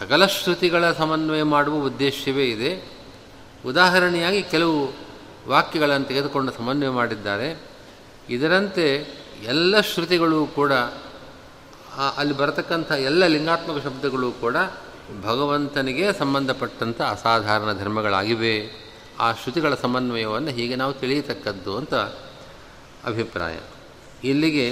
ಸಕಲ 0.01 0.27
ಶ್ರುತಿಗಳ 0.27 0.93
ಸಮನ್ವಯ 0.93 1.43
ಮಾಡುವ 1.43 1.87
ಉದ್ದೇಶವೇ 1.87 2.45
ಇದೆ. 2.45 2.99
ಉದಾಹರಣೆಯಾಗಿ 3.67 4.43
ಕೆಲವು 4.43 4.93
ವಾಕ್ಯಗಳನ್ನು 5.49 6.07
ತೆಗೆದುಕೊಂಡು 6.07 6.53
ಸಮನ್ವಯ 6.53 6.89
ಮಾಡಿದ್ದಾರೆ. 6.89 7.61
ಇದರಂತೆ 8.31 9.07
ಎಲ್ಲ 9.45 9.81
ಶ್ರುತಿಗಳು 9.81 10.47
ಕೂಡ 10.47 10.73
ಅಲ್ಲಿ 12.17 12.37
ಬರತಕ್ಕಂಥ 12.37 12.93
ಎಲ್ಲ 12.93 13.27
ಲಿಂಗಾತ್ಮಕ 13.27 13.85
ಶಬ್ದಗಳು 13.85 14.33
ಕೂಡ 14.33 14.57
ಭಗವಂತನಿಗೆ 15.23 16.13
ಸಂಬಂಧಪಟ್ಟಂಥ 16.13 17.03
ಅಸಾಧಾರಣ 17.03 17.73
ಧರ್ಮಗಳಾಗಿವೆ. 17.73 18.88
ಆ 19.19 19.33
ಶ್ರುತಿಗಳ 19.33 19.75
ಸಮನ್ವಯವನ್ನು 19.75 20.51
ಹೀಗೆ 20.51 20.77
ನಾವು 20.77 20.93
ತಿಳಿಯತಕ್ಕದ್ದು 20.93 21.77
ಅಂತ 21.77 21.95
ಅಭಿಪ್ರಾಯ. 23.05 23.59
ಇಲ್ಲಿಗೆ 24.25 24.69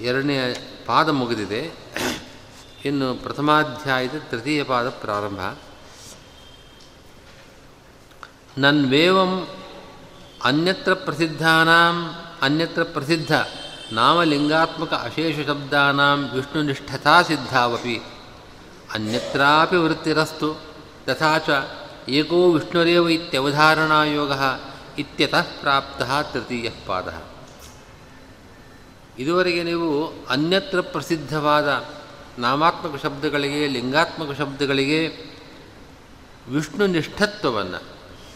ಎರಡನೆಯ 0.00 0.40
ಪಾದ 0.86 1.08
ಮುಗಿದಿದೆ. 1.08 1.74
ಇನ್ನು 2.84 3.14
ಪ್ರಥಮಾಧ್ಯಾಯದ 3.14 4.22
ತೃತೀಯ 4.30 4.62
ಪಾದ 4.62 4.88
ಪ್ರಾರಂಭ. 4.88 5.56
ನನ್ವೇವಂ 8.58 9.48
ಅನ್ಯತ್ರ 10.44 10.94
ಪ್ರಸಿದ್ಧಾನಾಂ, 10.94 12.14
ಅನ್ಯತ್ರ 12.42 12.82
ಪ್ರಸಿದ್ಧ 12.82 13.34
ನಾಮಲಿಂಗಾತ್ಮಕ 13.92 14.92
ಅಶೇಷ 14.92 15.46
ಶಬ್ದಾನಾಂ 15.46 16.30
ವಿಷ್ಣುನಿಷ್ಠತಾ 16.34 17.22
ಸಿದ್ಧಾವಪಿ. 17.22 18.02
ಅನ್ಯತ್ರಾಪಿ 18.94 19.76
ವೃತ್ತಿರಸ್ತು 19.76 20.60
ತಥಾ 21.06 21.38
ಚ 21.38 21.50
ಏಕೋ 22.08 22.52
ವಿಷ್ಣುರೇವ 22.52 23.08
ಇತ್ಯವಧಾರಣಾಯೋಗ 23.08 24.32
ಇತ್ಯತಃ 24.98 25.46
ಪ್ರಾಪ್ತ 25.60 26.02
ತೃತೀಯ 26.32 26.70
ಪಾದ. 26.86 27.22
ಇದುವರೆಗೆ 29.18 29.62
ನೀವು 29.62 30.12
ಅನ್ಯತ್ರ 30.26 30.80
ಪ್ರಸಿದ್ಧವಾದ 30.80 31.84
ನಾಮಾತ್ಮಕ 32.38 33.02
ಶಬ್ದಗಳಿಗೆ, 33.02 33.68
ಲಿಂಗಾತ್ಮಕ 33.68 34.38
ಶಬ್ದಗಳಿಗೆ 34.38 35.06
ವಿಷ್ಣು 36.48 36.86
ನಿಷ್ಠತ್ವವನ್ನು, 36.86 37.82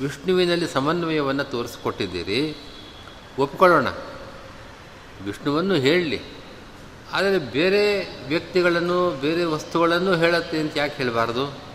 ವಿಷ್ಣುವಿನಲ್ಲಿ 0.01 0.69
ಸಮನ್ವಯವನ್ನು 0.69 1.45
ತೋರಿಸಿಕೊಟ್ಟಿದ್ದೀರಿ. 1.45 2.57
ಒಪ್ಕೊಳ್ಳೋಣ. 3.39 3.89
ವಿಷ್ಣುವನ್ನು 5.25 5.75
ಹೇಳಲಿ. 5.75 6.21
ಆದರೆ 7.13 7.39
ಬೇರೆ 7.39 8.17
ವ್ಯಕ್ತಿಗಳನ್ನು, 8.29 9.21
ಬೇರೆ 9.21 9.45
ವಸ್ತುಗಳನ್ನು 9.45 10.17
ಹೇಳುತ್ತೆ 10.17 10.61
ಅಂತ 10.61 10.73
ಯಾಕೆ 10.77 10.97
ಹೇಳಬಾರ್ದು? 10.97 11.67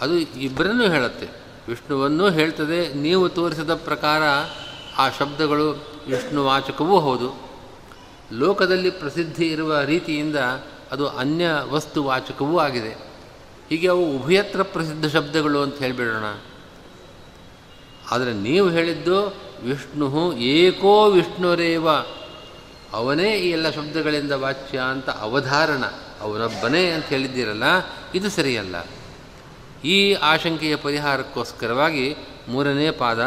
ಅದು 0.00 0.18
ಇಬ್ಬರನ್ನೂ 0.18 0.90
ಹೇಳುತ್ತೆ. 0.90 1.26
ವಿಷ್ಣುವನ್ನೂ 1.68 2.30
ಹೇಳ್ತದೆ, 2.30 2.94
ನೀವು 2.94 3.28
ತೋರಿಸಿದ 3.28 3.74
ಪ್ರಕಾರ 3.74 4.22
ಆ 4.98 5.08
ಶಬ್ದಗಳು 5.08 5.70
ವಿಷ್ಣುವಾಚಕವೂ 6.08 7.00
ಹೌದು. 7.00 7.48
ಲೋಕದಲ್ಲಿ 8.32 8.90
ಪ್ರಸಿದ್ಧಿ 8.90 9.46
ಇರುವ 9.46 9.80
ರೀತಿಯಿಂದ 9.80 10.36
ಅದು 10.92 11.08
ಅನ್ಯ 11.08 11.44
ವಸ್ತುವಾಚಕವೂ 11.70 12.58
ಆಗಿದೆ. 12.58 13.14
ಹೀಗೆ 13.70 13.88
ಅವು 13.88 14.16
ಉಭಯತ್ರ 14.16 14.62
ಪ್ರಸಿದ್ಧ 14.62 15.06
ಶಬ್ದಗಳು 15.06 15.62
ಅಂತ 15.62 15.78
ಹೇಳಿಬಿಡೋಣ. 15.78 16.24
ಆದರೆ 18.10 18.32
ನೀವು 18.32 18.68
ಹೇಳಿದ್ದು 18.68 19.36
ವಿಷ್ಣು 19.62 20.32
ಏಕೋ 20.32 21.10
ವಿಷ್ಣುರೇವ. 21.10 21.88
ಅವನೇ 22.92 23.34
ಈ 23.34 23.50
ಎಲ್ಲ 23.50 23.70
ಶಬ್ದಗಳಿಂದ 23.70 24.32
ವಾಚ್ಯ 24.32 24.78
ಅಂತ 24.78 25.10
ಅವಧಾರಣ. 25.10 25.84
ಅವನೊಬ್ಬನೇ 26.20 26.90
ಅಂತ 26.90 27.04
ಹೇಳಿದ್ದೀರಲ್ಲ, 27.04 27.62
ಇದು 28.14 28.30
ಸರಿಯಲ್ಲ. 28.30 28.76
ಈ 29.84 30.12
ಆಶಂಕೆಯ 30.12 30.76
ಪರಿಹಾರಕ್ಕೋಸ್ಕರವಾಗಿ 30.76 32.16
ಮೂರನೇ 32.48 32.90
ಪಾದ, 32.90 33.20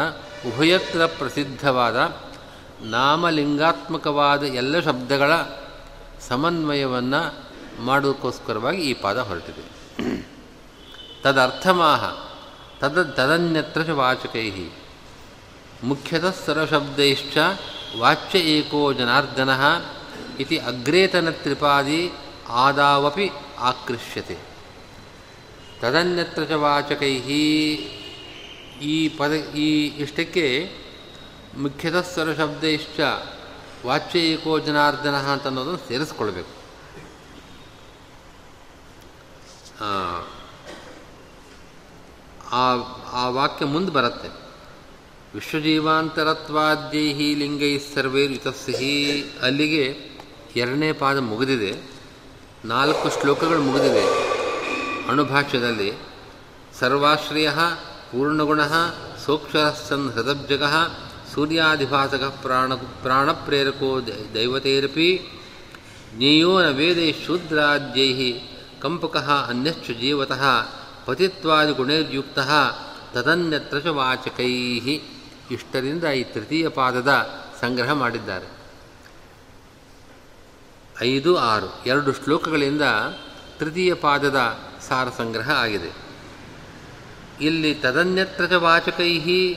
ಉಭಯತ್ರ 0.46 1.06
ಪ್ರಸಿದ್ಧವಾದ 1.06 2.16
ನಾಮಲಿಂಗಾತ್ಮಕವಾದ 2.82 4.42
ಎಲ್ಲ 4.42 4.80
ಶಬ್ದಗಳ 4.80 5.32
ಸಮನ್ವಯವನ್ನು 6.28 7.48
ಮಾಡೋಕ್ಕೋಸ್ಕರವಾಗಿ 7.82 8.82
ಈ 8.82 8.92
ಪಾದ 8.92 9.18
ಹೊರಟಿದೆ. 9.18 9.64
ತದರ್ಥಮಾಹ, 11.22 12.04
ತದ, 12.80 13.02
ತದನ್ಯತ್ರ 13.02 13.92
ವಾಚಕೈ 13.92 14.50
ಮುಖ್ಯತಃ 15.84 16.34
ಸರ್ವಶಬ್ದೈಶ್ಚ 16.46 17.38
ವಾಚ್ಯ 17.98 18.38
ಏಕೋ 18.38 18.92
ಜನಾರ್ದನ 18.92 19.50
ಇತಿ 20.40 20.58
ಅಗ್ರೇತನ 20.58 21.30
ತ್ರಿಪಾದಿ 21.30 22.12
ಆದಾವಪಿ 22.48 23.30
ಆಕೃಷ್ಯತೆ. 23.58 24.57
ತದನ್ಯತ್ರ 25.80 26.44
ಚ 26.44 26.50
ವಾಚಕೈ 26.50 27.20
ಈ 28.82 29.08
ಪದ, 29.08 29.54
ಈ 29.54 29.86
ಇಷ್ಟಕ್ಕೆ 29.86 30.70
ಮುಖ್ಯತಃ 31.56 32.34
ಶಬ್ದ 32.34 32.64
ಇಷ್ಟ 32.64 33.00
ಏಕೋ 34.16 34.58
ಜನಾರ್ದನ 34.58 35.14
ಅಂತ 35.14 35.46
ಅನ್ನೋದನ್ನು 35.46 35.88
ಸೇರಿಸ್ಕೊಳ್ಬೇಕು. 35.88 36.58
ಆ 42.52 42.84
ಆ 43.12 43.28
ವಾಕ್ಯ 43.28 43.64
ಮುಂದೆ 43.64 43.92
ಬರುತ್ತೆ. 43.92 44.28
ವಿಶ್ವಜೀವಾಂತರತ್ವಾದ್ಯೈ 45.34 47.34
ಲಿಂಗೈ 47.34 47.78
ಸರ್ವೇ 47.78 48.24
ಯುತಸ್ಸಿಹಿ 48.24 49.24
ಅಲ್ಲಿಗೆ 49.42 49.98
ಎರಡನೇ 50.56 50.92
ಪಾದ 50.92 51.18
ಮುಗಿದಿದೆ. 51.18 51.82
ನಾಲ್ಕು 52.64 53.20
ಶ್ಲೋಕಗಳು 53.20 53.62
ಮುಗಿದಿದೆ. 53.62 54.37
ಅಣುಭಾಷ್ಯದಲ್ಲಿ 55.08 55.92
ಸರ್ವಾಶ್ರಯ 56.80 57.50
ಪೂರ್ಣಗುಣ 58.12 58.62
ಸೂಕ್ಷ್ಮ 59.26 60.10
ಹೃದಬ್ಜಗ 60.10 60.64
ಸೂರ್ಯಾಧಿಭಾಸಕ 61.34 62.38
ಪ್ರಾಣ 62.42 62.74
ಪ್ರಾಣಪ್ರೇರಕೋ 62.74 64.00
ದೈವತೇರಪಿ 64.34 65.20
ಜ್ಞೇಯೋ 66.14 66.62
ನ 66.62 66.68
ವೇದೈ 66.68 67.12
ಶೂದ್ರಾದ್ಯೈ 67.26 68.32
ಕಂಪಕ 68.82 69.16
ಅನ್ಯಶ್ಚ 69.48 69.90
ಜೀವತಃ 69.90 70.44
ಪತಿತ್ವಾದಿಗುಣೈರ್ಯುಕ್ತ 71.04 72.38
ತದನ್ಯತ್ರ 73.12 73.78
ಚ 73.78 73.86
ವಾಚಕೈ 73.86 74.52
ಇಷ್ಟರಿಂದ 75.50 76.04
ಈ 76.04 76.24
ತೃತೀಯ 76.24 76.68
ಪಾದದ 76.68 77.28
ಸಂಗ್ರಹ 77.60 77.92
ಮಾಡಿದ್ದಾರೆ. 77.92 78.46
ಐದು 81.00 81.36
ಆರು 81.36 81.84
ಎರಡು 81.86 82.12
ಶ್ಲೋಕಗಳಿಂದ 82.12 82.82
ತೃತೀಯ 83.58 83.94
ಪಾದದ 83.94 84.67
ಸಾರ 84.88 85.08
ಸಂಗ್ರಹ 85.18 85.50
ಆಗಿದೆ. 85.50 85.90
ಇಲ್ಲಿ 87.40 87.74
ತದನ್ಯತ್ರ 87.74 88.46
ಚ 88.46 88.52
ವಾಚಕೈ 88.52 89.54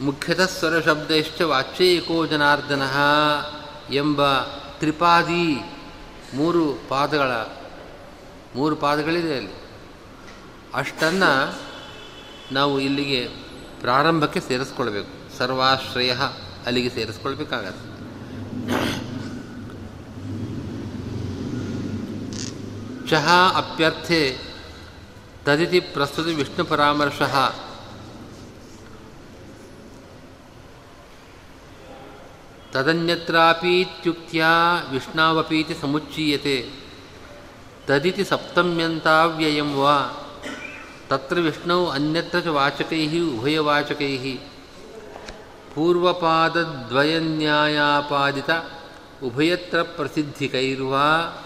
ಮುಖ್ಯತಃ 0.00 0.46
ಸ್ವರಶಬ್ದಶ್ಚ 0.46 1.40
ವಾಚ್ಯೇಕೋ 1.40 2.26
ಜನಾರ್ದನ 2.26 2.82
ಎಂಬ 3.90 4.40
ತ್ರಿಪಾದಿ 4.78 5.56
ಮೂರು 6.34 6.78
ಪಾದಗಳ, 6.88 7.30
ಮೂರು 8.54 8.76
ಪಾದಗಳಿದೆ 8.76 9.36
ಅಲ್ಲಿ. 9.36 9.52
ಅಷ್ಟನ್ನು 10.74 11.54
ನಾವು 12.52 12.80
ಇಲ್ಲಿಗೆ 12.80 13.28
ಪ್ರಾರಂಭಕ್ಕೆ 13.80 14.40
ಸೇರಿಸ್ಕೊಳ್ಬೇಕು. 14.40 15.38
ಸರ್ವಾಶ್ರಯ 15.38 16.12
ಅಲ್ಲಿಗೆ 16.66 16.88
ಸೇರಿಸ್ಕೊಳ್ಬೇಕಾಗತ್ತೆ. 16.88 17.92
ಚಹ 23.10 23.54
ಅಪ್ಯರ್ಥೆ 23.56 24.38
ತದಿತಿ 25.44 25.80
ಪ್ರಸ್ತುತ 25.80 26.26
ವಿಷ್ಣು 26.26 26.64
ಪರಾಮರ್ಶ. 26.64 27.22
ತದನ್ಯತ್ರಾಪೀತ್ಯುಕ್ತ್ಯಾ 32.72 34.48
ವಿಷ್ಣಾವಪೀತಿ 34.92 35.76
ಸಮುಚ್ಚೀಯತೆ. 35.80 36.70
ತದಿತಿ 37.86 38.24
ಸಪ್ತಮ್ಯಂತಾವ್ಯಯಂ 38.24 39.74
ವಾ. 39.74 40.28
ತತ್ರ 41.08 41.38
ವಿಷ್ಣು 41.38 41.86
ಅನ್ಯತ್ರ 41.86 42.40
ಚ 42.40 42.46
ವಾಚಕೈ 42.46 43.20
ಉಭಯವಾಚಕೈ 43.20 44.38
ಪೂರ್ವಪಾದದ್ವಯನ್ಯಾಯಾಪಾದಿತ, 45.74 48.50
ಉಭಯತ್ರ 49.24 49.82
ಪ್ರಸಿದ್ಧಿಕೈರ್ವಾ. 49.82 51.38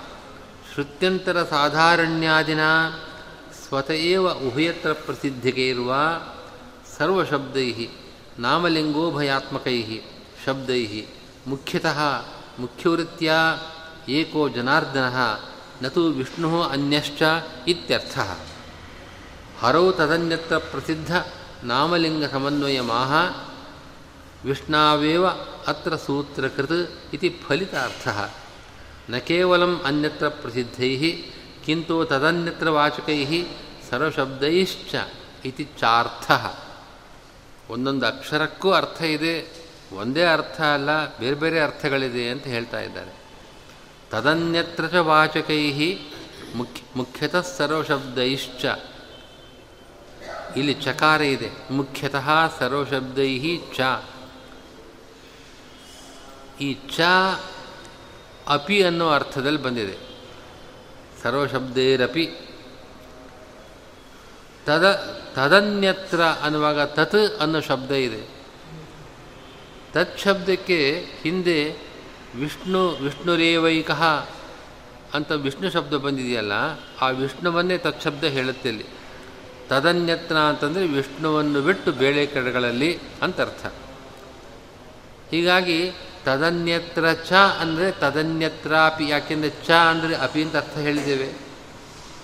ಶ್ರುತ್ಯಂತರ 0.76 1.42
ಸಾಧಾರಣ್ಯಾದಿನ 1.42 2.60
ಸ್ವತಏವ 3.68 4.30
ಉಭಯತ್ರ 4.30 4.92
ಪ್ರಸಿದ್ಧಿಗೆ 4.92 5.68
ಇರುವ 5.68 5.94
ಸರ್ವಶಬ್ದೈ 6.98 7.88
ನಾಮಲಿಂಗೋಭಯಾತ್ಮಕೈ 8.38 10.00
ಶಬ್ದೈ 10.44 11.04
ಮುಖ್ಯತಃ 11.46 11.98
ಮುಖ್ಯವೃತ್ತಿಯ 12.58 13.32
ಏಕೋ 14.08 14.48
ಜನಾರ್ದನ, 14.48 15.14
ನತು 15.82 16.08
ವಿಷ್ಣು 16.08 16.62
ಅನ್ಯಶ್ಚ 16.62 17.22
ಇತ್ಯರ್ಥ. 17.68 18.18
ಹರೌ 19.60 19.92
ತದನ್ಯತ್ರ 19.92 20.56
ಪ್ರಸಿದ್ಧ 20.56 21.16
ನಾಮಲಿಂಗ 21.64 22.24
ಸಮನ್ವಯ 22.24 22.80
ಮಾಹ 22.80 23.12
ವಿಷ್ಣಾವೇವ 24.44 25.26
ಅತ್ರ 25.66 25.96
ಸೂತ್ರಕೃತ್ 25.96 27.14
ಇತಿ 27.14 27.40
ಫಲಿತಾರ್ಥ. 27.48 28.08
ನ 29.10 29.16
ಕೇವಲಂ 29.16 29.82
ಅನ್ಯತ್ರ 29.84 30.28
ಪ್ರಸಿದ್ಧೈ 30.28 31.22
ಕಿಂತು 31.66 32.04
ತದನ್ಯತ್ರ 32.04 32.70
ವಾಚಕೈ 32.70 33.44
ಸರ್ವಶಬ್ದೈಶ್ಚ 33.90 34.94
ಇತಿ 35.44 35.64
ಚಾರ್ಥ 35.64 36.30
ಒಂದೊಂದು 37.70 38.06
ಅಕ್ಷರಕ್ಕೂ 38.06 38.70
ಅರ್ಥ 38.70 39.02
ಇದೆ, 39.02 39.34
ಒಂದೇ 39.92 40.24
ಅರ್ಥ 40.24 40.60
ಅಲ್ಲ, 40.60 41.18
ಬೇರೆ 41.18 41.34
ಬೇರೆ 41.34 41.60
ಅರ್ಥಗಳಿದೆ 41.60 42.28
ಅಂತ 42.30 42.44
ಹೇಳ್ತಾ 42.44 42.80
ಇದ್ದಾರೆ. 42.80 43.12
ತದನ್ಯತ್ರ 44.10 44.86
ಚ 44.86 44.94
ವಾಚಕೈ 44.94 45.98
ಮುಖ್ಯ, 46.54 46.82
ಮುಖ್ಯತಃ 46.96 47.40
ಸರ್ವಶಬ್ದೈಶ್ಚ. 47.40 48.64
ಇಲ್ಲಿ 50.56 50.74
ಚಕಾರ 50.74 51.20
ಇದೆ, 51.20 51.50
ಮುಖ್ಯತಃ 51.70 52.58
ಸರ್ವಶಬ್ದೈ 52.58 53.56
ಚ. 53.56 53.80
ಈ 56.60 56.74
ಚ 56.74 57.00
ಅಪಿ 58.48 58.82
ಅನ್ನೋ 58.82 59.10
ಅರ್ಥದಲ್ಲಿ 59.10 59.62
ಬಂದಿದೆ. 59.62 59.96
ಸರ್ವಶಬ್ದೇರಪಿ. 61.22 62.28
ತದ, 64.66 64.92
ತದನ್ಯತ್ರ 65.34 66.20
ಅನ್ನುವಾಗ 66.22 66.80
ತತ್ 66.80 67.40
ಅನ್ನೋ 67.40 67.60
ಶಬ್ದ 67.60 67.90
ಇದೆ. 67.90 68.44
ತತ್ 69.92 70.18
ಶಬ್ದಕ್ಕೆ 70.18 71.06
ಹಿಂದೆ 71.22 71.86
ವಿಷ್ಣು, 72.34 72.88
ವಿಷ್ಣುರೇವೈಕ 72.88 73.90
ಅಂತ 75.14 75.32
ವಿಷ್ಣು 75.32 75.70
ಶಬ್ದ 75.70 75.94
ಬಂದಿದೆಯಲ್ಲ, 75.94 76.52
ಆ 77.00 77.08
ವಿಷ್ಣುವನ್ನೇ 77.08 77.78
ತತ್ಶಬ್ದ 77.78 78.24
ಹೇಳುತ್ತೆ 78.24 78.68
ಇಲ್ಲಿ. 78.68 78.84
ತದನ್ಯತ್ರ 79.68 80.36
ಅಂತಂದರೆ 80.36 80.86
ವಿಷ್ಣುವನ್ನು 80.86 81.62
ಬಿಟ್ಟು 81.62 81.92
ಬೇಳೆ 81.92 82.26
ಕಡೆಗಳಲ್ಲಿ 82.26 82.98
ಅಂತ 83.22 83.40
ಅರ್ಥ. 83.40 83.66
ಹೀಗಾಗಿ 85.30 85.90
ತದನ್ಯತ್ರ 86.26 87.04
ಚ 87.28 87.32
ಅಂದರೆ 87.62 87.86
ತದನ್ಯತ್ರಾಪಿ. 88.02 89.04
ಯಾಕೆಂದರೆ 89.08 89.50
ಚ 89.66 89.70
ಅಂದರೆ 89.92 90.14
ಅಪಿ 90.26 90.40
ಅಂತ 90.42 90.56
ಅರ್ಥ 90.56 90.76
ಹೇಳಿದ್ದೇವೆ. 90.86 91.28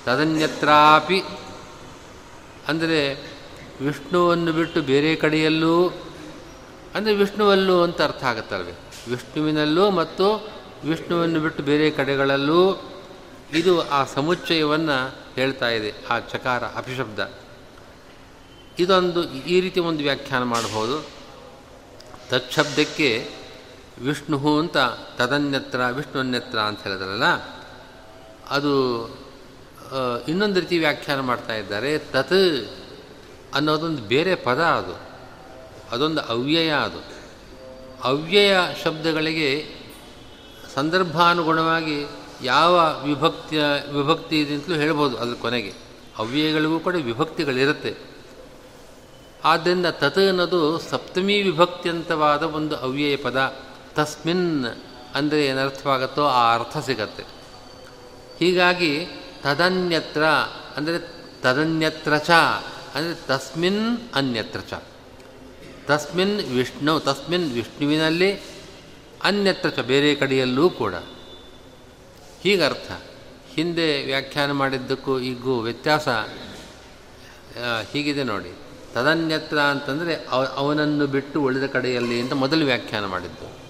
ತದನ್ಯತ್ರಾಪಿ 0.06 1.18
ಅಂದರೆ 2.68 3.00
ವಿಷ್ಣುವನ್ನು 3.80 4.50
ಬಿಟ್ಟು 4.52 4.78
ಬೇರೆ 4.90 5.10
ಕಡೆಯಲ್ಲೂ, 5.16 5.76
ಅಂದರೆ 6.96 7.12
ವಿಷ್ಣುವಲ್ಲೂ 7.14 7.76
ಅಂತ 7.82 7.98
ಅರ್ಥ 8.02 8.22
ಆಗುತ್ತಲ್ವೇ? 8.24 8.74
ವಿಷ್ಣುವಿನಲ್ಲೂ 9.08 9.84
ಮತ್ತು 9.90 10.26
ವಿಷ್ಣುವನ್ನು 10.84 11.38
ಬಿಟ್ಟು 11.40 11.62
ಬೇರೆ 11.62 11.86
ಕಡೆಗಳಲ್ಲೂ 11.90 12.62
ಇದು 13.52 13.72
ಆ 13.90 14.00
ಸಮುಚ್ಚಯವನ್ನು 14.14 14.98
ಹೇಳ್ತಾ 15.36 15.68
ಇದೆ, 15.78 15.90
ಆ 16.10 16.14
ಚಕಾರ 16.32 16.62
ಅಪಿಶಬ್ದ 16.80 17.20
ಇದೊಂದು 18.78 19.20
ಈ 19.54 19.56
ರೀತಿ 19.60 19.80
ಒಂದು 19.80 20.02
ವ್ಯಾಖ್ಯಾನ 20.02 20.42
ಮಾಡಬಹುದು. 20.52 20.96
ತತ್ಶಬ್ದಕ್ಕೆ 22.30 23.08
ವಿಷ್ಣು 24.02 24.58
ಅಂತ 24.58 24.76
ತದನ್ಯತ್ರ 25.16 25.80
ವಿಷ್ಣುನ್ಯತ್ರ 25.90 26.58
ಅಂತ 26.58 26.82
ಹೇಳಿದ್ರಲ್ಲ, 26.82 27.24
ಅದು 28.50 28.72
ಇನ್ನೊಂದು 30.28 30.60
ರೀತಿ 30.60 30.78
ವ್ಯಾಖ್ಯಾನ 30.78 31.20
ಮಾಡ್ತಾ 31.20 31.54
ಇದ್ದಾರೆ. 31.54 31.98
ತತ್ 31.98 32.70
ಅನ್ನೋದೊಂದು 33.54 34.02
ಬೇರೆ 34.02 34.34
ಪದ 34.34 34.60
ಅದು. 34.60 34.94
ಅದೊಂದು 35.90 36.20
ಅವ್ಯಯ 36.20 36.72
ಅದು. 36.72 37.00
ಅವ್ಯಯ 38.02 38.56
ಶಬ್ದಗಳಿಗೆ 38.84 39.48
ಸಂದರ್ಭಾನುಗುಣವಾಗಿ 40.74 42.04
ಯಾವ 42.42 42.74
ವಿಭಕ್ತಿಯ, 43.04 43.62
ವಿಭಕ್ತಿ 43.92 44.40
ಇದೆ 44.40 44.54
ಅಂತಲೂ 44.54 44.74
ಹೇಳ್ಬೋದು 44.74 45.16
ಅದ್ರ 45.16 45.34
ಕೊನೆಗೆ. 45.40 45.72
ಅವ್ಯಯಗಳಿಗೂ 46.18 46.78
ಕೂಡ 46.80 46.94
ವಿಭಕ್ತಿಗಳಿರುತ್ತೆ. 46.94 47.96
ಆದ್ದರಿಂದ 49.44 49.86
ತತ್ 49.86 50.18
ಅನ್ನೋದು 50.18 50.78
ಸಪ್ತಮಿ 50.78 51.42
ವಿಭಕ್ತಿಯಂತವಾದ 51.42 52.42
ಒಂದು 52.42 52.76
ಅವ್ಯಯ 52.76 53.16
ಪದ. 53.16 53.38
ತಸ್ಮಿನ್ 53.94 54.46
ಅಂದರೆ 55.14 55.40
ಏನರ್ಥವಾಗುತ್ತೋ 55.46 56.24
ಆ 56.24 56.54
ಅರ್ಥ 56.54 56.76
ಸಿಗತ್ತೆ. 56.86 57.24
ಹೀಗಾಗಿ 58.38 58.92
ತದನ್ಯತ್ರ 59.42 60.24
ಅಂದರೆ 60.76 60.98
ತದನ್ಯತ್ರ 61.42 62.12
ಚ 62.18 62.30
ಅಂದರೆ 62.94 63.14
ತಸ್ಮಿನ್ 63.26 63.84
ಅನ್ಯತ್ರ 64.14 64.60
ಚ. 64.60 64.82
ತಸ್ಮಿನ್ 65.86 66.36
ವಿಷ್ಣು, 66.56 66.92
ತಸ್ಮಿನ್ 67.00 67.46
ವಿಷ್ಣುವಿನಲ್ಲಿ 67.52 68.30
ಅನ್ಯತ್ರ 69.22 69.68
ಚ, 69.68 69.80
ಬೇರೆ 69.80 70.10
ಕಡೆಯಲ್ಲೂ 70.14 70.64
ಕೂಡ. 70.70 70.94
ಹೀಗರ್ಥ, 72.42 72.90
ಹಿಂದೆ 73.54 73.88
ವ್ಯಾಖ್ಯಾನ 74.04 74.50
ಮಾಡಿದ್ದಕ್ಕೂ 74.52 75.14
ಈಗೂ 75.30 75.54
ವ್ಯತ್ಯಾಸ 75.58 76.08
ಹೀಗಿದೆ 77.92 78.24
ನೋಡಿ. 78.24 78.52
ತದನ್ಯತ್ರ 78.94 79.58
ಅಂತಂದರೆ 79.72 80.14
ಅವನನ್ನು 80.56 81.06
ಬಿಟ್ಟು 81.06 81.38
ಉಳಿದ 81.42 81.66
ಕಡೆಯಲ್ಲಿ 81.66 82.16
ಅಂತ 82.20 82.32
ಮೊದಲು 82.32 82.64
ವ್ಯಾಖ್ಯಾನ 82.64 83.04
ಮಾಡಿದ್ದು. 83.04 83.61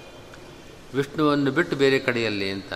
ವಿಷ್ಣುವನ್ನು 0.95 1.51
ಬಿಟ್ಟು 1.51 1.77
ಬೇರೆ 1.77 1.99
ಕಡೆಯಲ್ಲಿ 1.99 2.51
ಅಂತ. 2.51 2.73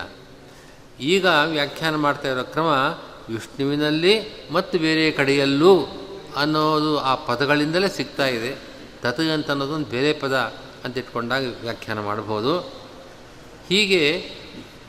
ಈಗ 0.99 1.25
ವ್ಯಾಖ್ಯಾನ 1.25 1.95
ಮಾಡ್ತಾ 1.95 2.27
ಇರೋ 2.31 2.43
ಕ್ರಮ 2.43 2.65
ವಿಷ್ಣುವಿನಲ್ಲಿ 3.29 4.13
ಮತ್ತು 4.51 4.79
ಬೇರೆ 4.79 5.11
ಕಡೆಯಲ್ಲೂ 5.11 5.87
ಅನ್ನೋದು 6.35 6.99
ಆ 6.99 7.15
ಪದಗಳಿಂದಲೇ 7.15 7.89
ಸಿಗ್ತಾ 7.89 8.25
ಇದೆ. 8.25 8.55
ತತ್ 9.01 9.19
ಅಂತ 9.19 9.49
ಅನ್ನೋದೊಂದು 9.49 9.85
ಬೇರೆ 9.85 10.13
ಪದ 10.13 10.33
ಅಂತ 10.85 10.97
ಇಟ್ಕೊಂಡಾಗ 10.97 11.43
ವ್ಯಾಖ್ಯಾನ 11.61 11.99
ಮಾಡ್ಬೋದು. 11.99 12.59
ಹೀಗೆ 13.69 14.31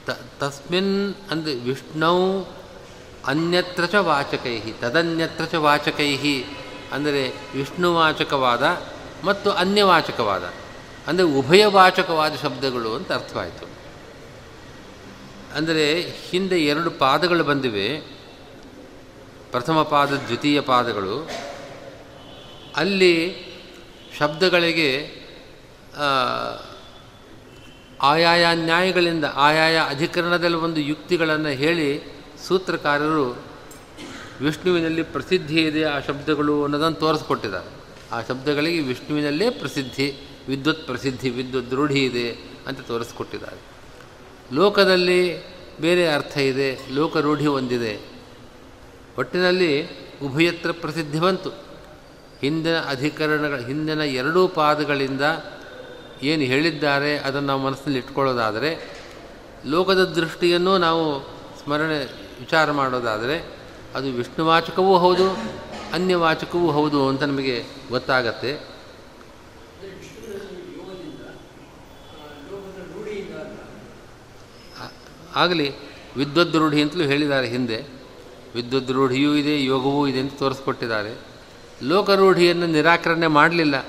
ತ, 0.07 0.11
ತಸ್ಮಿನ್ 0.11 1.15
ಅಂದರೆ 1.31 1.55
ವಿಷ್ಣು 1.55 2.49
ಅನ್ಯತ್ರ 3.27 3.87
ಚ 3.87 3.95
ವಾಚಕೈ 3.95 4.61
ತದನ್ಯತ್ರ 4.81 5.45
ಚ 5.45 5.55
ವಾಚಕೈ 5.55 6.43
ಅಂದರೆ 6.93 7.29
ವಿಷ್ಣುವಾಚಕವಾದ 7.55 8.83
ಮತ್ತು 9.25 9.51
ಅನ್ಯವಾಚಕವಾದ. 9.51 10.43
ಅಂದರೆ 11.09 11.27
ಉಭಯವಾಚಕವಾದ 11.27 12.35
ಶಬ್ದಗಳು 12.35 12.95
ಅಂತ 12.95 13.13
ಅರ್ಥವಾಯಿತು. 13.13 13.67
ಅಂದರೆ 15.55 16.01
ಹಿಂದೆ 16.01 16.59
ಎರಡು 16.59 16.91
ಪಾದಗಳು 16.91 17.45
ಬಂದಿವೆ. 17.45 18.01
ಪ್ರಥಮ 19.51 19.83
ಪಾದ, 19.83 20.13
ದ್ವಿತೀಯ 20.13 20.61
ಪಾದಗಳು. 20.61 21.31
ಅಲ್ಲಿ 22.77 23.15
ಶಬ್ದಗಳಿಗೆ 24.19 24.91
ಆಯಾಯ 28.01 28.47
ನ್ಯಾಯಗಳಿಂದ, 28.55 29.25
ಆಯಾಯ 29.35 29.79
ಅಧಿಕರಣದಲ್ಲಿ 29.79 30.57
ಒಂದು 30.57 30.81
ಯುಕ್ತಿಗಳನ್ನು 30.81 31.49
ಹೇಳಿ 31.49 32.19
ಸೂತ್ರಕಾರರು 32.49 33.43
ವಿಷ್ಣುವಿನಲ್ಲಿ 34.41 35.03
ಪ್ರಸಿದ್ಧಿ 35.03 35.61
ಇದೆ 35.63 35.85
ಆ 35.85 36.01
ಶಬ್ದಗಳು 36.01 36.65
ಅನ್ನೋದನ್ನು 36.65 36.99
ತೋರಿಸ್ಕೊಟ್ಟಿದ್ದಾರೆ. 36.99 37.71
ಆ 38.13 38.21
ಶಬ್ದಗಳಿಗೆ 38.23 38.81
ವಿಷ್ಣುವಿನಲ್ಲೇ 38.81 39.51
ಪ್ರಸಿದ್ಧಿ. 39.51 40.28
ವಿದ್ಯುತ್ 40.49 40.87
ಪ್ರಸಿದ್ಧಿ, 40.87 41.31
ವಿದ್ಯುತ್ 41.31 41.73
ರೂಢಿ 41.73 42.05
ಇದೆ 42.05 42.31
ಅಂತ 42.67 42.81
ತೋರಿಸ್ಕೊಟ್ಟಿದ್ದಾರೆ. 42.81 43.79
ಲೋಕದಲ್ಲಿ 44.55 45.49
ಬೇರೆ 45.81 46.09
ಅರ್ಥ 46.09 46.39
ಇದೆ 46.39 46.79
ಲೋಕರೂಢಿ 46.93 47.47
ಹೊಂದಿದೆ. 47.47 48.01
ಒಟ್ಟಿನಲ್ಲಿ 49.19 49.89
ಉಭಯತ್ರ 50.23 50.71
ಪ್ರಸಿದ್ಧಿ 50.73 51.21
ಬಂತು. 51.21 51.51
ಹಿಂದಿನ 52.41 52.79
ಅಧಿಕರಣಗಳ, 52.79 53.59
ಹಿಂದಿನ 53.59 54.01
ಎರಡೂ 54.01 54.49
ಪಾದಗಳಿಂದ 54.49 55.21
ಏನು 56.23 56.43
ಹೇಳಿದ್ದಾರೆ 56.43 57.19
ಅದನ್ನು 57.19 57.49
ನಾವು 57.49 57.63
ಮನಸ್ಸಿನಲ್ಲಿ 57.63 57.99
ಇಟ್ಕೊಳ್ಳೋದಾದರೆ, 57.99 58.99
ಲೋಕದ 59.67 60.05
ದೃಷ್ಟಿಯನ್ನು 60.05 60.79
ನಾವು 60.79 61.21
ಸ್ಮರಣೆ, 61.65 62.05
ವಿಚಾರ 62.41 62.71
ಮಾಡೋದಾದರೆ, 62.71 63.57
ಅದು 63.95 64.11
ವಿಷ್ಣುವಾಚಕವೂ 64.11 64.99
ಹೌದು, 64.99 65.31
ಅನ್ಯವಾಚಕವೂ 65.93 66.71
ಹೌದು 66.71 67.09
ಅಂತ 67.09 67.23
ನಮಗೆ 67.23 67.65
ಗೊತ್ತಾಗತ್ತೆ. 67.91 68.78
ಆಗಲಿ 75.39 75.73
ವಿದ್ವದ್ 76.17 76.57
ರೂಢಿ 76.57 76.83
ಅಂತಲೂ 76.83 77.05
ಹೇಳಿದ್ದಾರೆ 77.05 77.49
ಹಿಂದೆ. 77.49 77.77
ವಿದ್ವದ್ 78.55 78.91
ರೂಢಿಯೂ 78.91 79.35
ಇದೆ, 79.35 79.65
ಯೋಗವೂ 79.65 80.07
ಇದೆ 80.07 80.21
ಅಂತ 80.21 80.39
ತೋರಿಸ್ಕೊಟ್ಟಿದ್ದಾರೆ. 80.39 81.21
ಲೋಕರೂಢಿಯನ್ನು 81.83 82.67
ನಿರಾಕರಣೆ 82.67 83.27
ಮಾಡಲಿಲ್ಲ. 83.27 83.87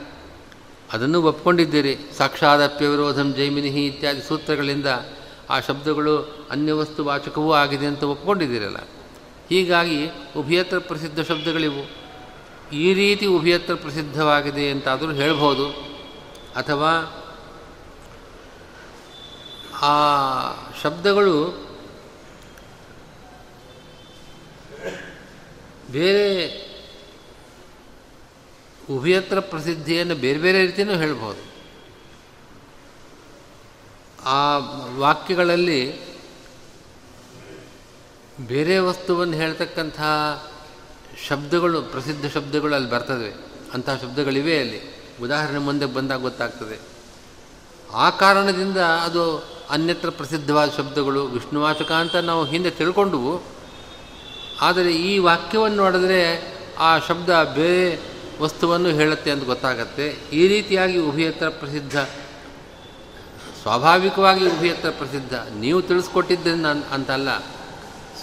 ಅದನ್ನು 0.93 1.21
ಒಪ್ಕೊಂಡಿದ್ದೀರಿ. 1.21 1.97
ಸಾಕ್ಷಾದಪ್ಯ 2.17 2.87
ವಿರೋಧಂ 2.87 3.33
ಜೈಮಿನಿಹಿ 3.33 3.85
ಇತ್ಯಾದಿ 3.85 4.21
ಸೂತ್ರಗಳಿಂದ 4.21 4.85
ಆ 5.49 5.59
ಶಬ್ದಗಳು 5.59 6.47
ಅನ್ಯವಸ್ತು 6.51 7.03
ವಾಚಕವೂ 7.03 7.53
ಆಗಿದೆ 7.53 7.85
ಅಂತ 7.85 8.03
ಒಪ್ಕೊಂಡಿದ್ದೀರಲ್ಲ. 8.03 8.77
ಹೀಗಾಗಿ 9.49 10.11
ಉಭಯತ್ರ 10.37 10.77
ಪ್ರಸಿದ್ಧ 10.79 11.19
ಶಬ್ದಗಳಿವು. 11.19 11.83
ಈ 12.75 12.93
ರೀತಿ 12.93 13.25
ಉಭಯತ್ರ 13.25 13.73
ಪ್ರಸಿದ್ಧವಾಗಿದೆ 13.73 14.69
ಅಂತಾದರೂ 14.69 15.11
ಹೇಳ್ಬೋದು 15.11 15.67
ಅಥವಾ 16.55 17.18
ಆ 19.81 19.91
ಶಬ್ದಗಳು 20.81 21.69
ಬೇರೆ 25.91 26.69
ಉಭಯತ್ರ 28.91 29.39
ಪ್ರಸಿದ್ಧಿಯನ್ನು 29.39 30.15
ಬೇರೆ 30.15 30.39
ಬೇರೆ 30.39 30.65
ರೀತಿಯೂ 30.65 30.91
ಹೇಳ್ಬೋದು. 30.91 31.49
ಆ 34.25 34.57
ವಾಕ್ಯಗಳಲ್ಲಿ 34.97 36.09
ಬೇರೆ 38.47 38.77
ವಸ್ತುವನ್ನು 38.77 39.33
ಹೇಳ್ತಕ್ಕಂಥ 39.33 40.01
ಶಬ್ದಗಳು, 41.27 41.81
ಪ್ರಸಿದ್ಧ 41.81 42.25
ಶಬ್ದಗಳು 42.25 42.75
ಅಲ್ಲಿ 42.75 42.89
ಬರ್ತದೆ. 42.89 43.35
ಅಂತಹ 43.73 43.95
ಶಬ್ದಗಳಿವೆ 43.95 44.59
ಅಲ್ಲಿ. 44.59 44.99
ಉದಾಹರಣೆ 45.21 45.57
ಮುಂದೆ 45.57 45.85
ಬಂದಾಗ 45.85 46.21
ಗೊತ್ತಾಗ್ತದೆ. 46.21 46.79
ಆ 47.93 48.09
ಕಾರಣದಿಂದ 48.09 48.77
ಅದು 48.77 49.58
ಅನ್ಯತ್ರ 49.69 50.09
ಪ್ರಸಿದ್ಧವಾದ 50.09 50.69
ಶಬ್ದಗಳು 50.77 51.25
ವಿಷ್ಣುವಾಚಕ 51.25 51.91
ಅಂತ 51.91 52.15
ನಾವು 52.15 52.45
ಹಿಂದೆ 52.45 52.69
ತಿಳ್ಕೊಂಡವು. 52.69 53.33
ಆದರೆ 54.61 54.91
ಈ 54.91 55.17
ವಾಕ್ಯವನ್ನು 55.17 55.77
ನೋಡಿದ್ರೆ 55.77 56.21
ಆ 56.77 56.99
ಶಬ್ದ 56.99 57.29
ಬೇರೆ 57.55 57.99
ವಸ್ತುವನ್ನು 58.41 58.89
ಹೇಳುತ್ತೆ 58.89 59.31
ಅಂತ 59.31 59.43
ಗೊತ್ತಾಗತ್ತೆ. 59.43 60.07
ಈ 60.33 60.47
ರೀತಿಯಾಗಿ 60.47 60.97
ಉಭಯತ್ರ 60.97 61.49
ಪ್ರಸಿದ್ಧ, 61.49 61.99
ಸ್ವಾಭಾವಿಕವಾಗಿ 63.61 64.45
ಉಭಯತ್ರ 64.47 64.89
ಪ್ರಸಿದ್ಧ. 64.89 65.33
ನೀವು 65.59 65.81
ತಿಳಿಸ್ಕೊಟ್ಟಿದ್ದರಿಂದ 65.81 66.65
ಅಂತಲ್ಲ. 66.65 67.39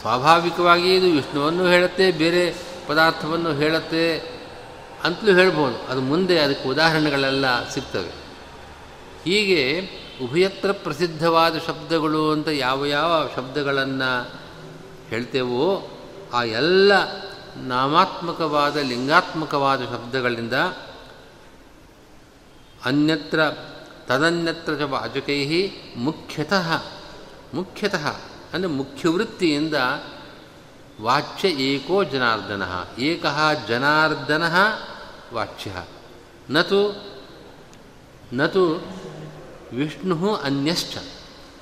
ಸ್ವಾಭಾವಿಕವಾಗಿ 0.00 0.96
ಇದು 0.96 1.06
ವಿಷ್ಣುವನ್ನು 1.06 1.66
ಹೇಳುತ್ತೆ, 1.66 2.10
ಬೇರೆ 2.12 2.54
ಪದಾರ್ಥವನ್ನು 2.86 3.52
ಹೇಳುತ್ತೆ 3.52 4.18
ಅಂತಲೂ 5.04 5.34
ಹೇಳ್ಬೋದು. 5.34 5.76
ಅದು 5.86 6.00
ಮುಂದೆ 6.00 6.38
ಅದಕ್ಕೆ 6.38 6.68
ಉದಾಹರಣೆಗಳೆಲ್ಲ 6.68 7.68
ಸಿಗ್ತವೆ. 7.68 8.10
ಹೀಗೆ 9.24 9.62
ಉಭಯತ್ರ 10.22 10.72
ಪ್ರಸಿದ್ಧವಾದ 10.72 11.58
ಶಬ್ದಗಳು 11.58 12.30
ಅಂತ 12.30 12.48
ಯಾವ 12.48 12.86
ಯಾವ 12.86 13.28
ಶಬ್ದಗಳನ್ನು 13.36 14.30
ಹೇಳ್ತೇವೋ 15.08 15.88
ಆ 16.32 16.42
ಎಲ್ಲ 16.42 16.92
ನಾಮಾತ್ಮಕವಾದ, 17.56 18.76
ಲಿಂಗಾತ್ಮಕವಾದ 18.76 19.84
ಶಬ್ದಗಳಿಂದ 19.84 20.52
ಅನ್ಯತ್ರ, 22.84 23.40
ತದನ್ಯತ್ರ 24.06 24.74
ಚ 24.74 24.80
ವಾಚಕೈ 24.80 25.70
ಮುಖ್ಯತಃ 25.96 26.82
ಮುಖ್ಯತಃ, 27.54 28.16
ಅಂದರೆ 28.52 28.70
ಮುಖ್ಯವೃತ್ತಿಯಿಂದ 28.70 29.74
ವಾಚ್ಯ 31.02 31.48
ಏಕೋ 31.48 32.04
ಜನಾರ್ದನ, 32.04 32.62
ಏಕ 32.98 33.24
ಜನಾರ್ದನ 33.68 34.42
ವಾಚ್ಯ. 35.34 35.70
ನತು 36.50 36.80
ನತು 38.32 38.84
ವಿಷ್ಣು 39.72 40.34
ಅನ್ಯಶ್ಚ 40.34 40.96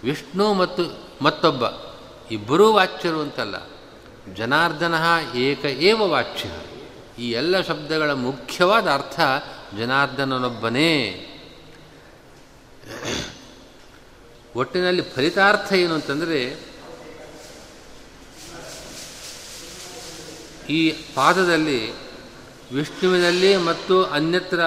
ವಿಷ್ಣು 0.05 0.55
ಮತ್ತು 0.55 1.05
ಮತ್ತೊಬ್ಬ. 1.23 1.65
ಇಬ್ಬರೂ 2.31 2.73
ವಾಚ್ಯರು 2.73 3.21
ಅಂತಲ್ಲ. 3.21 3.55
ಜನಾರ್ದನ 4.35 4.95
ಏಕ 5.35 5.65
ಏವ 5.65 6.07
ವಾಚ್ಯ. 6.07 6.49
ಈ 7.23 7.31
ಎಲ್ಲ 7.31 7.61
ಶಬ್ದಗಳ 7.61 8.13
ಮುಖ್ಯವಾದ 8.13 8.87
ಅರ್ಥ 8.87 9.21
ಜನಾರ್ದನನೊಬ್ಬನೇ. 9.79 11.21
ಒಟ್ಟಿನಲ್ಲಿ 14.57 15.03
ಫಲಿತಾರ್ಥ 15.03 15.73
ಏನು 15.73 15.95
ಅಂತಂದರೆ, 15.95 16.61
ಈ 20.71 20.91
ಪಾದದಲ್ಲಿ 21.15 21.93
ವಿಷ್ಣುವಿನಲ್ಲಿ 22.75 23.57
ಮತ್ತು 23.57 24.05
ಅನ್ಯತ್ರ 24.05 24.61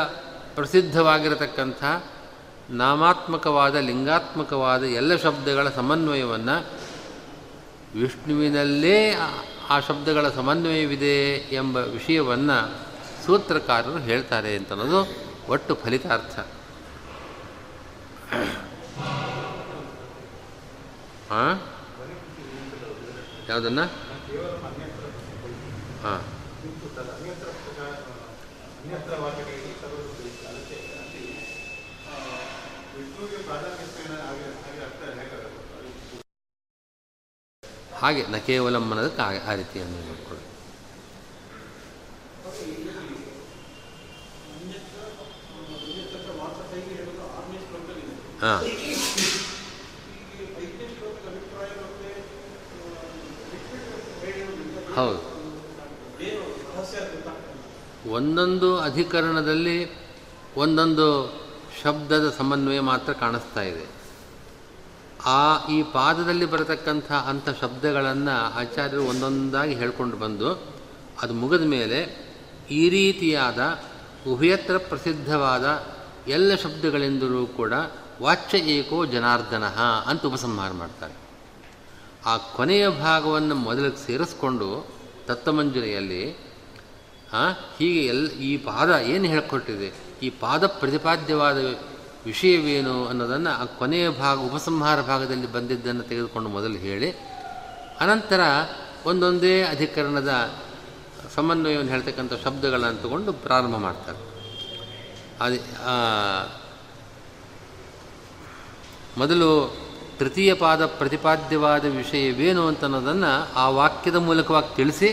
ಪ್ರಸಿದ್ಧವಾಗಿರತಕ್ಕಂಥ 0.56 1.84
ನಾಮಾತ್ಮಕವಾದ, 2.70 3.76
ಲಿಂಗಾತ್ಮಕವಾದ 3.76 4.84
ಎಲ್ಲ 4.84 5.16
ಶಬ್ದಗಳ 5.16 5.70
ಸಮನ್ವಯವನ್ನು 5.70 6.72
ವಿಷ್ಣುವಿನಲ್ಲೇ 8.00 9.14
ಆ 9.70 9.80
ಶಬ್ದಗಳ 9.80 10.30
ಸಮನ್ವಯವಿದೆ 10.30 11.36
ಎಂಬ 11.36 11.78
ವಿಷಯವನ್ನು 11.78 12.88
ಸೂತ್ರಕಾರರು 13.26 13.98
ಹೇಳ್ತಾರೆ 13.98 14.56
ಅಂತನ್ನೋದು 14.56 15.08
ಒಟ್ಟು 15.50 15.76
ಫಲಿತಾರ್ಥ. 15.76 16.40
ಹಾಂ 21.32 21.62
ಯಾವುದನ್ನು? 23.50 23.84
ಹಾಂ 26.04 26.22
ಹಾಗೆ 37.96 38.28
ನ 38.28 38.38
ಕೇವಲ 38.38 38.76
ಅನ್ನೋದಕ್ಕೆ 38.78 39.22
ಆ- 39.22 39.56
ರೀತಿಯನ್ನು 39.56 40.08
ನೋಡ್ಕೊಳ್ಳಿ 40.08 40.46
ಹಾಂ. 48.42 48.60
ಹೌದು. 54.96 55.20
ಒಂದೊಂದು 58.12 58.80
ಅಧಿಕರಣದಲ್ಲಿ 58.80 59.78
ಒಂದೊಂದು 60.58 61.08
ಶಬ್ದದ 61.84 62.34
ಸಮನ್ವಯ 62.38 62.80
ಮಾತ್ರ 62.80 63.14
ಕಾಣಿಸ್ತಾ 63.14 63.62
ಇದೆ. 63.62 63.86
ಆ 65.26 65.68
ಈ 65.68 65.84
ಪಾದದಲ್ಲಿ 65.84 66.46
ಬರತಕ್ಕಂಥ 66.46 67.12
ಅಂಥ 67.12 67.50
ಶಬ್ದಗಳನ್ನು 67.62 68.36
ಆಚಾರ್ಯರು 68.60 69.04
ಒಂದೊಂದಾಗಿ 69.04 69.74
ಹೇಳ್ಕೊಂಡು 69.74 70.18
ಬಂದು 70.18 70.50
ಅದು 71.22 71.34
ಮುಗಿದ 71.34 71.62
ಮೇಲೆ 71.62 72.00
ಈ 72.72 72.90
ರೀತಿಯಾದ 72.90 73.60
ಉಭಯತ್ರ 74.28 74.78
ಪ್ರಸಿದ್ಧವಾದ 74.78 75.66
ಎಲ್ಲ 76.28 76.56
ಶಬ್ದಗಳೆಂದರೂ 76.56 77.46
ಕೂಡ 77.46 77.74
ವಾಚ್ಯ 78.22 78.58
ಏಕೋ 78.58 79.06
ಜನಾರ್ದನ 79.06 79.66
ಅಂತ 80.06 80.26
ಉಪಸಂಹಾರ 80.26 80.72
ಮಾಡ್ತಾರೆ. 80.72 81.16
ಆ 82.26 82.38
ಕೊನೆಯ 82.38 82.90
ಭಾಗವನ್ನು 82.90 83.56
ಮೊದಲಿಗೆ 83.56 84.06
ಸೇರಿಸ್ಕೊಂಡು 84.06 84.88
ದತ್ತಮಂಜುರಿಯಲ್ಲಿ 85.28 86.24
ಹೀಗೆ 87.80 88.02
ಎಲ್ 88.06 88.28
ಈ 88.32 88.58
ಪಾದ 88.58 88.90
ಏನು 88.90 89.26
ಹೇಳ್ಕೊಟ್ಟಿದೆ? 89.26 90.07
ಈ 90.22 90.30
ಪಾದ 90.30 90.68
ಪ್ರತಿಪಾದ್ಯವಾದ 90.68 91.58
ವಿಷಯವೇನು 92.26 93.08
ಅನ್ನೋದನ್ನು 93.08 93.50
ಆ 93.50 93.66
ಕೊನೆಯ 93.66 94.10
ಭಾಗ, 94.10 94.38
ಉಪಸಂಹಾರ 94.40 95.02
ಭಾಗದಲ್ಲಿ 95.02 95.52
ಬಂದಿದ್ದನ್ನು 95.52 96.04
ತೆಗೆದುಕೊಂಡು 96.04 96.50
ಮೊದಲು 96.50 96.74
ಹೇಳಿ. 96.74 97.12
ಅನಂತರ 98.00 98.40
ಒಂದೊಂದೇ 99.06 99.62
ಅಧಿಕರಣದ 99.64 100.54
ಸಮನ್ವಯವನ್ನು 101.36 101.92
ಹೇಳ್ತಕ್ಕಂಥ 101.92 102.34
ಶಬ್ದಗಳನ್ನು 102.44 103.02
ತಗೊಂಡು 103.02 103.34
ಪ್ರಾರಂಭ 103.34 103.76
ಮಾಡ್ತಾರೆ. 103.76 104.38
ಅದು 105.42 105.58
ಮೊದಲು 109.18 109.78
ತೃತೀಯ 110.20 110.54
ಪಾದ 110.54 110.86
ಪ್ರತಿಪಾದ್ಯವಾದ 110.86 111.86
ವಿಷಯವೇನು 111.86 112.68
ಅಂತ 112.68 112.84
ಅನ್ನೋದನ್ನು 112.84 113.54
ಆ 113.56 113.70
ವಾಕ್ಯದ 113.70 114.16
ಮೂಲಕವಾಗಿ 114.16 114.76
ತಿಳಿಸಿ, 114.76 115.10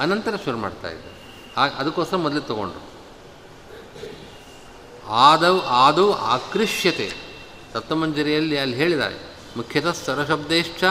ಅನಂತರ 0.00 0.34
ಶುರು 0.44 0.56
ಮಾಡ್ತಾ 0.56 0.88
ಇದ್ದಾರೆ 0.88 1.70
ಅದಕ್ಕೋಸ್ಕರ 1.76 2.16
ಮೊದಲು 2.16 2.40
ತಗೊಂಡ್ರು. 2.40 2.89
ಆದೌ 5.26 5.56
ಆದೌ 5.84 6.06
ಆಕೃಷ್ಯತೆ. 6.34 7.08
ಸಪ್ತಮಂಜರಿಯಲ್ಲಿ 7.72 8.56
ಅಲ್ಲಿ 8.58 8.76
ಹೇಳಿದ್ದಾರೆ, 8.76 9.16
ಮುಖ್ಯತಃ 9.56 9.94
ಸ್ವರಶಬ್ದೇಶ್ಚ 10.04 10.82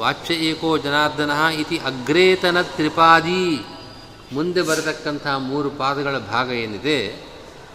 ವಾಚ್ಯ 0.00 0.34
ಏಕೋ 0.48 0.70
ಜನಾರ್ದನ 0.78 1.32
ಇತಿ 1.62 1.76
ಅಗ್ರೇತನ 1.90 2.58
ತ್ರಿಪಾದಿ. 2.76 3.44
ಮುಂದೆ 4.32 4.62
ಬರತಕ್ಕಂಥ 4.62 5.26
ಮೂರು 5.48 5.70
ಪಾದಗಳ 5.70 6.18
ಭಾಗ 6.32 6.48
ಏನಿದೆ, 6.64 6.98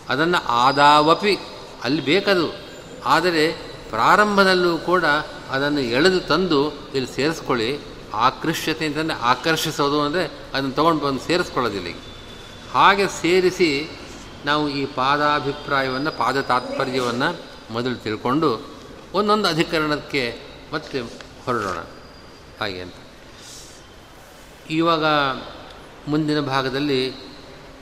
ಅದನ್ನು 0.10 0.40
ಆದಾವಪಿ, 0.64 1.36
ಅಲ್ಲಿ 1.84 2.02
ಬೇಕದು. 2.02 2.48
ಆದರೆ 3.06 3.46
ಪ್ರಾರಂಭದಲ್ಲೂ 3.90 4.72
ಕೂಡ 4.90 5.06
ಅದನ್ನು 5.52 5.84
ಎಳೆದು 5.98 6.20
ತಂದು 6.32 6.62
ಇಲ್ಲಿ 6.96 7.10
ಸೇರಿಸ್ಕೊಳ್ಳಿ. 7.16 7.70
ಆಕೃಷ್ಯತೆ 8.28 8.84
ಅಂತಂದರೆ 8.86 9.18
ಆಕರ್ಷಿಸೋದು 9.32 9.98
ಅಂದರೆ 10.02 10.24
ಅದನ್ನು 10.54 10.72
ತೊಗೊಂಡು 10.72 11.02
ಬಂದು 11.06 11.22
ಸೇರಿಸ್ಕೊಳ್ಳೋದಿಲ್ಲ 11.28 11.90
ಹಾಗೆ 12.74 13.06
ಸೇರಿಸಿ 13.22 13.70
ನಾವು 14.48 14.70
ಈ 14.70 14.86
ಪಾದಾಭಿಪ್ರಾಯವನ್ನು 14.86 16.12
ಪಾದ 16.12 16.42
ತಾತ್ಪರ್ಯವನ್ನು 16.42 17.42
ಮೊದಲು 17.74 17.96
ತಿಳ್ಕೊಂಡು 17.96 18.78
ಒಂದೊಂದು 19.14 19.48
ಅಧಿಕರಣಕ್ಕೆ 19.48 20.40
ಮತ್ತೆ 20.74 21.02
ಹೊರಡೋಣ. 21.46 21.78
ಹಾಗೆ 22.62 22.82
ಅಂತ. 22.82 22.94
ಇವಾಗ 24.70 25.06
ಮುಂದಿನ 26.08 26.40
ಭಾಗದಲ್ಲಿ 26.40 27.10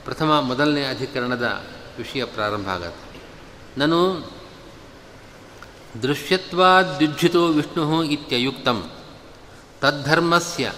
ಪ್ರಥಮ, 0.05 0.39
ಮೊದಲನೇ 0.39 0.85
ಅಧಿಕರಣದ 0.85 1.65
ವಿಷಯ 1.97 2.25
ಪ್ರಾರಂಭ 2.25 2.67
ಆಗತ್ತೆ. 2.67 3.21
ನಾನು 3.77 4.21
ದೃಶ್ಯತ್ವಾದ್ಯುಜ್ಜಿತೋ 6.01 7.47
ವಿಷ್ಣು 7.47 8.03
ಇತ್ಯುಕ್ತಂ 8.03 8.91
ತದ್ಧರ್ಮಸ್ಯ 9.81 10.73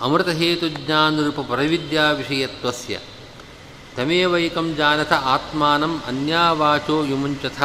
ಅಮೃತಹೇತುಜ್ಞಾನರೂಪ 0.00 1.40
ಪರವಿದ್ಯಾ 1.40 2.10
ವಿಷಯತ್ವಸ್ಯ. 2.10 2.98
ತಮೇವೈಕಂ 3.96 4.66
ಜಾನಥ 4.78 5.12
ಆತ್ಮಾನಂ 5.34 5.92
ಅನ್ಯಾವಾಚೋ 6.06 6.96
ಯುಮುಂಚಥ 7.10 7.60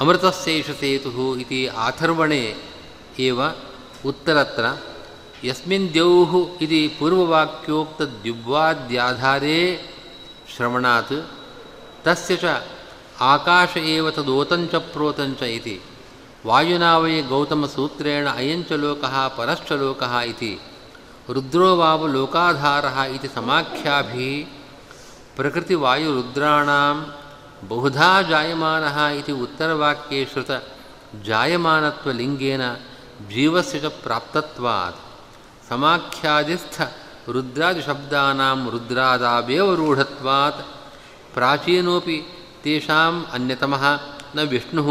ಅಮೃತಸ್ಯೈಷ 0.00 0.68
ಸೇತು 0.80 1.26
ಇತಿ 1.42 1.60
ಆಥರ್ವಣೆ 1.86 2.42
ಏವ 3.26 3.38
ಉತ್ತರತ್ರ, 4.10 4.64
ಯಸ್ಮಿನ್ 5.48 5.88
ದ್ಯೌಃ 5.94 6.30
ಇತಿ 6.64 6.80
ಪೂರ್ವವಾಕ್ಯೋಕ್ತದ್ಯುಬ್ವಾದ್ಯಾಧಾರೇ 6.98 9.60
ಶ್ರವಣಾತ್, 10.52 11.18
ತಸ್ಯ 12.04 12.32
ಚ 12.36 12.44
ಆಕಾಶ 13.32 13.72
ಏವ 13.94 14.06
ತದೋತಂಚ 14.10 14.72
ಪ್ರೋತಂಚ 14.94 15.40
ಇತಿ 15.58 15.76
ವಾಯುನಾ 16.46 16.92
ವೈ 17.02 17.16
ಗೌತಮಸೂತ್ರೇಣ 17.32 18.26
ಅಯಂಚ 18.40 18.70
ಲೋಕಃ 18.84 19.14
ಪರಶ್ಚ 19.36 19.68
ಲೋಕಃ 19.82 20.12
ಇತಿ. 20.32 20.52
ರುದ್ರೋ 21.28 21.68
ವಾವು 21.80 22.06
ಲೋಕಾಧಾರः 22.14 22.96
ಇತಿ 23.16 23.28
ಸಮಾಖ್ಯಾಭಿः 23.36 24.48
ಪ್ರಕೃತಿವಾಯುರುದ್ರಾಣಾಂ 25.36 26.96
ಬಹುಧಾ 27.70 28.08
ಜಾಯಮಾನः 28.30 28.96
ಇತಿ 29.18 29.32
ಉತ್ತರವಾಕ್ಯೇ 29.44 30.20
ಶ್ರುತ 30.32 30.50
ಜಾಯಮಾನತ್ವಲಿಂಗೇನ 31.28 32.64
ಜೀವಸ್ಯ 33.32 33.78
ಚ 33.80 33.88
ಪ್ರಾಪ್ತತ್ವಾತ್ 34.04 35.00
ಸಮಾಖ್ಯಾದಿಸ್ಥ 35.70 36.76
ರುದ್ರಾದಿಶಬ್ದಾನಾಂ 37.36 38.60
ರುದ್ರಾದಾವೇವ 38.74 39.68
ರೂಢತ್ವಾತ್ 39.80 40.62
ಪ್ರಾಚೀನೋಪಿ 41.34 42.18
ತೇಷಾಂ 42.64 43.14
ಅನ್ಯತಮಃ 43.36 43.84
ನ 44.36 44.48
ವಿಷ್ಣುಃ 44.52 44.88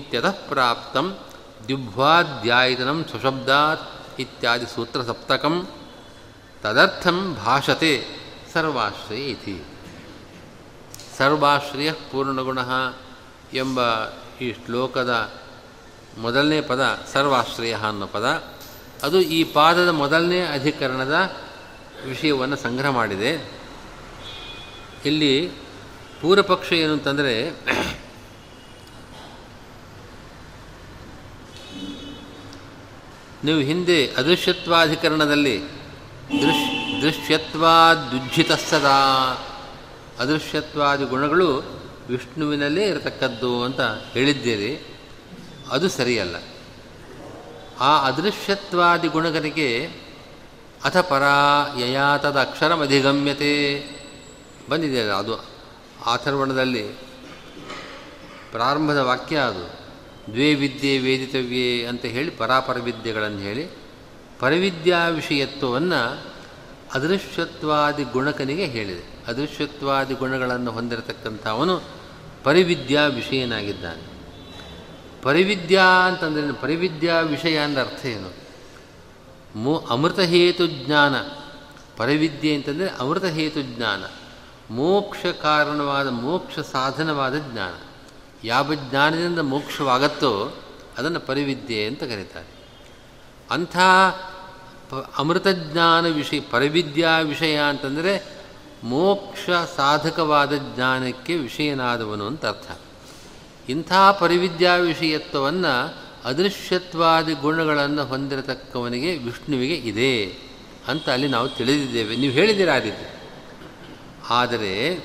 ಇತ್ಯತಃ 0.00 0.36
ಪ್ರಾಪ್ತಂ 0.50 1.06
ದ್ಯುಭ್ವಾಧ್ಯಾಯತನಂ 1.68 2.98
ಸ್ವಶಬ್ದಾತ್ 3.10 3.84
ಇತ್ಯಾದಿ 4.18 4.66
ಸೂತ್ರಸಪ್ತಕಂ 4.74 5.68
ತದರ್ಥಂ 6.62 7.34
ಭಾಷತೆ 7.34 8.04
ಸರ್ವಾಶ್ರಯ 8.52 9.18
ಇತಿ 9.18 9.64
ಸರ್ವಾಶ್ರಯ 11.18 11.92
ಪೂರ್ಣಗುಣ 11.92 12.58
ಎಂಬ 13.54 13.80
ಈ 14.40 14.52
ಶ್ಲೋಕದ 14.52 15.32
ಮೊದಲನೇ 16.18 16.60
ಪದ 16.60 16.98
ಸರ್ವಾಶ್ರಯ 17.12 17.74
ಅನ್ನೋ 17.74 18.06
ಪದ, 18.06 18.42
ಅದು 19.02 19.20
ಈ 19.20 19.44
ಪಾದದ 19.44 19.88
ಮೊದಲನೇ 19.88 20.40
ಅಧಿಕರಣದ 20.40 21.36
ವಿಷಯವನ್ನು 22.06 22.56
ಸಂಗ್ರಹ 22.56 22.90
ಮಾಡಿದೆ. 22.90 23.50
ಇಲ್ಲಿ 25.04 25.52
ಪೂರ್ವಪಕ್ಷ 26.20 26.72
ಏನು 26.72 26.92
ಅಂತಂದರೆ 26.92 27.50
ನೀವು 33.44 33.58
ಹಿಂದೆ 33.58 34.14
ಅದೃಶ್ಯತ್ವಾಧಿಕರಣದಲ್ಲಿ 34.16 35.62
ದೃಶ್ 36.42 37.02
ದೃಶ್ಯತ್ವಾದುಜ್ಜಿತ 37.02 38.52
ಸದಾ 38.52 39.32
ಅದೃಶ್ಯತ್ವಾದಿ 40.18 41.04
ಗುಣಗಳು 41.04 41.56
ವಿಷ್ಣುವಿನಲ್ಲೇ 42.08 42.88
ಇರತಕ್ಕದ್ದು 42.88 43.64
ಅಂತ 43.64 43.80
ಹೇಳಿದ್ದೀರಿ. 44.12 44.96
ಅದು 45.70 45.88
ಸರಿಯಲ್ಲ. 45.88 46.36
ಆ 47.80 48.06
ಅದೃಶ್ಯತ್ವಾದಿ 48.06 49.08
ಗುಣಗಳಿಗೆ 49.08 49.90
ಅಥ 50.84 50.96
ಪರಾ 50.96 51.66
ಯಯಾ 51.78 52.16
ತದಕ್ಷರಮಧಿಗಮ್ಯತೆ 52.16 53.84
ಬಂದಿದೆ 54.68 55.00
ಅದು. 55.00 55.44
ಆಥರ್ವಣದಲ್ಲಿ 56.06 56.82
ಪ್ರಾರಂಭದ 58.52 58.96
ವಾಕ್ಯ 58.96 59.36
ಅದು. 59.36 59.87
ದ್ವೇ 60.32 60.54
ವಿದ್ಯೆ 60.54 60.98
ವೇದಿತವ್ಯೆ 60.98 61.86
ಅಂತ 61.86 62.04
ಹೇಳಿ 62.04 62.30
ಪರಾಪರ 62.30 62.78
ವಿದ್ಯೆಗಳನ್ನು 62.78 63.38
ಹೇಳಿ 63.38 63.66
ಪರಿವಿದ್ಯಾ 64.40 65.08
ವಿಷಯತ್ವವನ್ನು 65.08 66.24
ಅದೃಶ್ಯತ್ವಾದಿ 66.94 68.04
ಗುಣಕನಿಗೆ 68.04 68.64
ಹೇಳಿದೆ. 68.64 69.24
ಅದೃಶ್ಯತ್ವಾದಿ 69.26 70.14
ಗುಣಗಳನ್ನು 70.14 70.70
ಹೊಂದಿರತಕ್ಕಂಥವನು 70.70 71.80
ಪರಿವಿದ್ಯಾ 72.44 73.06
ವಿಷಯನಾಗಿದ್ದಾನೆ. 73.06 74.18
ಪರಿವಿದ್ಯಾ 75.22 75.82
ಅಂತಂದ್ರೆ 75.82 76.52
ಪರಿವಿದ್ಯಾ 76.52 77.20
ವಿಷಯ 77.20 77.58
ಅಂದ 77.58 77.78
ಅರ್ಥ 77.78 78.06
ಏನು? 78.06 78.30
ಮೋ 79.58 79.76
ಅಮೃತಹೇತು 79.76 80.66
ಜ್ಞಾನ. 80.66 81.14
ಪರಿವಿದ್ಯೆ 81.96 82.54
ಅಂತಂದರೆ 82.54 82.88
ಅಮೃತಹೇತು 82.88 83.62
ಜ್ಞಾನ. 83.62 84.04
ಮೋಕ್ಷ 84.70 85.26
ಕಾರಣವಾದ 85.26 86.08
ಮೋಕ್ಷ 86.08 86.58
ಸಾಧನವಾದ 86.58 87.34
ಜ್ಞಾನ. 87.38 87.87
ಯಾವ 88.44 88.74
ಜ್ಞಾನದಿಂದ 88.74 89.38
ಮೋಕ್ಷವಾಗತ್ತೋ 89.38 90.62
ಅದನ್ನು 90.98 91.20
ಪರಿವಿದ್ಯೆ 91.20 91.84
ಅಂತ 91.84 92.00
ಕರೀತಾರೆ. 92.00 92.46
ಅಂಥ 93.50 93.76
ಪ 94.90 94.94
ಅಮೃತಜ್ಞಾನ 95.18 96.06
ವಿಷಯ, 96.06 96.40
ಪರಿವಿದ್ಯಾ 96.40 97.18
ವಿಷಯ 97.18 97.58
ಅಂತಂದರೆ 97.58 98.24
ಮೋಕ್ಷ 98.84 99.50
ಸಾಧಕವಾದ 99.76 100.52
ಜ್ಞಾನಕ್ಕೆ 100.74 101.34
ವಿಷಯನಾದವನು 101.34 102.26
ಅಂತ 102.26 102.46
ಅರ್ಥ. 102.46 102.80
ಇಂಥ 103.68 103.92
ಪರಿವಿದ್ಯಾ 104.20 104.76
ವಿಷಯತ್ವವನ್ನು 104.76 105.94
ಅದೃಶ್ಯತ್ವಾದಿ 106.24 107.34
ಗುಣಗಳನ್ನು 107.34 108.04
ಹೊಂದಿರತಕ್ಕವನಿಗೆ, 108.04 109.16
ವಿಷ್ಣುವಿಗೆ 109.16 109.74
ಇದೆ 109.74 110.26
ಅಂತ 110.88 111.08
ಅಲ್ಲಿ 111.08 111.28
ನಾವು 111.28 111.48
ತಿಳಿದಿದ್ದೇವೆ. 111.48 112.16
ನೀವು 112.16 112.32
ಹೇಳಿದ್ದೀರ 112.32 112.68
ಆದರೆ 114.30 114.98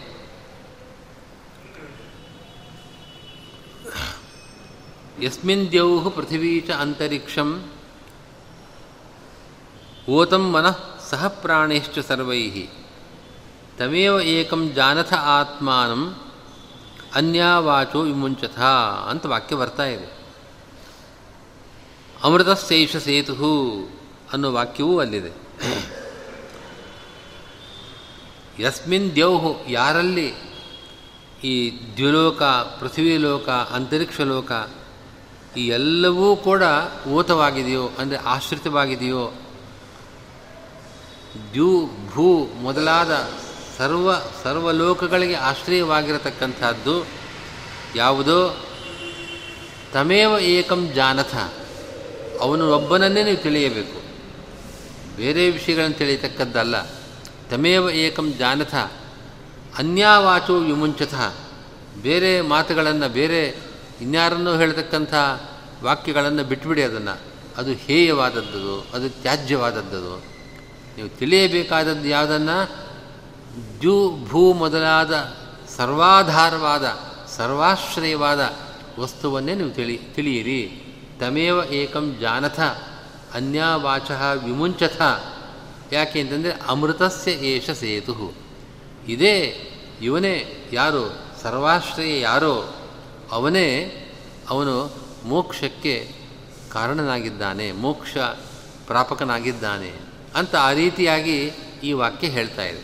ಯಸ್ಮಿನ್ 5.21 5.71
ದ್ಯೌ 5.71 6.09
ಪೃಥಿವೀ 6.09 6.59
ಚ 6.59 6.69
ಅಂತರಿಕ್ಷಂ 6.69 7.71
ಓತಂ 10.09 10.51
ಮನಃ 10.51 10.77
ಸಹ 11.09 11.27
ಪ್ರಾಣೇಶ್ಚ 11.27 11.99
ಸರ್ವೈ 11.99 12.67
ತಮೇವ 13.77 14.19
ಏಕಂ 14.19 14.71
ಜಾನಥ 14.73 15.13
ಆತ್ಮಾನಂ 15.13 16.31
ಅನ್ಯಾವಾಚೋ 17.15 18.01
ವಿಮುಂಚಥ 18.01 18.59
ಅಂತ 19.09 19.25
ವಾಕ್ಯ 19.25 19.55
ಬರ್ತಾ 19.55 19.85
ಇದೆ। 19.85 20.23
ಅಮೃತಶೇಷ 22.23 22.95
ಸೇತು 22.95 23.33
ಅನ್ನೋ 24.33 24.51
ವಾಕ್ಯವೂ 24.51 24.99
ಅಲ್ಲಿದೆ। 24.99 25.31
ಯಸ್ಮಿನ್ 28.63 29.15
ದ್ಯೌಹು 29.15 29.55
ಯಾರಲ್ಲಿ 29.67 30.33
ಈ 31.43 31.79
ದ್ಯುಲೋಕ 31.95 32.43
ಪೃಥ್ವಿ 32.79 33.17
ಲೋಕ 33.17 33.49
ಅಂತರಿಕ್ಷ 33.49 34.21
ಲೋಕ 34.21 34.51
ಈ 35.57 35.67
ಎಲ್ಲವೂ 35.67 36.35
ಕೂಡ 36.35 36.63
ಓತವಾಗಿದೆಯೋ, 37.11 37.89
ಅಂದರೆ 37.99 38.17
ಆಶ್ರಿತವಾಗಿದೆಯೋ, 38.17 39.31
ದ್ಯೂ 41.53 41.89
ಭೂ 42.13 42.45
ಮೊದಲಾದ 42.45 43.29
ಸರ್ವ, 43.77 44.11
ಸರ್ವಲೋಕಗಳಿಗೆ 44.43 45.33
ಆಶ್ರಯವಾಗಿರತಕ್ಕಂಥದ್ದು 45.33 47.07
ಯಾವುದೋ 47.95 48.65
ತಮೇವ 49.93 50.37
ಏಕಂ 50.39 50.91
ಜಾನಥ. 50.95 51.35
ಅವನು 52.41 52.73
ಒಬ್ಬನನ್ನೇ 52.73 53.23
ನೀವು 53.23 53.43
ತಿಳಿಯಬೇಕು. 53.43 54.03
ಬೇರೆ 55.17 55.49
ವಿಷಯಗಳನ್ನು 55.49 55.97
ತಿಳಿಯತಕ್ಕದ್ದಲ್ಲ. 55.97 56.81
ತಮೇವ 57.49 57.89
ಏಕಂ 57.89 58.33
ಜಾನಥ. 58.39 58.75
ಅನ್ಯಾವಾಚೋ 59.77 60.59
ವಿಮುಂಚತ. 60.59 61.13
ಬೇರೆ 62.01 62.41
ಮಾತುಗಳನ್ನು, 62.41 63.09
ಬೇರೆ 63.09 63.72
ಇನ್ಯಾರನ್ನೂ 64.01 64.57
ಹೇಳತಕ್ಕಂಥ 64.57 65.13
ವಾಕ್ಯಗಳನ್ನು 65.83 66.43
ಬಿಟ್ಬಿಡಿ 66.43 66.83
ಅದನ್ನು. 66.83 67.19
ಅದು 67.57 67.71
ಹೇಯವಾದದ್ದು, 67.73 68.87
ಅದು 68.93 69.09
ತ್ಯಾಜ್ಯವಾದದ್ದು. 69.09 70.17
ನೀವು 70.97 71.09
ತಿಳಿಯಬೇಕಾದದ್ದು 71.09 72.07
ಯಾವುದನ್ನು? 72.07 72.83
ದ್ಯು 73.79 74.17
ಭೂ 74.25 74.53
ಮೊದಲಾದ 74.53 75.35
ಸರ್ವಾಧಾರವಾದ, 75.77 76.99
ಸರ್ವಾಶ್ರಯವಾದ 77.37 78.53
ವಸ್ತುವನ್ನೇ 78.99 79.55
ನೀವು 79.55 79.69
ತಿಳಿ, 79.69 79.97
ತಿಳಿಯಿರಿ. 80.15 80.83
ತಮೇವ 81.19 81.57
ಏಕಂ 81.71 82.17
ಜಾನಥ 82.21 82.59
ಅನ್ಯಾವಾಚ 83.33 84.11
ವಿಮುಂಚಥ. 84.43 85.01
ಯಾಕೆ 85.91 86.19
ಅಂತಂದರೆ 86.19 86.51
ಅಮೃತಸ್ಯ 86.67 87.31
ಏಷ 87.31 87.69
ಸೇತು 87.69 88.33
ಇದೇ 89.07 89.69
ಇವನೇ 90.01 90.65
ಯಾರು? 90.73 91.19
ಸರ್ವಾಶ್ರಯ 91.41 92.19
ಯಾರೋ? 92.19 92.75
ಅವನೇ 93.33 93.67
ಅವನು 94.49 94.75
ಮೋಕ್ಷಕ್ಕೆ 95.25 95.95
ಕಾರಣನಾಗಿದ್ದಾನೆ, 96.71 97.71
ಮೋಕ್ಷ 97.71 98.17
ಪ್ರಾಪಕನಾಗಿದ್ದಾನೆ 98.87 99.91
ಅಂತ 100.35 100.55
ಆ 100.55 100.71
ರೀತಿಯಾಗಿ 100.71 101.37
ಈ 101.83 101.91
ವಾಕ್ಯ 101.93 102.27
ಹೇಳ್ತಾ 102.27 102.63
ಇದೆ. 102.65 102.83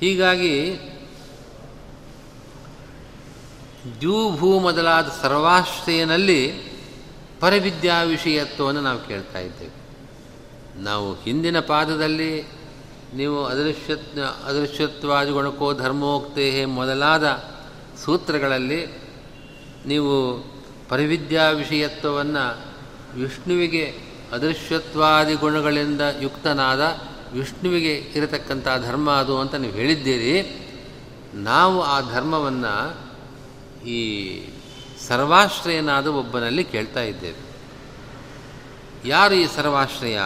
ಹೀಗಾಗಿ 0.00 0.54
ದ್ಯೂಭೂ 4.00 4.58
ಮೊದಲಾದ 4.58 5.08
ಸರ್ವಾಶ್ರಯನಲ್ಲಿ 5.22 6.42
ಪರವಿದ್ಯಾ 7.40 8.02
ವಿಷಯತ್ವವನ್ನು 8.02 8.80
ನಾವು 8.80 9.00
ಕೇಳ್ತಾ 9.08 9.38
ಇದ್ದೇವೆ. 9.38 9.82
ನಾವು 10.82 11.14
ಹಿಂದಿನ 11.14 11.60
ಪಾದದಲ್ಲಿ 11.60 12.32
ನೀವು 13.14 13.38
ಅದೃಶ್ಯತ್ 13.46 14.18
ಅದೃಶ್ಯತ್ವಾದಿ 14.44 15.30
ಗುಣಕೋ 15.30 15.74
ಧರ್ಮೋಕ್ತೇ 15.74 16.64
ಮೊದಲಾದ 16.64 17.26
ಸೂತ್ರಗಳಲ್ಲಿ 18.04 18.86
ನೀವು 19.86 20.44
ಪರಿವಿದ್ಯಾ 20.88 21.48
ವಿಷಯತ್ವವನ್ನು 21.48 22.72
ವಿಷ್ಣುವಿಗೆ 23.20 23.94
ಅದೃಶ್ಯತ್ವಾದಿ 24.32 25.34
ಗುಣಗಳಿಂದ 25.34 26.00
ಯುಕ್ತನಾದ 26.20 27.00
ವಿಷ್ಣುವಿಗೆ 27.32 27.94
ಇರತಕ್ಕಂಥ 27.94 28.68
ಧರ್ಮ 28.86 29.10
ಅದು 29.10 29.38
ಅಂತ 29.38 29.54
ನೀವು 29.54 29.72
ಹೇಳಿದ್ದೀರಿ. 29.72 30.62
ನಾವು 31.34 31.82
ಆ 31.82 32.00
ಧರ್ಮವನ್ನು 32.00 32.96
ಈ 33.86 34.42
ಸರ್ವಾಶ್ರಯನಾದ 35.08 36.06
ಒಬ್ಬನಲ್ಲಿ 36.06 36.64
ಕೇಳ್ತಾ 36.64 37.00
ಇದ್ದೇವೆ. 37.00 37.52
ಯಾರು 39.08 39.34
ಈ 39.34 39.46
ಸರ್ವಾಶ್ರಯ? 39.56 40.18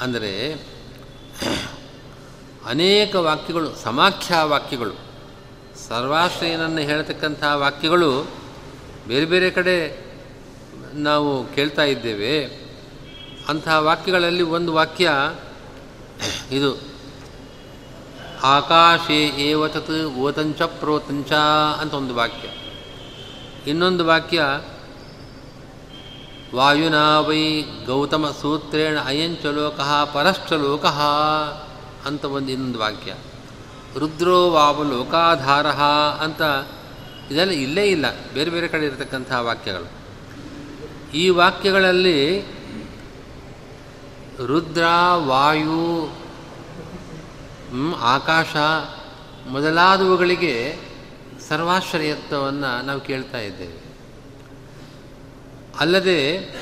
ಅಂದರೆ 0.00 0.52
ಅನೇಕ 2.68 3.14
ವಾಕ್ಯಗಳು, 3.14 3.74
ಸಮಾಖ್ಯ 3.74 4.34
ವಾಕ್ಯಗಳು. 4.42 5.05
ಸರ್ವಾಶ್ರಯನನ್ನು 5.88 6.80
ಹೇಳ್ತಕ್ಕಂಥ 6.80 7.42
ವಾಕ್ಯಗಳು 7.54 8.10
ಬೇರೆ 9.08 9.26
ಬೇರೆ 9.26 9.50
ಕಡೆ 9.50 9.76
ನಾವು 10.94 11.54
ಕೇಳ್ತಾ 11.54 11.84
ಇದ್ದೇವೆ. 11.84 12.46
ಅಂತಹ 13.48 13.78
ವಾಕ್ಯಗಳಲ್ಲಿ 13.78 14.42
ಒಂದು 14.42 14.72
ವಾಕ್ಯ 14.72 15.10
ಇದು, 16.50 16.70
ಆಕಾಶೇ 18.42 19.20
ಏವತತ್ 19.26 20.04
ಓತಂಚ 20.04 20.62
ಪ್ರೋತಂಚ 20.62 21.32
ಅಂತ 21.80 21.94
ಒಂದು 21.94 22.14
ವಾಕ್ಯ. 22.14 22.48
ಇನ್ನೊಂದು 23.70 24.06
ವಾಕ್ಯ, 24.06 24.42
ವಾಯುನಾ 26.54 27.20
ವೈ 27.20 27.62
ಗೌತಮ 27.86 28.26
ಸೂತ್ರೇಣ 28.30 28.98
ಅಯಂಚ 29.00 29.46
ಲೋಕಃ 29.46 30.04
ಪರಶ್ಚ 30.04 30.52
ಲೋಕಃ 30.52 31.00
ಅಂತ 32.06 32.24
ಒಂದು 32.24 32.52
ಇನ್ನೊಂದು 32.52 32.78
ವಾಕ್ಯ. 32.78 33.14
ರುದ್ರೋ 33.98 34.50
ವಾವ 34.50 34.82
ಲೋಕಾಧಾರ 34.82 35.66
ಅಂತ 36.22 36.42
ಇದೆಲ್ಲ 37.32 37.52
ಇಲ್ಲೇ 37.52 37.84
ಇಲ್ಲ. 37.86 38.06
ಬೇರೆ 38.34 38.50
ಬೇರೆ 38.50 38.68
ಕಡೆ 38.68 38.86
ಇರತಕ್ಕಂಥ 38.86 39.32
ವಾಕ್ಯಗಳು. 39.32 39.90
ಈ 41.14 41.28
ವಾಕ್ಯಗಳಲ್ಲಿ 41.28 42.40
ರುದ್ರ, 44.46 44.84
ವಾಯು 45.14 46.08
ಆಕಾಶ 48.00 48.56
ಮೊದಲಾದವುಗಳಿಗೆ 49.48 50.76
ಸರ್ವಾಶ್ರಯತ್ವವನ್ನು 51.48 52.86
ನಾವು 52.86 53.00
ಕೇಳ್ತಾ 53.00 53.38
ಇದ್ದೇವೆ. 53.38 53.86
ಅಲ್ಲದೆ 55.80 56.54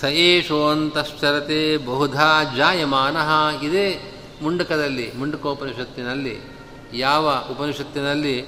ಸಯೇಶೋಂತಶ್ಚರತೆ 0.00 1.76
ಬಹುಧಾ 1.76 2.44
ಜಾಯಮಾನ 2.56 3.16
ಇದೇ 3.62 4.07
ಮುಂಡಕದಲ್ಲಿ, 4.42 5.12
ಮುಂಡಕೋಪನಿಷತ್ತಿನಲ್ಲಿ, 5.12 6.40
ಯಾವ 6.92 7.46
ಉಪನಿಷತ್ತಿನಲ್ಲಿ, 7.50 8.38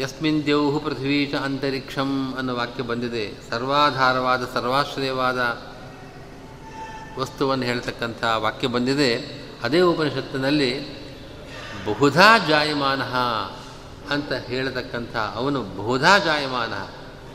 ಯಸ್ಮಿನ್ 0.00 0.46
ದೇವು 0.46 0.80
ಪೃಥ್ವೀ 0.80 1.32
ಅಂತರಿಕ್ಷಂ 1.32 2.34
ಅನ್ನೋ 2.38 2.54
ವಾಕ್ಯ 2.54 2.82
ಬಂದಿದೆ. 2.82 3.50
ಸರ್ವಾಧಾರವಾದ, 3.50 4.48
ಸರ್ವಾಶ್ರಯವಾದ 4.54 5.62
ವಸ್ತುವನ್ನು 7.18 7.64
ಹೇಳ್ತಕ್ಕಂಥ 7.64 8.24
ವಾಕ್ಯ 8.36 8.66
ಬಂದಿದೆ. 8.66 9.16
ಅದೇ 9.62 9.80
ಉಪನಿಷತ್ತಿನಲ್ಲಿ, 9.80 11.02
ಬಹುಧಾ 11.86 12.38
ಜಾಯಮಾನ 12.38 13.02
ಅಂತ 14.14 14.32
ಹೇಳತಕ್ಕಂಥ 14.32 15.16
ಅವನು 15.16 15.62
ಬಹುಧಾ 15.62 16.18
ಜಾಯಮಾನ. 16.18 16.72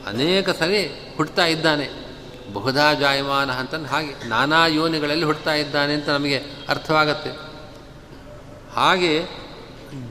ಅನೇಕ 0.09 0.49
ಸರಿ 0.49 0.88
ಹುಟ್ಟುತ್ತಾ 0.88 1.45
ಇದ್ದಾನೆ. 1.45 2.07
ಬಹುಧಾ 2.54 2.93
ಜಾಯಮಾನ 2.93 3.52
ಅಂತಂದು 3.52 3.88
ಹಾಗೆ 3.88 4.28
ನಾನಾ 4.28 4.68
ಯೋನಿಗಳಲ್ಲಿ 4.68 5.26
ಹುಡ್ತಾ 5.26 5.54
ಇದ್ದಾನೆ 5.54 5.93
ಅಂತ 5.93 6.10
ನಮಗೆ 6.10 6.38
ಅರ್ಥವಾಗತ್ತೆ. 6.70 7.30
ಹಾಗೆ 8.74 9.24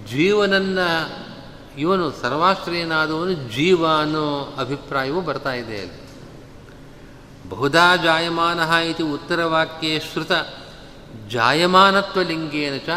ಜೀವನನ್ನ 0.07 0.78
ಇವನು 1.78 2.12
ಸರ್ವಾಶ್ರಯನಾದವನು 2.12 3.32
ಜೀವ 3.32 3.87
ಅನ್ನೋ 3.87 4.55
ಅಭಿಪ್ರಾಯವೂ 4.59 5.20
ಬರ್ತಾ 5.20 5.53
ಇದೆ 5.53 5.78
ಅಲ್ಲಿ. 5.78 6.07
ಬಹುಧಾ 7.49 7.97
ಜಾಯಮಾನ 7.97 8.61
ಇತಿ 8.61 9.03
ಉತ್ತರವಾಕ್ಯೇ 9.03 10.01
ಶ್ರುತ 10.01 10.32
ಜಾಯಮಾನತ್ವಲಿಂಗೇನ 11.28 12.76
ಚ 12.76 12.89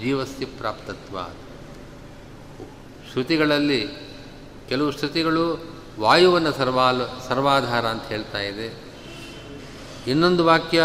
ಜೀವಸ್ಯ 0.00 0.46
ಪ್ರಾಪ್ತತ್ವ 0.46 1.18
ಶ್ರುತಿಗಳಲ್ಲಿ 3.12 3.86
ಕೆಲವು 4.68 4.90
ಶ್ರುತಿಗಳು 4.90 5.73
ವಾಯುವನ್ನು 6.00 6.52
ಸರ್ವಾಲ್ 6.52 7.28
ಸರ್ವಾಧಾರ 7.28 7.86
ಅಂತ 7.86 8.04
ಹೇಳ್ತಾ 8.04 8.38
ಇದೆ. 8.38 8.84
ಇನ್ನೊಂದು 10.06 10.44
ವಾಕ್ಯ 10.44 10.82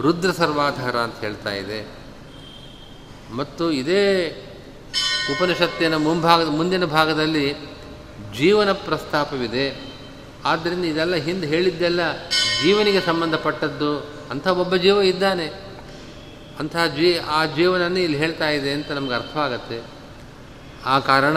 ರುದ್ರ 0.00 0.30
ಸರ್ವಾಧಾರ 0.30 0.96
ಅಂತ 0.96 1.20
ಹೇಳ್ತಾ 1.20 1.50
ಇದೆ. 1.50 1.88
ಮತ್ತು 3.34 3.70
ಇದೇ 3.70 4.28
ಉಪನಿಷತ್ತಿನ 5.30 5.96
ಮುಂಭಾಗದ 5.96 6.48
ಮುಂದಿನ 6.48 6.84
ಭಾಗದಲ್ಲಿ 6.84 7.54
ಜೀವನ 8.38 8.72
ಪ್ರಸ್ತಾಪವಿದೆ. 8.72 9.92
ಆದ್ದರಿಂದ 10.44 10.84
ಇದೆಲ್ಲ 10.84 11.14
ಹಿಂದೆ 11.14 11.46
ಹೇಳಿದ್ದೆಲ್ಲ 11.46 12.16
ಜೀವನಿಗೆ 12.62 13.00
ಸಂಬಂಧಪಟ್ಟದ್ದು, 13.00 14.00
ಅಂಥ 14.30 14.46
ಒಬ್ಬ 14.46 14.76
ಜೀವ 14.76 15.02
ಇದ್ದಾನೆ. 15.02 15.46
ಅಂಥ 16.60 16.76
ಜೀ, 16.96 17.14
ಆ 17.14 17.44
ಜೀವನನ್ನು 17.44 17.98
ಇಲ್ಲಿ 17.98 18.18
ಹೇಳ್ತಾ 18.18 18.48
ಇದೆ 18.48 18.72
ಅಂತ 18.72 18.90
ನಮ್ಗೆ 18.90 19.14
ಅರ್ಥವಾಗತ್ತೆ. 19.14 19.82
ಆ 20.84 20.98
ಕಾರಣ 20.98 21.36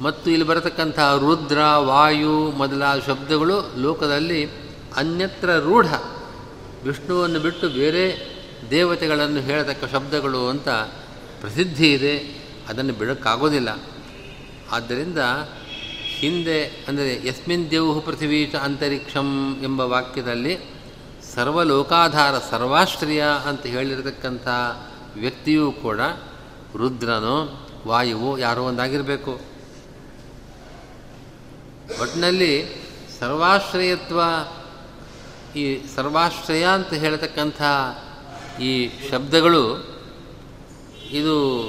ಮತ್ತು 0.00 0.30
ಇಲ್ಲಿ 0.30 0.46
ಬರತಕ್ಕಂಥ 0.46 0.98
ರುದ್ರ, 0.98 1.58
ವಾಯು 1.76 2.50
ಮೊದಲಾದ 2.50 3.00
ಶಬ್ದಗಳು 3.06 3.80
ಲೋಕದಲ್ಲಿ 3.80 4.50
ಅನ್ಯತ್ರ 4.96 5.50
ರೂಢ. 5.50 5.86
ವಿಷ್ಣುವನ್ನು 6.84 7.40
ಬಿಟ್ಟು 7.40 7.68
ಬೇರೆ 7.68 8.34
ದೇವತೆಗಳನ್ನು 8.70 9.40
ಹೇಳತಕ್ಕ 9.40 9.92
ಶಬ್ದಗಳು 9.92 10.48
ಅಂತ 10.48 10.68
ಪ್ರಸಿದ್ಧಿ 11.40 11.92
ಇದೆ. 11.92 12.18
ಅದನ್ನು 12.68 12.92
ಬಿಡೋಕ್ಕಾಗೋದಿಲ್ಲ. 12.92 13.82
ಆದ್ದರಿಂದ 14.72 15.18
ಹಿಂದೆ 16.18 16.84
ಅಂದರೆ 16.88 17.28
ಯಸ್ಮಿನ್ 17.28 17.70
ದೇವು 17.70 18.00
ಪೃಥ್ವೀಚ 18.00 18.54
ಅಂತರಿಕ್ಷಂ 18.54 19.58
ಎಂಬ 19.62 19.80
ವಾಕ್ಯದಲ್ಲಿ 19.80 20.58
ಸರ್ವಲೋಕಾಧಾರ 21.34 22.34
ಸರ್ವಾಶ್ರಯ 22.50 23.22
ಅಂತ 23.48 23.66
ಹೇಳಿರತಕ್ಕಂಥ 23.66 24.48
ವ್ಯಕ್ತಿಯೂ 25.14 25.72
ಕೂಡ 25.72 26.00
ರುದ್ರನೋ, 26.76 27.68
ವಾಯುವು 27.86 28.38
ಯಾರೋ 28.38 28.62
ಒಂದಾಗಿರಬೇಕು. 28.62 29.53
ಒಟ್ಟಿನಲ್ಲಿ 32.00 32.84
ಸರ್ವಾಶ್ರಯತ್ವ, 33.20 34.20
ಈ 35.58 35.86
ಸರ್ವಾಶ್ರಯ 35.94 36.64
ಅಂತ 36.64 36.92
ಹೇಳ್ತಕ್ಕಂಥ 36.92 37.62
ಈ 38.60 38.90
ಶಬ್ದಗಳು, 39.10 39.94
ಇದು 41.10 41.64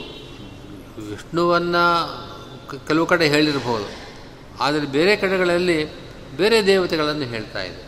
ವಿಷ್ಣುವನ್ನು 1.09 2.85
ಕೆಲವು 2.87 3.05
ಕಡೆ 3.05 3.27
ಹೇಳಿರ್ಬೋದು. 3.27 4.05
ಆದರೆ 4.63 4.85
ಬೇರೆ 4.85 5.15
ಕಡೆಗಳಲ್ಲಿ 5.15 6.05
ಬೇರೆ 6.37 6.65
ದೇವತೆಗಳನ್ನು 6.65 7.25
ಹೇಳ್ತಾ 7.25 7.61
ಇದೆ. 7.61 7.85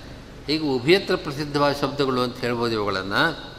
ಈಗ 0.54 0.64
ಉಭಯತ್ರ 0.64 1.16
ಪ್ರಸಿದ್ಧವಾದ 1.16 1.76
ಶಬ್ದಗಳು 1.82 2.22
ಅಂತ 2.22 2.38
ಹೇಳ್ಬೋದು 2.38 2.74
ಇವುಗಳನ್ನು. 2.74 3.58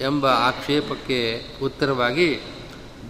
ಎಂಬ 0.00 0.26
ಆಕ್ಷೇಪಕ್ಕೆ 0.26 1.46
ಉತ್ತರವಾಗಿ 1.62 2.40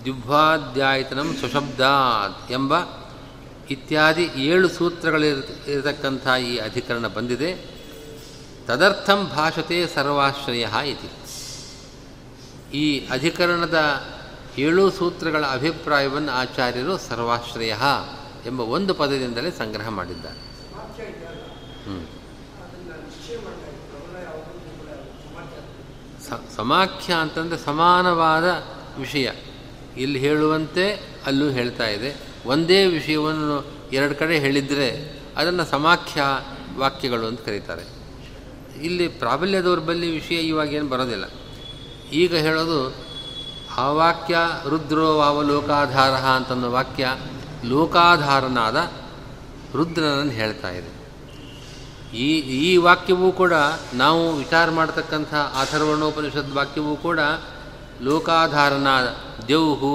ದಿವ್ವಾಧ್ಯಾಯತನಂ 0.04 1.36
ಸ್ವಶಬ್ದಾತ್ 1.38 2.52
ಎಂಬ 2.52 2.74
ಇತ್ಯಾದಿ 3.70 4.24
ಏಳು 4.24 4.68
ಸೂತ್ರಗಳಿರತಕ್ಕಂಥ 4.68 6.28
ಈ 6.28 6.56
ಅಧಿಕರಣ 6.56 7.06
ಬಂದಿದೆ. 7.06 7.78
ತದರ್ಥಂ 8.66 9.28
ಭಾಷತೆ 9.28 9.86
ಸರ್ವಾಶ್ರಯ 9.86 10.66
ಇತಿ. 10.86 11.08
ಈ 12.76 13.08
ಅಧಿಕರಣದ 13.08 14.04
ಏಳು 14.58 14.90
ಸೂತ್ರಗಳ 14.90 15.44
ಅಭಿಪ್ರಾಯವನ್ನು 15.46 16.32
ಆಚಾರ್ಯರು 16.32 16.98
ಸರ್ವಾಶ್ರಯ 16.98 17.74
ಎಂಬ 18.46 18.60
ಒಂದು 18.60 18.94
ಪದದಿಂದಲೇ 18.94 19.50
ಸಂಗ್ರಹ 19.50 19.88
ಮಾಡಿದ್ದಾರೆ. 19.88 20.48
ಸಮಾಖ್ಯ 26.56 27.14
ಅಂತಂದರೆ 27.14 27.58
ಸಮಾನವಾದ 27.58 28.44
ವಿಷಯ. 28.98 29.30
ಇಲ್ಲಿ 29.96 30.18
ಹೇಳುವಂತೆ 30.18 31.00
ಅಲ್ಲೂ 31.26 31.50
ಹೇಳ್ತಾ 31.50 31.86
ಇದೆ. 31.86 32.27
ಒಂದೇ 32.48 32.86
ವಿಷಯವನ್ನು 32.86 33.66
ಎರಡು 33.92 34.14
ಕಡೆ 34.14 34.38
ಹೇಳಿದರೆ 34.38 35.20
ಅದನ್ನು 35.36 35.64
ಸಮಾಖ್ಯ 35.64 36.22
ವಾಕ್ಯಗಳು 36.76 37.26
ಅಂತ 37.26 37.40
ಕರೀತಾರೆ. 37.40 37.84
ಇಲ್ಲಿ 38.82 39.08
ಪ್ರಾಬಲ್ಯದವ್ರ 39.08 39.68
ದೌರ್ಬಲ್ಯ 39.68 40.10
ವಿಷಯ 40.10 40.34
ಇವಾಗೇನು 40.34 40.88
ಬರೋದಿಲ್ಲ. 40.88 41.24
ಈಗ 42.12 42.34
ಹೇಳೋದು, 42.36 42.94
ಆ 43.76 43.90
ವಾಕ್ಯ 43.90 44.36
ರುದ್ರೋ 44.68 45.16
ವಾವ 45.16 45.42
ಲೋಕಾಧಾರ 45.42 46.10
ಅಂತನ್ನೋ 46.10 46.70
ವಾಕ್ಯ 46.70 47.16
ಲೋಕಾಧಾರನಾದ 47.64 48.90
ರುದ್ರನನ್ನು 49.76 50.32
ಹೇಳ್ತಾ 50.32 50.70
ಇದೆ. 50.70 50.98
ಈ 52.16 52.28
ಈ 52.40 52.76
ವಾಕ್ಯವೂ 52.76 53.32
ಕೂಡ 53.32 53.52
ನಾವು 53.94 54.36
ವಿಚಾರ 54.36 54.70
ಮಾಡತಕ್ಕಂಥ 54.70 55.34
ಅಥರ್ವಣೋಪನಿಷದ್ 55.34 56.52
ವಾಕ್ಯವೂ 56.52 56.96
ಕೂಡ 56.96 57.20
ಲೋಕಾಧಾರನಾದ 58.02 59.06
ದೇವ್ಹು, 59.48 59.92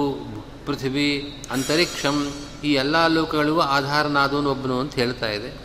ಪೃಥ್ವಿ, 0.66 1.42
ಅಂತರಿಕ್ಷಂ 1.50 2.32
ಈ 2.64 2.74
ಎಲ್ಲ 2.74 3.06
ಲೋಕಗಳಿಗೂ 3.06 3.60
ಆಧಾರನಾದವನು 3.60 4.50
ಒಬ್ಬನು 4.50 4.80
ಅಂತ 4.80 4.94
ಹೇಳ್ತಾ 4.94 5.26
ಇದೆ. 5.26 5.64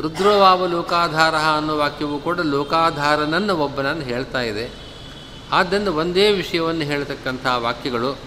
ರುದ್ರವಾವ 0.00 0.66
ಲೋಕಾಧಾರ 0.66 1.34
ಅನ್ನೋ 1.34 1.76
ವಾಕ್ಯವೂ 1.76 2.18
ಕೂಡ 2.18 2.40
ಲೋಕಾಧಾರನನ್ನು 2.40 3.56
ಒಬ್ಬನನ್ನು 3.56 4.02
ಹೇಳ್ತಾ 4.02 4.40
ಇದೆ. 4.40 4.70
ಆದ್ದರಿಂದ 5.52 5.88
ಒಂದೇ 5.88 6.32
ವಿಷಯವನ್ನು 6.32 6.82
ಹೇಳ್ತಕ್ಕಂಥ 6.82 7.46
ವಾಕ್ಯಗಳು 7.46 8.18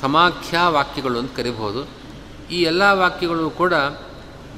ಸಮಾಖ್ಯ 0.00 0.58
ವಾಕ್ಯಗಳು 0.68 1.18
ಅಂತ 1.18 1.36
ಕರಿಬಹುದು. 1.36 1.88
ಈ 2.50 2.62
ಎಲ್ಲ 2.62 2.82
ವಾಕ್ಯಗಳು 2.92 3.50
ಕೂಡ 3.50 3.74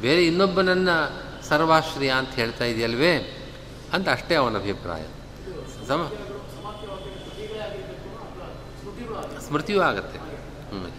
ಬೇರೆ 0.01 0.27
ಇನ್ನೊಬ್ಬನನ್ನು 0.27 1.25
ಸರ್ವಾಶ್ರಯ 1.45 2.09
ಅಂತ 2.09 2.31
ಹೇಳ್ತಾ 2.31 2.65
ಇದೆಯಲ್ವೇ? 2.65 3.17
ಅಂತ 3.93 4.09
ಅಷ್ಟೇ 4.09 4.35
ಅವನ 4.35 4.57
ಅಭಿಪ್ರಾಯ. 4.57 5.03
ಸಮ 5.89 6.11
ಸ್ಮೃತಿಯೂ 9.47 9.81
ಆಗತ್ತೆ. 9.81 10.19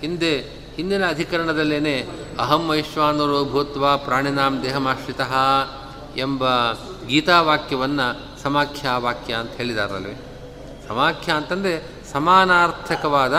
ಹಿಂದೆ 0.02 0.65
ಹಿಂದಿನ 0.76 1.10
ಅಧಿಕರಣದಲ್ಲೇ 1.10 2.10
ಅಹಂ 2.40 2.68
ವೈಶ್ವಾನರೋ 2.68 3.46
ಭೂತ್ವ 3.46 3.98
ಪ್ರಾಣಿನಾಂ 3.98 4.64
ದೇಹಮಾಶ್ರಿತ 4.64 5.22
ಎಂಬ 6.18 6.72
ಗೀತಾವಾಕ್ಯವನ್ನು 7.08 8.42
ಸಮಾಖ್ಯ 8.42 8.88
ವಾಕ್ಯ 8.96 9.34
ಅಂತ 9.34 9.52
ಹೇಳಿದಾರಲ್ವೇ? 9.52 10.16
ಸಮಾಖ್ಯ 10.88 11.32
ಅಂತಂದರೆ 11.32 12.06
ಸಮಾನಾರ್ಥಕವಾದ 12.12 13.34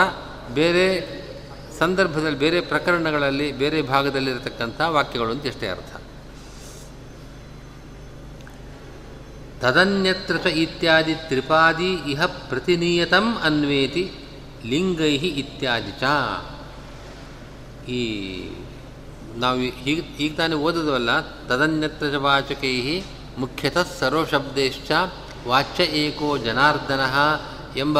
ಬೇರೆ 0.53 1.17
ಸಂದರ್ಭದಲ್ಲಿ, 1.79 2.39
ಬೇರೆ 2.39 2.61
ಪ್ರಕರಣಗಳಲ್ಲಿ, 2.61 3.51
ಬೇರೆ 3.51 3.81
ಭಾಗದಲ್ಲಿರತಕ್ಕಂಥ 3.81 4.81
ವಾಕ್ಯಗಳು 4.81 5.31
ಅಂತ 5.31 5.45
ಎಷ್ಟೇ 5.45 5.67
ಅರ್ಥ. 5.67 5.95
ತದನ್ಯತ್ರ 9.61 10.47
ಇತ್ಯಾದಿ 10.47 11.15
ತ್ರಿಪಾದಿ 11.15 11.93
ಇಹ 11.93 12.25
ಪ್ರತಿನಿಯತಂ 12.25 13.37
ಅನ್ವೇತಿ 13.43 14.11
ಲಿಂಗೈ 14.65 15.15
ಇತ್ಯಾದಿ 15.15 15.91
ಚ. 15.91 16.03
ಈ 17.87 18.49
ನಾವು 19.37 19.59
ಈಗ 19.59 20.05
ಈಗ 20.19 20.37
ತಾನೇ 20.37 20.55
ಓದಿದ್ವಲ್ಲ 20.55 21.19
ತದನ್ಯತ್ರ 21.19 22.17
ವಾಚಕೈ 22.17 23.01
ಮುಖ್ಯತಃ 23.37 23.85
ಸರ್ವಶಬ್ದೇಶ್ಚ 23.99 24.91
ವಾಚ್ಯ 25.47 25.83
ಏಕೋ 25.83 26.37
ಜನಾರ್ದನ 26.37 26.99
ಎಂಬ 27.77 27.97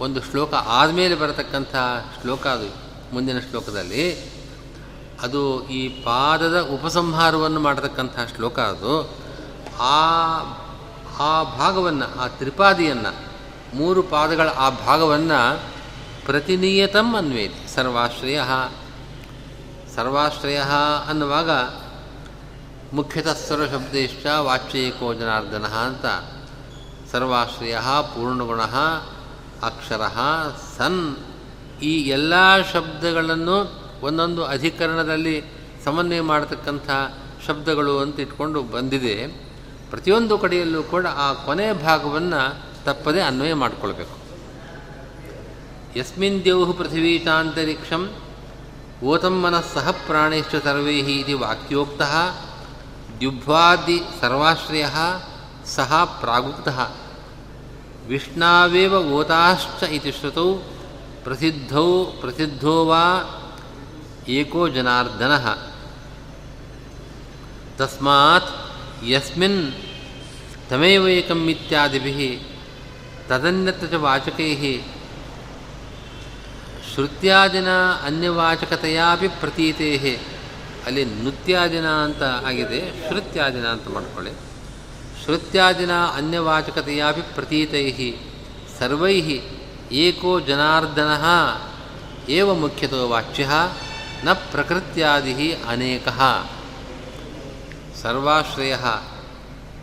ಒಂದು 0.00 0.20
ಶ್ಲೋಕ 0.20 0.54
ಆದಮೇಲೆ 0.54 1.14
ಬರತಕ್ಕಂಥ 1.14 1.76
ಶ್ಲೋಕ 2.20 2.46
ಅದು, 2.46 2.74
ಮುಂದಿನ 3.14 3.38
ಶ್ಲೋಕದಲ್ಲಿ. 3.38 4.32
ಅದು 5.22 5.68
ಈ 5.68 5.88
ಪಾದದ 5.88 6.60
ಉಪಸಂಹಾರವನ್ನು 6.60 7.60
ಮಾಡತಕ್ಕಂಥ 7.60 8.12
ಶ್ಲೋಕ 8.36 8.58
ಅದು. 8.58 9.10
ಆ 9.80 10.10
ಆ 11.18 11.42
ಭಾಗವನ್ನು, 11.42 12.20
ಆ 12.20 12.28
ತ್ರಿಪಾದಿಯನ್ನು, 12.28 13.14
ಮೂರು 13.76 14.02
ಪಾದಗಳ 14.02 14.48
ಆ 14.48 14.70
ಭಾಗವನ್ನು 14.70 15.60
ಪ್ರತಿನಿಯತಂ 16.26 17.14
ಅನ್ವೇತಿ, 17.16 17.74
ಸರ್ವಾಶ್ರಯ 17.74 18.40
ಸರ್ವಾಶ್ರಯ 19.96 20.62
ಅನ್ನುವಾಗ 21.08 21.50
ಮುಖ್ಯತಃ 22.92 23.34
ಸರ್ವಶಬ್ದೇಶ್ಚ 23.48 24.26
ವಾಚ್ಯೇಕೋ 24.26 25.14
ಜನಾರ್ದನ 25.14 25.64
ಅಂತ. 25.64 26.06
ಸರ್ವಾಶ್ರಯ, 27.12 27.76
ಪೂರ್ಣಗುಣ, 28.02 28.60
ಅಕ್ಷರ, 29.62 30.00
ಸನ್ 30.78 31.16
ಈ 31.82 32.00
ಎಲ್ಲ 32.00 32.62
ಶಬ್ದಗಳನ್ನು 32.72 33.80
ಒಂದೊಂದು 34.02 34.44
ಅಧಿಕರಣದಲ್ಲಿ 34.44 35.44
ಸಮನ್ವಯ 35.84 36.20
ಮಾಡತಕ್ಕಂಥ 36.20 36.90
ಶಬ್ದಗಳು 37.46 37.98
ಅಂತ 37.98 38.20
ಇಟ್ಕೊಂಡು 38.20 38.62
ಬಂದಿದೆ. 38.62 39.26
ಪ್ರತಿಯೊಂದು 39.90 40.38
ಕಡೆಯಲ್ಲೂ 40.38 40.82
ಕೂಡ 40.82 41.06
ಆ 41.06 41.32
ಕೊನೆ 41.32 41.72
ಭಾಗವನ್ನು 41.72 42.56
ತಪ್ಪದೇ 42.84 43.20
ಅನ್ವಯ 43.20 43.54
ಮಾಡಿಕೊಳ್ಬೇಕು. 43.54 44.20
ಯಸ್ಮಿನ್ 45.98 46.44
ದೇವು 46.44 46.64
ಪೃಥಿವೀ 49.02 49.08
ಚಾಂತರಿಕ್ಷಂ 49.08 49.08
ಓತಂ 49.08 49.40
ಮನಸ್ಸಹ 49.40 49.90
ಪ್ರಾಣೇಶ್ಚ 49.90 50.56
ಸರ್ವೈ 50.64 50.94
ಇದು 50.94 51.38
ವಾಕ್ಯೋಕ್ತ 51.38 52.02
ದ್ಯುಭ್ವಾದಿ 53.18 54.02
ಸರ್ವಾಶ್ರಯ 54.20 54.84
ಸಹ 55.66 56.04
ಪ್ರಾಗುಕ್ತ 56.04 56.68
ವಿಷ್ಣಾವೇವ 58.06 58.94
ಓತಾಶ್ಚ 58.94 59.82
ಇತಿ 59.82 60.12
ಶ್ರುತೌ 60.12 60.54
ಪ್ರಸಿದ್ಧೌ 61.24 62.04
ಪ್ರಸಿದ್ಧೋ 62.04 62.84
ವಾ 62.84 63.04
ಏಕೋ 64.28 64.68
ಜನಾರ್ದನ 64.68 65.34
ತಸ್ಮಾತ್ 67.78 68.50
ಯಸ್ಮಿನ್ 69.04 69.72
ತಮೇವೈಕಂ 70.70 71.50
ಇತ್ಯಾದಿಭಿಃ 71.50 72.18
ತದನ್ಯತ್ರ 73.28 73.86
ಚ 73.86 73.94
ವಾಚಕೈಃ 73.94 74.62
ಶ್ರುತ್ಯಾದಿನ 77.00 77.68
ಅನ್ಯವಾಚಕತೆಯಾಪಿ 78.06 79.28
ಪ್ರತೀತೇ 79.28 79.90
ಅಲ್ಲಿ 80.86 81.04
ನೃತ್ಯಾದಿನ 81.04 81.86
ಅಂತ 81.88 82.22
ಆಗಿದೆ, 82.22 83.08
ಶ್ರುತ್ಯಾದಿನ 83.08 83.66
ಅಂತ 83.66 83.88
ಮಾಡ್ಕೊಳ್ಳಿ. 83.88 84.32
ಶ್ರುತ್ಯಾದಿನ 85.22 85.90
ಅನ್ಯವಾಚಕತೆಯಾಪಿ 86.14 87.20
ಪ್ರತೀತೈ 87.34 88.12
ಸರ್ವೈ 88.78 89.16
ಏಕೋ 89.92 90.40
ಜನಾರ್ದನ, 90.40 91.12
ಏವ 92.28 92.54
ಮುಖ್ಯತೋ 92.54 93.08
ವಾಚ್ಯ, 93.08 93.48
ನ 94.24 94.32
ಪ್ರಕೃತ್ಯಾದಿ 94.32 95.52
ಅನೇಕ. 95.52 96.08
ಸರ್ವಾಶ್ರಯ, 98.02 98.76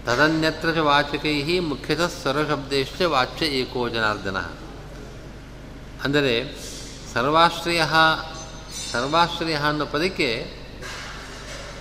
ತದನ್ಯತ್ರ 0.06 0.82
ವಾಚಕೈ 0.82 1.60
ಮುಖ್ಯತಃ 1.60 2.12
ಸರ್ವಶಬ್ದೇಶ್ಚ 2.24 3.02
ವಾಚ್ಯ 3.02 3.46
ಏಕೋ 3.46 3.90
ಜನಾರ್ದನ. 3.90 4.38
ಅಂದರೆ 6.04 6.67
ಸರ್ವಾಶ್ರಯ 7.18 7.82
ಸರ್ವಾಶ್ರಯ 8.92 9.54
ಅನ್ನೋ 9.54 9.86
ಪದಕ್ಕೆ 9.86 10.54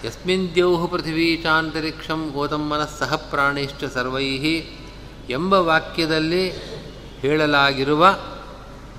ಯಸ್ಮಿನ್ 0.05 0.55
ದ್ಯೌಹು 0.55 0.89
ಪೃಥಿವೀಚಾಂತರಿಕ್ಷಂ 0.89 2.31
ಚಾಂತರಿಕ್ಷಂ 2.33 2.33
ಓತಂ 2.33 2.69
ಮನಸ್ಸಹ 2.69 3.15
ಪ್ರಾಣಿಶ್ಚ 3.15 3.85
ಸರ್ವೈ 3.85 4.39
ಎಂಬ 5.31 5.55
ವಾಕ್ಯದಲ್ಲಿ 5.55 6.53
ಹೇಳಲಾಗಿರುವ 7.21 8.09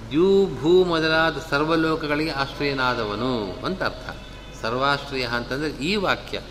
ದ್ಯೂ 0.09 0.45
ಭೂ 0.45 0.83
ಮೊದಲಾದ 0.83 1.37
ಸರ್ವಲೋಕಗಳಿಗೆ 1.49 2.31
ಆಶ್ರಯನಾದವನು 2.31 3.65
ಅಂತ 3.65 3.83
ಅರ್ಥ. 3.83 4.17
ಸರ್ವಾಶ್ರಯ 4.61 5.23
ಅಂತಂದರೆ 5.23 5.69
ಈ 5.69 5.95
ವಾಕ್ಯ. 5.95 6.41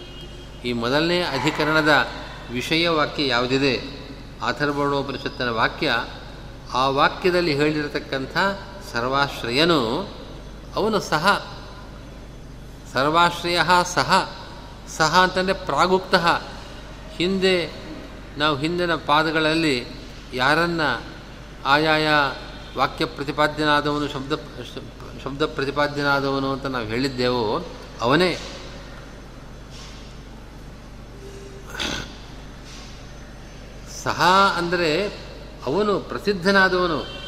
ಈ 0.65 0.73
ಮೊದಲನೇ 0.73 1.21
ಅಧಿಕರಣದ 1.21 2.07
ವಿಷಯ 2.53 2.89
ವಾಕ್ಯ 2.89 3.29
ಯಾವುದಿದೆ? 3.29 3.77
ಅಥರ್ವಣೋಪನಿಷತ್ತಿನ 4.47 5.49
ವಾಕ್ಯ. 5.49 5.93
ಆ 6.75 6.89
ವಾಕ್ಯದಲ್ಲಿ 6.89 7.55
ಹೇಳಿರತಕ್ಕಂಥ 7.55 8.37
ಸರ್ವಾಶ್ರಯನು, 8.97 9.81
ಅವನು 10.75 10.99
ಸಹ, 11.01 11.25
ಸರ್ವಾಶ್ರಯ 12.93 13.59
ಸಹ 13.95 14.11
ಸಹ 14.89 15.13
ಅಂತಂದರೆ 15.23 15.53
ಪ್ರಾಗುಕ್ತ 15.53 16.15
ಹಿಂದೆ, 17.17 17.57
ನಾವು 18.39 18.55
ಹಿಂದಿನ 18.57 18.95
ಪಾದಗಳಲ್ಲಿ 18.95 19.77
ಯಾರನ್ನ 20.35 20.81
ಆಯಾಯ 21.65 22.07
ವಾಕ್ಯ 22.77 23.05
ಪ್ರತಿಪಾದ್ಯನಾದವನು 23.05 24.09
ಶಬ್ದ 24.09 24.33
ಶಬ್ದ 25.25 25.43
ಪ್ರತಿಪಾದ್ಯನಾದವನು 25.47 26.49
ಅಂತ 26.53 26.67
ನಾವು 26.67 26.87
ಹೇಳಿದ್ದೆವು, 26.87 27.45
ಅವನೇ. 28.01 28.31
ಸಹ 34.05 34.21
ಅಂದರೆ 34.57 34.91
ಅವನು 35.67 36.01
ಪ್ರಸಿದ್ಧನಾದವನು. 36.01 37.26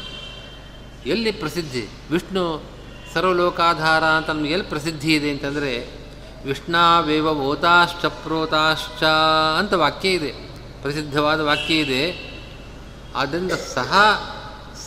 ಎಲ್ಲಿ 1.05 1.31
ಪ್ರಸಿದ್ಧಿ? 1.31 1.87
ವಿಷ್ಣು 2.11 2.63
ಸರ್ವಲೋಕಾಧಾರ 3.13 4.03
ಅಂತ 4.03 4.29
ನಮ್ಗೆ 4.29 4.53
ಎಲ್ಲಿ 4.53 4.67
ಪ್ರಸಿದ್ಧಿ 4.67 5.15
ಇದೆ 5.15 5.29
ಅಂತಂದರೆ 5.29 5.87
ವಿಷ್ಣಾವೇವ 6.45 7.27
ಓತಾಶ್ಚ 7.27 8.05
ಪ್ರೋತಾಶ್ಚ 8.05 9.03
ಅಂತ 9.59 9.73
ವಾಕ್ಯ 9.73 10.09
ಇದೆ. 10.09 10.31
ಪ್ರಸಿದ್ಧವಾದ 10.81 11.39
ವಾಕ್ಯ 11.39 11.73
ಇದೆ. 11.73 12.29
ಆದ್ದರಿಂದ 13.15 13.51
ಸಹ 13.51 13.93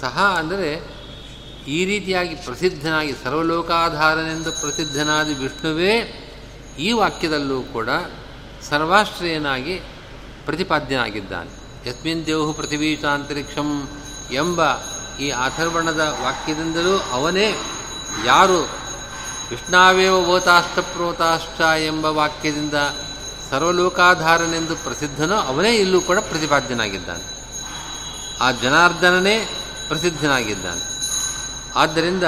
ಸಹ 0.00 0.36
ಅಂದರೆ 0.38 1.02
ಈ 1.68 1.84
ರೀತಿಯಾಗಿ 1.84 2.34
ಪ್ರಸಿದ್ಧನಾಗಿ, 2.34 3.12
ಸರ್ವಲೋಕಾಧಾರನೆಂದು 3.24 4.52
ಪ್ರಸಿದ್ಧನಾದ 4.52 5.26
ವಿಷ್ಣುವೇ 5.26 6.18
ಈ 6.78 6.92
ವಾಕ್ಯದಲ್ಲೂ 6.92 7.62
ಕೂಡ 7.62 7.88
ಸರ್ವಾಶ್ರಯನಾಗಿ 8.68 9.80
ಪ್ರತಿಪಾದ್ಯನಾಗಿದ್ದಾನೆ. 10.44 11.62
ಯಸ್ಮಿನ್ 11.90 12.26
ದೇವು 12.26 12.52
ಪೃಥ್ವೀಚಾಂತರಿಕ್ಷಂ 12.52 13.88
ಎಂಬ 14.32 14.60
ಈ 15.22 15.30
ಅಥರ್ವಣದ 15.30 16.18
ವಾಕ್ಯದಿಂದಲೂ 16.22 16.98
ಅವನೇ 16.98 17.54
ಯಾರು? 18.26 18.60
ವಿಷ್ಣಾವೇವ 19.50 20.38
ಪ್ರೋತಾಶ್ಚ 20.80 21.60
ಎಂಬ 21.60 22.04
ವಾಕ್ಯದಿಂದ 22.04 22.74
ಸರ್ವಲೋಕಾಧಾರನೆಂದು 23.50 24.76
ಪ್ರಸಿದ್ಧನೋ 24.76 25.36
ಅವನೇ 25.36 25.76
ಇಲ್ಲೂ 25.76 26.00
ಕೂಡ 26.00 26.18
ಪ್ರತಿಪಾದ್ಯನಾಗಿದ್ದಾನೆ. 26.18 27.42
ಆ 28.40 28.50
ಜನಾರ್ದನನೇ 28.50 29.48
ಪ್ರಸಿದ್ಧನಾಗಿದ್ದಾನೆ. 29.88 30.92
ಆದ್ದರಿಂದ 31.78 32.24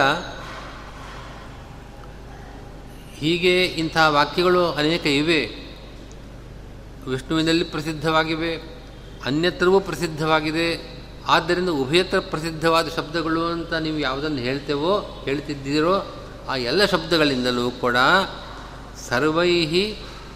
ಹೀಗೆ 3.14 3.64
ಇಂಥ 3.64 3.96
ವಾಕ್ಯಗಳು 4.08 4.72
ಅನೇಕ 4.72 5.06
ಇವೆ. 5.06 5.40
ವಿಷ್ಣುವಿನಲ್ಲಿ 7.10 7.64
ಪ್ರಸಿದ್ಧವಾಗಿವೆ, 7.64 8.56
ಅನ್ಯತ್ರವೂ 9.24 9.80
ಪ್ರಸಿದ್ಧವಾಗಿದೆ 9.80 10.93
ಆದ್ದರಿಂದ 11.28 11.68
ಉಭಯತ್ರ 11.68 12.18
ಪ್ರಸಿದ್ಧವಾದ 12.18 12.88
ಶಬ್ದಗಳು 12.88 13.46
ಅಂತ 13.46 13.72
ನೀವು 13.72 13.98
ಯಾವುದನ್ನು 13.98 14.38
ಹೇಳ್ತೇವೋ, 14.38 15.22
ಹೇಳ್ತಿದ್ದೀರೋ, 15.24 16.14
ಆ 16.48 16.56
ಎಲ್ಲ 16.56 16.84
ಶಬ್ದಗಳಿಂದಲೂ 16.84 17.70
ಕೂಡ 17.70 17.96
ಸರ್ವೈ 19.08 19.66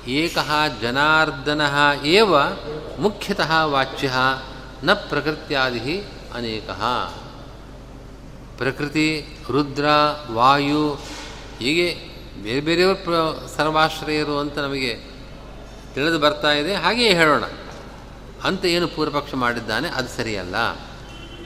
ಏಕ 0.09 0.39
ಜನಾರ್ದನ 0.83 1.61
ಏವ 2.05 2.35
ಮುಖ್ಯತಃ 2.99 3.65
ವಾಚ್ಯ 3.65 4.13
ನ 4.85 4.93
ಪ್ರಕೃತ್ಯಾದಿ 4.93 6.05
ಅನೇಕ. 6.35 6.71
ಪ್ರಕೃತಿ, 8.57 9.27
ರುದ್ರ, 9.51 9.85
ವಾಯು, 10.33 10.99
ಹೀಗೆ 11.59 11.97
ಬೇರೆ 12.43 12.61
ಬೇರೆಯವರು 12.61 13.05
ಪ್ರ 13.05 13.13
ಸರ್ವಾಶ್ರಯರು 13.57 14.39
ಅಂತ 14.39 14.59
ನಮಗೆ 14.59 15.01
ತಿಳಿದು 15.95 16.19
ಬರ್ತಾ 16.19 16.53
ಇದೆ. 16.53 16.75
ಹಾಗೆಯೇ 16.75 17.15
ಹೇಳೋಣ. 17.15 17.45
ಅಂತ 18.45 18.65
ಏನು 18.65 18.89
ಪೂರ್ವಪಕ್ಷ 18.89 19.35
ಮಾಡಿದ್ದಾನೆ, 19.35 19.89
ಅದು 19.89 20.09
ಸರಿಯಲ್ಲ. 20.09 20.55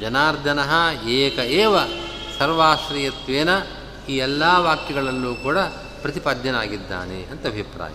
ಜನಾರ್ದನ 0.01 0.59
ಏಕ 1.09 1.39
ಏವ 1.39 1.77
ಸರ್ವಾಶ್ರಯತ್ವೇನ 2.39 3.49
ಈ 4.09 4.17
ಎಲ್ಲ 4.17 4.43
ವಾಕ್ಯಗಳಲ್ಲೂ 4.57 5.35
ಕೂಡ 5.35 5.59
ಪ್ರತಿಪಾದ್ಯನಾಗಿದ್ದಾನೆ 6.03 7.25
ಅಂತ 7.25 7.47
ಅಭಿಪ್ರಾಯ. 7.47 7.93